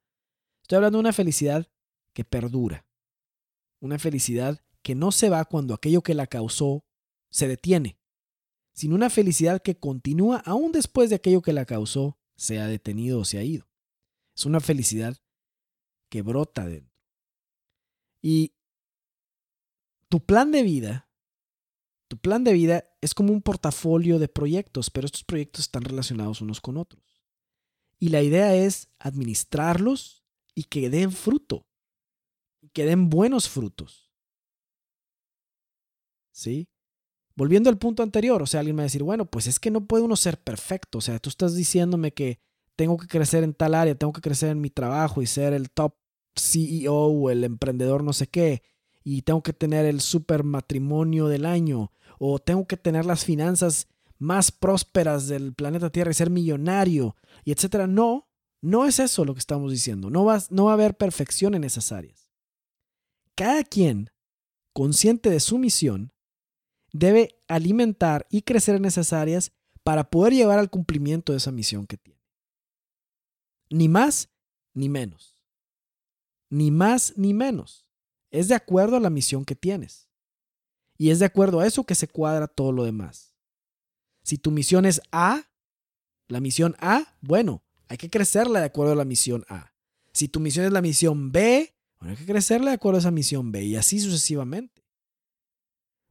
Estoy 0.62 0.78
hablando 0.78 0.98
de 0.98 1.02
una 1.02 1.14
felicidad 1.14 1.68
que 2.14 2.26
perdura. 2.26 2.86
Una 3.80 4.00
felicidad 4.00 4.62
que 4.82 4.96
no 4.96 5.12
se 5.12 5.30
va 5.30 5.46
cuando 5.46 5.74
aquello 5.74 6.02
que 6.02 6.14
la 6.14 6.28
causó 6.28 6.86
se 7.30 7.48
detiene, 7.48 7.98
sino 8.74 8.96
una 8.96 9.10
felicidad 9.10 9.62
que 9.62 9.78
continúa 9.78 10.38
aún 10.38 10.72
después 10.72 11.10
de 11.10 11.16
aquello 11.16 11.42
que 11.42 11.54
la 11.54 11.66
causó 11.66 12.18
se 12.36 12.60
ha 12.60 12.68
detenido 12.68 13.20
o 13.20 13.26
se 13.26 13.38
ha 13.38 13.44
ido. 13.44 13.68
Es 14.36 14.46
una 14.46 14.60
felicidad 14.60 15.18
que 16.10 16.22
brota 16.22 16.68
dentro. 16.68 16.94
Y 18.22 18.54
tu 20.10 20.20
plan 20.26 20.52
de 20.52 20.64
vida 20.64 21.08
tu 22.14 22.20
plan 22.20 22.44
de 22.44 22.54
vida 22.54 22.88
es 23.02 23.16
como 23.16 23.34
un 23.34 23.42
portafolio 23.42 24.20
de 24.20 24.28
proyectos, 24.28 24.92
pero 24.92 25.08
estos 25.08 25.24
proyectos 25.24 25.62
están 25.62 25.82
relacionados 25.82 26.42
unos 26.42 26.62
con 26.62 26.78
otros. 26.78 27.24
Y 27.98 28.10
la 28.10 28.22
idea 28.22 28.54
es 28.54 28.88
administrarlos 29.00 30.24
y 30.54 30.66
que 30.66 30.92
den 30.92 31.12
fruto, 31.12 31.66
que 32.72 32.86
den 32.86 33.10
buenos 33.10 33.50
frutos. 33.50 34.12
¿Sí? 36.32 36.68
Volviendo 37.36 37.70
al 37.70 37.78
punto 37.78 38.04
anterior, 38.04 38.42
o 38.42 38.46
sea, 38.46 38.60
alguien 38.60 38.76
me 38.76 38.82
va 38.82 38.84
a 38.84 38.92
decir, 38.92 39.04
bueno, 39.04 39.26
pues 39.26 39.48
es 39.48 39.60
que 39.60 39.72
no 39.72 39.86
puede 39.86 40.04
uno 40.04 40.16
ser 40.16 40.38
perfecto, 40.38 41.00
o 41.00 41.02
sea, 41.02 41.20
tú 41.20 41.30
estás 41.30 41.56
diciéndome 41.56 42.12
que 42.12 42.40
tengo 42.76 42.98
que 42.98 43.08
crecer 43.08 43.44
en 43.44 43.54
tal 43.54 43.74
área, 43.74 43.96
tengo 43.96 44.14
que 44.14 44.22
crecer 44.22 44.50
en 44.50 44.62
mi 44.62 44.70
trabajo 44.70 45.22
y 45.22 45.28
ser 45.28 45.54
el 45.54 45.72
top 45.72 45.96
CEO 46.36 46.94
o 46.94 47.30
el 47.30 47.44
emprendedor 47.44 48.04
no 48.04 48.14
sé 48.14 48.28
qué, 48.28 48.62
y 49.04 49.24
tengo 49.24 49.44
que 49.44 49.54
tener 49.54 49.86
el 49.86 50.02
super 50.02 50.44
matrimonio 50.44 51.28
del 51.28 51.46
año 51.46 51.92
o 52.20 52.40
tengo 52.40 52.68
que 52.68 52.78
tener 52.78 53.06
las 53.06 53.26
finanzas 53.26 53.88
más 54.18 54.52
prósperas 54.52 55.28
del 55.28 55.54
planeta 55.54 55.90
Tierra 55.90 56.12
y 56.12 56.16
ser 56.16 56.30
millonario 56.30 57.16
y 57.44 57.52
etcétera. 57.52 57.88
No, 57.88 58.30
no 58.62 58.86
es 58.86 59.00
eso 59.00 59.26
lo 59.26 59.34
que 59.34 59.40
estamos 59.40 59.72
diciendo. 59.72 60.10
No 60.10 60.24
va, 60.24 60.42
no 60.50 60.66
va 60.66 60.72
a 60.72 60.76
haber 60.76 60.96
perfección 60.96 61.54
en 61.54 61.66
esas 61.66 61.92
áreas. 61.92 62.30
Cada 63.36 63.64
quien, 63.64 64.10
consciente 64.72 65.30
de 65.30 65.42
su 65.42 65.58
misión, 65.58 66.13
debe 66.94 67.42
alimentar 67.48 68.26
y 68.30 68.44
crecer 68.44 68.76
en 68.76 68.86
esas 68.86 69.12
áreas 69.12 69.52
para 69.84 70.10
poder 70.10 70.34
llevar 70.34 70.60
al 70.60 70.70
cumplimiento 70.70 71.34
de 71.34 71.40
esa 71.40 71.52
misión 71.52 71.86
que 71.86 71.98
tiene. 71.98 72.22
Ni 73.70 73.90
más 73.90 74.30
ni 74.74 74.88
menos. 74.88 75.38
Ni 76.50 76.72
más 76.72 77.14
ni 77.18 77.34
menos. 77.34 77.86
Es 78.32 78.48
de 78.48 78.56
acuerdo 78.56 78.96
a 78.96 79.02
la 79.02 79.10
misión 79.10 79.44
que 79.44 79.56
tienes. 79.56 80.10
Y 80.98 81.10
es 81.10 81.20
de 81.20 81.26
acuerdo 81.26 81.60
a 81.60 81.68
eso 81.68 81.84
que 81.84 81.96
se 81.96 82.08
cuadra 82.08 82.48
todo 82.48 82.72
lo 82.72 82.86
demás. 82.86 83.36
Si 84.24 84.38
tu 84.38 84.52
misión 84.52 84.86
es 84.86 85.02
A, 85.12 85.50
la 86.28 86.40
misión 86.40 86.76
A, 86.80 87.18
bueno, 87.20 87.64
hay 87.88 87.98
que 87.98 88.10
crecerla 88.10 88.60
de 88.60 88.68
acuerdo 88.68 88.94
a 88.94 88.96
la 88.96 89.06
misión 89.06 89.44
A. 89.50 89.74
Si 90.14 90.28
tu 90.28 90.40
misión 90.40 90.66
es 90.66 90.72
la 90.72 90.82
misión 90.82 91.32
B, 91.32 91.76
bueno, 92.00 92.12
hay 92.12 92.18
que 92.18 92.32
crecerla 92.32 92.72
de 92.72 92.76
acuerdo 92.76 92.98
a 92.98 93.02
esa 93.02 93.12
misión 93.12 93.52
B 93.52 93.64
y 93.64 93.76
así 93.76 94.00
sucesivamente. 94.00 94.73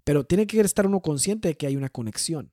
Pero 0.04 0.24
tiene 0.24 0.46
que 0.46 0.60
estar 0.60 0.86
uno 0.86 1.00
consciente 1.00 1.48
de 1.48 1.56
que 1.56 1.66
hay 1.66 1.76
una 1.76 1.88
conexión 1.88 2.52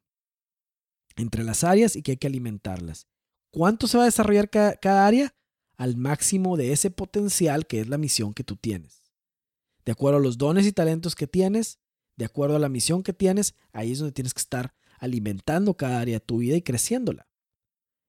entre 1.15 1.43
las 1.43 1.63
áreas 1.63 1.95
y 1.95 2.01
que 2.01 2.11
hay 2.11 2.17
que 2.17 2.27
alimentarlas. 2.27 3.07
¿Cuánto 3.51 3.87
se 3.87 3.97
va 3.97 4.03
a 4.03 4.07
desarrollar 4.07 4.49
cada, 4.49 5.07
área? 5.07 5.35
Al 5.75 5.95
máximo 5.97 6.57
de 6.57 6.71
ese 6.71 6.91
potencial 6.91 7.65
que 7.65 7.79
es 7.79 7.87
la 7.87 7.97
misión 7.97 8.33
que 8.33 8.43
tú 8.43 8.55
tienes. 8.55 9.01
De 9.85 9.93
acuerdo 9.93 10.17
a 10.17 10.21
los 10.21 10.37
dones 10.37 10.67
y 10.67 10.71
talentos 10.71 11.15
que 11.15 11.25
tienes, 11.25 11.79
de 12.15 12.25
acuerdo 12.25 12.57
a 12.57 12.59
la 12.59 12.69
misión 12.69 13.01
que 13.01 13.13
tienes, 13.13 13.55
ahí 13.71 13.93
es 13.93 13.99
donde 13.99 14.11
tienes 14.11 14.33
que 14.33 14.41
estar 14.41 14.75
alimentando 14.99 15.75
cada 15.75 16.01
área 16.01 16.15
de 16.15 16.25
tu 16.25 16.39
vida 16.39 16.57
y 16.57 16.61
creciéndola. 16.61 17.27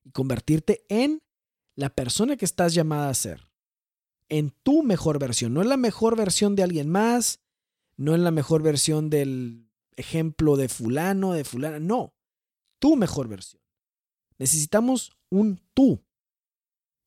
Y 0.05 0.11
convertirte 0.11 0.85
en 0.89 1.23
la 1.77 1.91
persona 1.91 2.37
que 2.37 2.45
estás 2.45 2.75
llamada 2.75 3.09
a 3.09 3.15
ser. 3.15 3.49
En 4.29 4.51
tu 4.51 4.83
mejor 4.83 5.19
versión. 5.19 5.55
No 5.55 5.63
en 5.63 5.69
la 5.69 5.77
mejor 5.77 6.17
versión 6.17 6.57
de 6.57 6.65
alguien 6.65 6.89
más, 6.89 7.40
no 8.01 8.15
en 8.15 8.25
la 8.25 8.31
mejor 8.31 8.63
versión 8.63 9.11
del 9.11 9.69
ejemplo 9.97 10.57
de 10.57 10.69
fulano, 10.69 11.33
de 11.33 11.45
fulana. 11.45 11.79
No, 11.79 12.15
tu 12.79 12.97
mejor 12.97 13.29
versión. 13.29 13.63
Necesitamos 14.39 15.13
un 15.31 15.61
tú. 15.75 16.03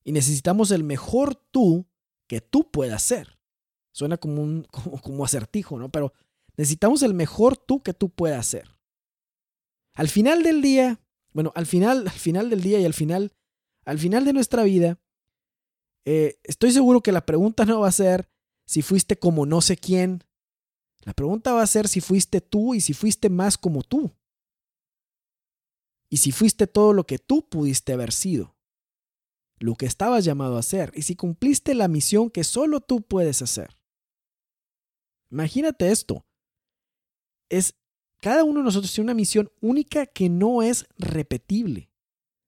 Y 0.04 0.12
necesitamos 0.12 0.70
el 0.70 0.84
mejor 0.84 1.34
tú 1.34 1.86
que 2.28 2.40
tú 2.40 2.70
puedas 2.70 3.02
ser. 3.02 3.38
Suena 3.92 4.18
como 4.18 4.42
un 4.42 4.64
como, 5.02 5.24
acertijo, 5.24 5.78
¿no? 5.78 5.90
Pero 5.90 6.12
Necesitamos 6.56 7.02
el 7.02 7.14
mejor 7.14 7.56
tú 7.56 7.82
que 7.82 7.94
tú 7.94 8.10
puedas 8.10 8.46
ser. 8.46 8.70
Al 9.94 10.08
final 10.08 10.42
del 10.42 10.62
día, 10.62 11.00
bueno, 11.32 11.52
al 11.54 11.66
final, 11.66 12.06
al 12.08 12.18
final 12.18 12.50
del 12.50 12.62
día 12.62 12.80
y 12.80 12.84
al 12.84 12.94
final, 12.94 13.32
al 13.84 13.98
final 13.98 14.24
de 14.24 14.32
nuestra 14.32 14.62
vida, 14.62 14.98
eh, 16.06 16.38
estoy 16.44 16.72
seguro 16.72 17.00
que 17.00 17.12
la 17.12 17.26
pregunta 17.26 17.64
no 17.64 17.80
va 17.80 17.88
a 17.88 17.92
ser 17.92 18.28
si 18.66 18.82
fuiste 18.82 19.18
como 19.18 19.46
no 19.46 19.60
sé 19.60 19.76
quién. 19.76 20.22
La 21.04 21.12
pregunta 21.12 21.52
va 21.52 21.62
a 21.62 21.66
ser 21.66 21.88
si 21.88 22.00
fuiste 22.00 22.40
tú 22.40 22.74
y 22.74 22.80
si 22.80 22.94
fuiste 22.94 23.28
más 23.28 23.56
como 23.58 23.82
tú. 23.82 24.12
Y 26.08 26.18
si 26.18 26.32
fuiste 26.32 26.66
todo 26.66 26.92
lo 26.92 27.06
que 27.06 27.18
tú 27.18 27.48
pudiste 27.48 27.92
haber 27.92 28.12
sido, 28.12 28.56
lo 29.58 29.74
que 29.74 29.86
estabas 29.86 30.24
llamado 30.24 30.56
a 30.56 30.60
hacer, 30.60 30.92
y 30.94 31.02
si 31.02 31.16
cumpliste 31.16 31.74
la 31.74 31.88
misión 31.88 32.30
que 32.30 32.44
solo 32.44 32.80
tú 32.80 33.02
puedes 33.02 33.42
hacer. 33.42 33.76
Imagínate 35.30 35.90
esto. 35.90 36.24
Es 37.48 37.74
cada 38.20 38.44
uno 38.44 38.60
de 38.60 38.64
nosotros 38.64 38.90
tiene 38.92 39.06
una 39.06 39.14
misión 39.14 39.52
única 39.60 40.06
que 40.06 40.30
no 40.30 40.62
es 40.62 40.86
repetible. 40.96 41.90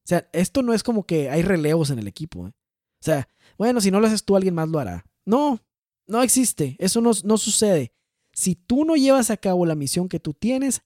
O 0.05 0.09
sea, 0.09 0.31
esto 0.33 0.63
no 0.63 0.73
es 0.73 0.83
como 0.83 1.05
que 1.05 1.29
hay 1.29 1.43
relevos 1.43 1.91
en 1.91 1.99
el 1.99 2.07
equipo. 2.07 2.47
¿eh? 2.47 2.51
O 2.51 3.05
sea, 3.05 3.29
bueno, 3.59 3.81
si 3.81 3.91
no 3.91 4.01
lo 4.01 4.07
haces 4.07 4.25
tú, 4.25 4.37
alguien 4.37 4.55
más 4.55 4.69
lo 4.69 4.79
hará. 4.79 5.05
No, 5.27 5.61
no 6.07 6.23
existe. 6.23 6.77
Eso 6.79 7.01
no, 7.01 7.11
no 7.25 7.37
sucede. 7.37 7.93
Si 8.37 8.55
tú 8.55 8.85
no 8.85 8.97
llevas 8.97 9.31
a 9.31 9.39
cabo 9.39 9.65
la 9.65 9.75
misión 9.75 10.11
que 10.11 10.21
tú 10.21 10.35
tienes, 10.35 10.83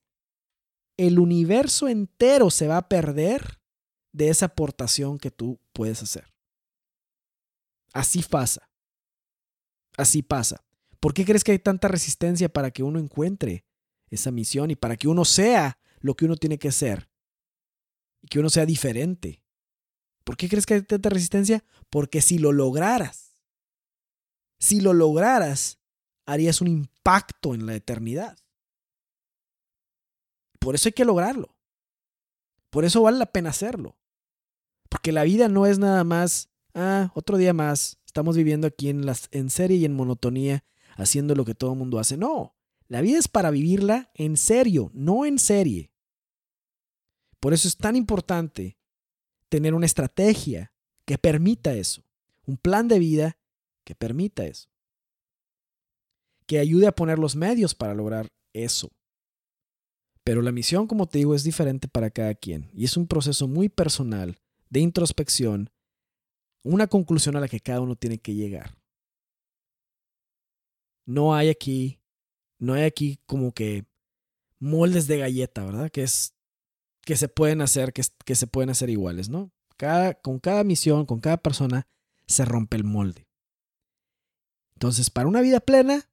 el 0.96 1.18
universo 1.18 1.88
entero 1.88 2.48
se 2.48 2.68
va 2.68 2.76
a 2.76 2.88
perder 2.88 3.61
de 4.12 4.28
esa 4.28 4.46
aportación 4.46 5.18
que 5.18 5.32
tú 5.32 5.61
puedes 5.72 6.01
hacer. 6.01 6.32
Así 7.92 8.22
pasa. 8.22 8.70
Así 9.96 10.22
pasa. 10.22 10.64
¿Por 11.01 11.12
qué 11.12 11.24
crees 11.24 11.42
que 11.42 11.51
hay 11.51 11.59
tanta 11.59 11.88
resistencia 11.88 12.48
para 12.48 12.70
que 12.70 12.84
uno 12.84 13.01
encuentre 13.01 13.64
esa 14.11 14.30
misión 14.30 14.70
y 14.70 14.76
para 14.76 14.96
que 14.96 15.09
uno 15.09 15.24
sea 15.24 15.80
lo 15.98 16.14
que 16.14 16.26
uno 16.26 16.36
tiene 16.36 16.59
que 16.59 16.70
ser? 16.70 17.11
Y 18.22 18.28
que 18.28 18.38
uno 18.38 18.48
sea 18.48 18.64
diferente. 18.64 19.42
¿Por 20.22 20.36
qué 20.36 20.48
crees 20.48 20.66
que 20.66 20.74
hay 20.74 20.82
tanta 20.82 21.09
resistencia? 21.09 21.64
Porque 21.88 22.20
si 22.20 22.38
lo 22.38 22.53
lograras, 22.53 23.40
si 24.61 24.80
lo 24.80 24.92
lograras, 24.92 25.80
harías 26.31 26.61
un 26.61 26.68
impacto 26.68 27.55
en 27.55 27.66
la 27.66 27.74
eternidad. 27.74 28.39
Por 30.61 30.74
eso 30.74 30.89
hay 30.89 30.93
que 30.93 31.05
lograrlo. 31.05 31.57
Por 32.70 32.85
eso 32.85 33.03
vale 33.03 33.18
la 33.18 33.26
pena 33.26 33.51
hacerlo. 33.51 33.99
Porque 34.89 35.11
la 35.11 35.24
vida 35.24 35.49
no 35.49 35.66
es 35.66 35.78
nada 35.78 36.05
más, 36.05 36.51
ah, 36.74 37.11
otro 37.14 37.37
día 37.37 37.53
más, 37.53 37.99
estamos 38.07 38.37
viviendo 38.37 38.68
aquí 38.68 38.89
en, 38.89 39.07
las, 39.07 39.28
en 39.33 39.51
serie 39.51 39.78
y 39.78 39.85
en 39.85 39.95
monotonía, 39.95 40.64
haciendo 40.97 41.35
lo 41.35 41.45
que 41.45 41.55
todo 41.55 41.72
el 41.72 41.78
mundo 41.78 41.99
hace. 41.99 42.16
No, 42.16 42.57
la 42.87 43.01
vida 43.01 43.18
es 43.18 43.26
para 43.26 43.51
vivirla 43.51 44.11
en 44.14 44.37
serio, 44.37 44.91
no 44.95 45.24
en 45.24 45.39
serie. 45.39 45.93
Por 47.41 47.55
eso 47.55 47.66
es 47.66 47.76
tan 47.76 47.97
importante 47.97 48.78
tener 49.49 49.74
una 49.74 49.87
estrategia 49.87 50.72
que 51.05 51.18
permita 51.18 51.74
eso, 51.74 52.05
un 52.47 52.57
plan 52.57 52.87
de 52.87 53.01
vida 53.01 53.39
que 53.83 53.97
permita 53.97 54.45
eso, 54.45 54.69
que 56.51 56.59
ayude 56.59 56.88
a 56.88 56.92
poner 56.92 57.16
los 57.16 57.36
medios 57.36 57.76
para 57.76 57.94
lograr 57.94 58.26
eso. 58.53 58.90
Pero 60.24 60.42
la 60.42 60.51
misión, 60.51 60.88
como 60.88 61.07
te 61.07 61.18
digo, 61.18 61.36
es 61.36 61.44
diferente 61.44 61.86
para 61.86 62.11
cada 62.11 62.34
quien 62.34 62.68
y 62.74 62.86
es 62.86 62.96
un 62.96 63.07
proceso 63.07 63.46
muy 63.46 63.68
personal 63.68 64.36
de 64.68 64.80
introspección, 64.80 65.70
una 66.64 66.88
conclusión 66.88 67.36
a 67.36 67.40
la 67.40 67.46
que 67.46 67.61
cada 67.61 67.80
uno 67.80 67.94
tiene 67.94 68.18
que 68.18 68.34
llegar. 68.34 68.76
No 71.07 71.36
hay 71.36 71.51
aquí, 71.51 72.01
no 72.59 72.74
hay 72.74 72.82
aquí 72.82 73.20
como 73.26 73.53
que 73.53 73.86
moldes 74.59 75.07
de 75.07 75.18
galleta, 75.18 75.64
¿verdad? 75.64 75.88
Que 75.88 76.03
es 76.03 76.34
que 77.03 77.16
se 77.16 77.28
pueden 77.28 77.61
hacer, 77.61 77.92
que, 77.92 78.03
se 78.34 78.46
pueden 78.48 78.70
hacer 78.70 78.90
iguales, 78.90 79.28
¿no? 79.28 79.53
Cada, 79.76 80.14
con 80.14 80.40
cada 80.40 80.64
misión, 80.64 81.07
con 81.07 81.20
cada 81.20 81.36
persona, 81.36 81.86
se 82.26 82.44
rompe 82.44 82.76
el 82.76 82.82
molde. 82.82 83.28
Entonces, 84.74 85.11
para 85.11 85.28
una 85.28 85.42
vida 85.42 85.61
plena, 85.61 86.09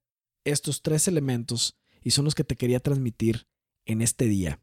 estos 0.50 0.82
tres 0.82 1.08
elementos 1.08 1.78
y 2.02 2.10
son 2.10 2.24
los 2.24 2.34
que 2.34 2.44
te 2.44 2.56
quería 2.56 2.80
transmitir 2.80 3.48
en 3.84 4.02
este 4.02 4.26
día. 4.26 4.60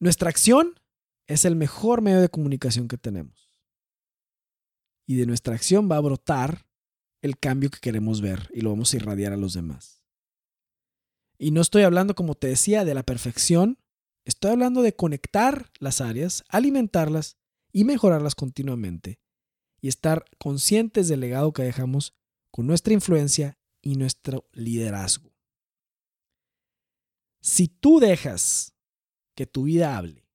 Nuestra 0.00 0.30
acción 0.30 0.80
es 1.26 1.44
el 1.44 1.56
mejor 1.56 2.00
medio 2.02 2.20
de 2.20 2.28
comunicación 2.28 2.88
que 2.88 2.98
tenemos. 2.98 3.50
Y 5.06 5.16
de 5.16 5.26
nuestra 5.26 5.54
acción 5.54 5.88
va 5.90 5.96
a 5.96 6.00
brotar 6.00 6.66
el 7.22 7.38
cambio 7.38 7.70
que 7.70 7.80
queremos 7.80 8.20
ver 8.20 8.48
y 8.52 8.60
lo 8.60 8.70
vamos 8.70 8.92
a 8.92 8.96
irradiar 8.96 9.32
a 9.32 9.36
los 9.36 9.54
demás. 9.54 10.04
Y 11.38 11.50
no 11.50 11.60
estoy 11.60 11.82
hablando, 11.82 12.14
como 12.14 12.34
te 12.34 12.48
decía, 12.48 12.84
de 12.84 12.94
la 12.94 13.02
perfección, 13.02 13.78
estoy 14.24 14.52
hablando 14.52 14.82
de 14.82 14.94
conectar 14.94 15.70
las 15.78 16.00
áreas, 16.00 16.44
alimentarlas 16.48 17.36
y 17.72 17.84
mejorarlas 17.84 18.34
continuamente 18.34 19.20
y 19.80 19.88
estar 19.88 20.24
conscientes 20.38 21.08
del 21.08 21.20
legado 21.20 21.52
que 21.52 21.62
dejamos 21.62 22.14
con 22.50 22.66
nuestra 22.66 22.94
influencia 22.94 23.57
y 23.88 23.96
nuestro 23.96 24.46
liderazgo. 24.52 25.32
Si 27.40 27.68
tú 27.68 28.00
dejas 28.00 28.74
que 29.34 29.46
tu 29.46 29.62
vida 29.62 29.96
hable, 29.96 30.28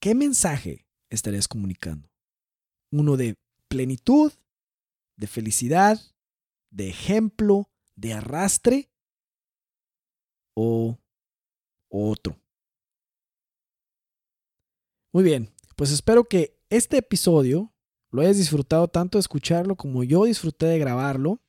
¿qué 0.00 0.14
mensaje 0.14 0.86
estarías 1.10 1.46
comunicando? 1.46 2.08
¿Uno 2.90 3.18
de 3.18 3.36
plenitud, 3.68 4.32
de 5.18 5.26
felicidad, 5.26 6.00
de 6.70 6.88
ejemplo, 6.88 7.68
de 7.96 8.14
arrastre 8.14 8.90
o 10.54 10.98
otro? 11.90 12.40
Muy 15.12 15.22
bien, 15.22 15.54
pues 15.76 15.90
espero 15.90 16.24
que 16.24 16.58
este 16.70 16.96
episodio 16.96 17.74
lo 18.10 18.22
hayas 18.22 18.38
disfrutado 18.38 18.88
tanto 18.88 19.18
de 19.18 19.20
escucharlo 19.20 19.76
como 19.76 20.02
yo 20.02 20.24
disfruté 20.24 20.64
de 20.64 20.78
grabarlo. 20.78 21.42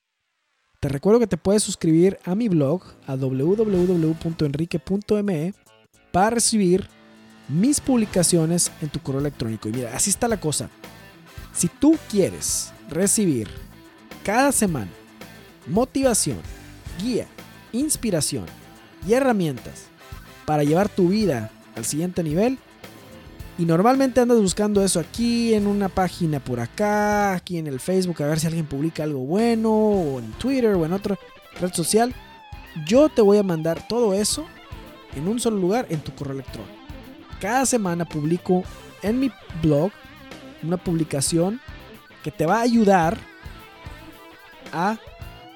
Te 0.79 0.87
recuerdo 0.87 1.19
que 1.19 1.27
te 1.27 1.35
puedes 1.35 1.61
suscribir 1.61 2.17
a 2.23 2.35
mi 2.35 2.47
blog 2.47 2.83
a 3.05 3.17
www.enrique.me 3.17 5.53
para 6.13 6.29
recibir 6.29 6.87
mis 7.49 7.81
publicaciones 7.81 8.71
en 8.81 8.87
tu 8.87 9.01
correo 9.01 9.19
electrónico. 9.19 9.67
Y 9.67 9.73
mira, 9.73 9.93
así 9.93 10.09
está 10.09 10.29
la 10.29 10.39
cosa. 10.39 10.69
Si 11.53 11.67
tú 11.67 11.97
quieres 12.09 12.71
recibir 12.89 13.49
cada 14.23 14.53
semana 14.53 14.89
motivación, 15.67 16.39
guía, 17.03 17.27
inspiración 17.73 18.45
y 19.05 19.11
herramientas 19.13 19.87
para 20.45 20.63
llevar 20.63 20.87
tu 20.87 21.09
vida 21.09 21.51
al 21.75 21.83
siguiente 21.83 22.23
nivel, 22.23 22.57
y 23.59 23.65
normalmente 23.65 24.21
andas 24.21 24.39
buscando 24.39 24.81
eso 24.81 25.01
aquí 25.01 25.53
en 25.53 25.67
una 25.67 25.89
página 25.89 26.39
por 26.39 26.61
acá, 26.61 27.33
aquí 27.33 27.57
en 27.57 27.67
el 27.67 27.81
Facebook, 27.81 28.23
a 28.23 28.27
ver 28.27 28.39
si 28.39 28.47
alguien 28.47 28.65
publica 28.65 29.03
algo 29.03 29.19
bueno, 29.19 29.69
o 29.69 30.19
en 30.19 30.31
Twitter 30.31 30.75
o 30.75 30.85
en 30.85 30.93
otra 30.93 31.19
red 31.59 31.73
social. 31.73 32.15
Yo 32.87 33.09
te 33.09 33.21
voy 33.21 33.37
a 33.37 33.43
mandar 33.43 33.85
todo 33.85 34.13
eso 34.13 34.45
en 35.13 35.27
un 35.27 35.41
solo 35.41 35.57
lugar 35.57 35.87
en 35.89 35.99
tu 35.99 36.15
correo 36.15 36.35
electrónico. 36.35 36.73
Cada 37.41 37.65
semana 37.65 38.05
publico 38.05 38.63
en 39.01 39.19
mi 39.19 39.29
blog 39.61 39.91
una 40.63 40.77
publicación 40.77 41.59
que 42.23 42.31
te 42.31 42.45
va 42.45 42.59
a 42.59 42.61
ayudar 42.61 43.17
a 44.71 44.97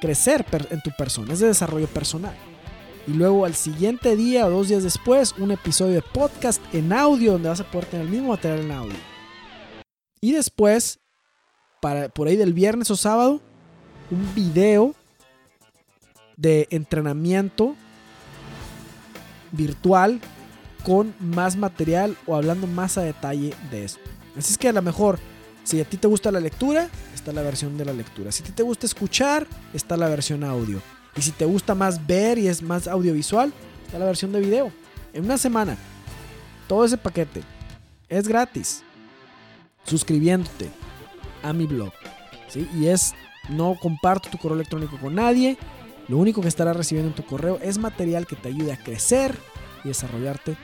crecer 0.01 0.45
en 0.71 0.81
tu 0.81 0.91
persona, 0.97 1.31
es 1.31 1.39
de 1.39 1.47
desarrollo 1.47 1.87
personal 1.87 2.35
y 3.07 3.13
luego 3.13 3.45
al 3.45 3.55
siguiente 3.55 4.15
día 4.15 4.45
o 4.45 4.49
dos 4.49 4.69
días 4.69 4.83
después 4.83 5.33
un 5.37 5.51
episodio 5.51 5.95
de 5.95 6.01
podcast 6.01 6.61
en 6.73 6.93
audio 6.93 7.33
donde 7.33 7.49
vas 7.49 7.59
a 7.59 7.69
poder 7.69 7.87
tener 7.87 8.05
el 8.05 8.11
mismo 8.11 8.29
material 8.29 8.61
en 8.61 8.71
audio. 8.71 8.97
Y 10.21 10.31
después, 10.31 10.99
para, 11.81 12.09
por 12.09 12.27
ahí 12.27 12.37
del 12.37 12.53
viernes 12.53 12.89
o 12.91 12.95
sábado, 12.95 13.41
un 14.09 14.33
video 14.33 14.95
de 16.37 16.67
entrenamiento 16.71 17.75
virtual 19.51 20.21
con 20.83 21.13
más 21.19 21.55
material 21.55 22.17
o 22.25 22.35
hablando 22.35 22.67
más 22.67 22.97
a 22.97 23.01
detalle 23.01 23.53
de 23.69 23.85
esto. 23.85 23.99
Así 24.37 24.53
es 24.53 24.57
que 24.57 24.69
a 24.69 24.73
lo 24.73 24.81
mejor, 24.81 25.19
si 25.63 25.79
a 25.79 25.85
ti 25.85 25.97
te 25.97 26.07
gusta 26.07 26.31
la 26.31 26.39
lectura, 26.39 26.89
está 27.13 27.31
la 27.31 27.41
versión 27.41 27.77
de 27.77 27.85
la 27.85 27.93
lectura. 27.93 28.31
Si 28.31 28.43
a 28.43 28.45
ti 28.45 28.51
te 28.51 28.63
gusta 28.63 28.85
escuchar, 28.85 29.47
está 29.73 29.95
la 29.97 30.09
versión 30.09 30.43
audio. 30.43 30.81
Y 31.15 31.21
si 31.21 31.31
te 31.31 31.45
gusta 31.45 31.75
más 31.75 32.05
ver 32.05 32.37
y 32.37 32.47
es 32.47 32.61
más 32.61 32.87
audiovisual, 32.87 33.53
está 33.85 33.99
la 33.99 34.05
versión 34.05 34.31
de 34.31 34.39
video. 34.39 34.71
En 35.13 35.25
una 35.25 35.37
semana, 35.37 35.77
todo 36.67 36.85
ese 36.85 36.97
paquete 36.97 37.43
es 38.09 38.27
gratis. 38.27 38.83
Suscribiéndote 39.85 40.69
a 41.43 41.53
mi 41.53 41.65
blog. 41.65 41.91
Y 42.75 42.87
es, 42.87 43.13
no 43.49 43.75
comparto 43.79 44.29
tu 44.29 44.37
correo 44.37 44.55
electrónico 44.55 44.97
con 44.97 45.15
nadie. 45.15 45.57
Lo 46.07 46.17
único 46.17 46.41
que 46.41 46.47
estarás 46.47 46.75
recibiendo 46.75 47.09
en 47.09 47.15
tu 47.15 47.25
correo 47.25 47.59
es 47.61 47.77
material 47.77 48.27
que 48.27 48.35
te 48.35 48.49
ayude 48.49 48.73
a 48.73 48.77
crecer 48.77 49.37
y 49.83 49.89
desarrollarte 49.89 50.55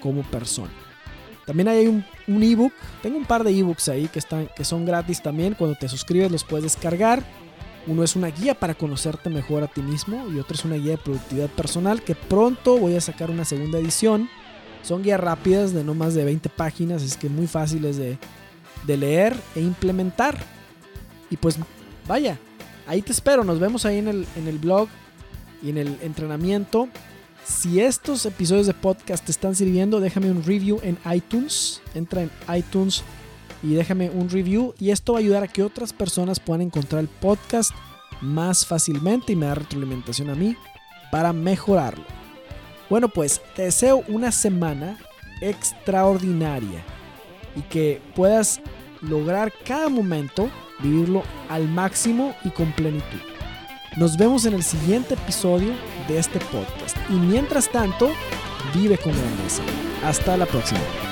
como 0.00 0.22
persona. 0.22 0.72
También 1.46 1.68
hay 1.68 1.86
un, 1.86 2.04
un 2.28 2.42
ebook. 2.42 2.72
Tengo 3.02 3.18
un 3.18 3.24
par 3.24 3.44
de 3.44 3.50
ebooks 3.50 3.88
ahí 3.88 4.08
que, 4.08 4.18
están, 4.18 4.48
que 4.54 4.64
son 4.64 4.84
gratis 4.84 5.22
también. 5.22 5.54
Cuando 5.54 5.76
te 5.76 5.88
suscribes 5.88 6.30
los 6.30 6.44
puedes 6.44 6.64
descargar. 6.64 7.22
Uno 7.86 8.04
es 8.04 8.14
una 8.14 8.28
guía 8.28 8.54
para 8.54 8.74
conocerte 8.74 9.28
mejor 9.28 9.64
a 9.64 9.66
ti 9.66 9.82
mismo 9.82 10.28
y 10.32 10.38
otro 10.38 10.54
es 10.54 10.64
una 10.64 10.76
guía 10.76 10.92
de 10.92 10.98
productividad 10.98 11.50
personal 11.50 12.02
que 12.02 12.14
pronto 12.14 12.78
voy 12.78 12.94
a 12.94 13.00
sacar 13.00 13.30
una 13.30 13.44
segunda 13.44 13.78
edición. 13.78 14.28
Son 14.82 15.02
guías 15.02 15.20
rápidas 15.20 15.72
de 15.72 15.82
no 15.82 15.94
más 15.94 16.14
de 16.14 16.24
20 16.24 16.48
páginas, 16.48 17.02
es 17.02 17.16
que 17.16 17.28
muy 17.28 17.46
fáciles 17.46 17.96
de, 17.96 18.18
de 18.86 18.96
leer 18.96 19.36
e 19.56 19.60
implementar. 19.60 20.38
Y 21.30 21.36
pues 21.36 21.56
vaya, 22.06 22.38
ahí 22.86 23.02
te 23.02 23.12
espero, 23.12 23.42
nos 23.42 23.58
vemos 23.58 23.84
ahí 23.84 23.98
en 23.98 24.08
el, 24.08 24.26
en 24.36 24.46
el 24.46 24.58
blog 24.58 24.88
y 25.62 25.70
en 25.70 25.78
el 25.78 25.98
entrenamiento 26.02 26.88
Si 27.44 27.80
estos 27.80 28.26
episodios 28.26 28.66
de 28.66 28.74
podcast 28.74 29.24
te 29.24 29.32
están 29.32 29.54
sirviendo, 29.54 30.00
déjame 30.00 30.30
un 30.30 30.44
review 30.44 30.78
en 30.82 30.98
iTunes. 31.12 31.80
Entra 31.94 32.22
en 32.22 32.30
iTunes 32.54 33.02
y 33.62 33.74
déjame 33.74 34.10
un 34.10 34.28
review. 34.28 34.74
Y 34.78 34.90
esto 34.90 35.12
va 35.12 35.18
a 35.18 35.22
ayudar 35.22 35.42
a 35.42 35.48
que 35.48 35.62
otras 35.62 35.92
personas 35.92 36.40
puedan 36.40 36.62
encontrar 36.62 37.00
el 37.00 37.08
podcast 37.08 37.72
más 38.20 38.66
fácilmente 38.66 39.32
y 39.32 39.36
me 39.36 39.46
da 39.46 39.54
retroalimentación 39.54 40.30
a 40.30 40.34
mí 40.34 40.56
para 41.10 41.32
mejorarlo. 41.32 42.04
Bueno, 42.88 43.08
pues 43.08 43.40
te 43.54 43.62
deseo 43.62 44.04
una 44.08 44.32
semana 44.32 44.98
extraordinaria 45.40 46.84
y 47.56 47.62
que 47.62 48.00
puedas 48.14 48.60
lograr 49.00 49.52
cada 49.64 49.88
momento 49.88 50.48
vivirlo 50.80 51.22
al 51.48 51.68
máximo 51.68 52.34
y 52.44 52.50
con 52.50 52.72
plenitud. 52.72 53.20
Nos 53.96 54.16
vemos 54.16 54.46
en 54.46 54.54
el 54.54 54.62
siguiente 54.62 55.14
episodio 55.14 55.72
de 56.08 56.18
este 56.18 56.38
podcast 56.38 56.96
y 57.10 57.14
mientras 57.14 57.68
tanto, 57.70 58.10
vive 58.74 58.96
con 58.96 59.12
grandeza. 59.12 59.62
Hasta 60.02 60.36
la 60.36 60.46
próxima. 60.46 61.11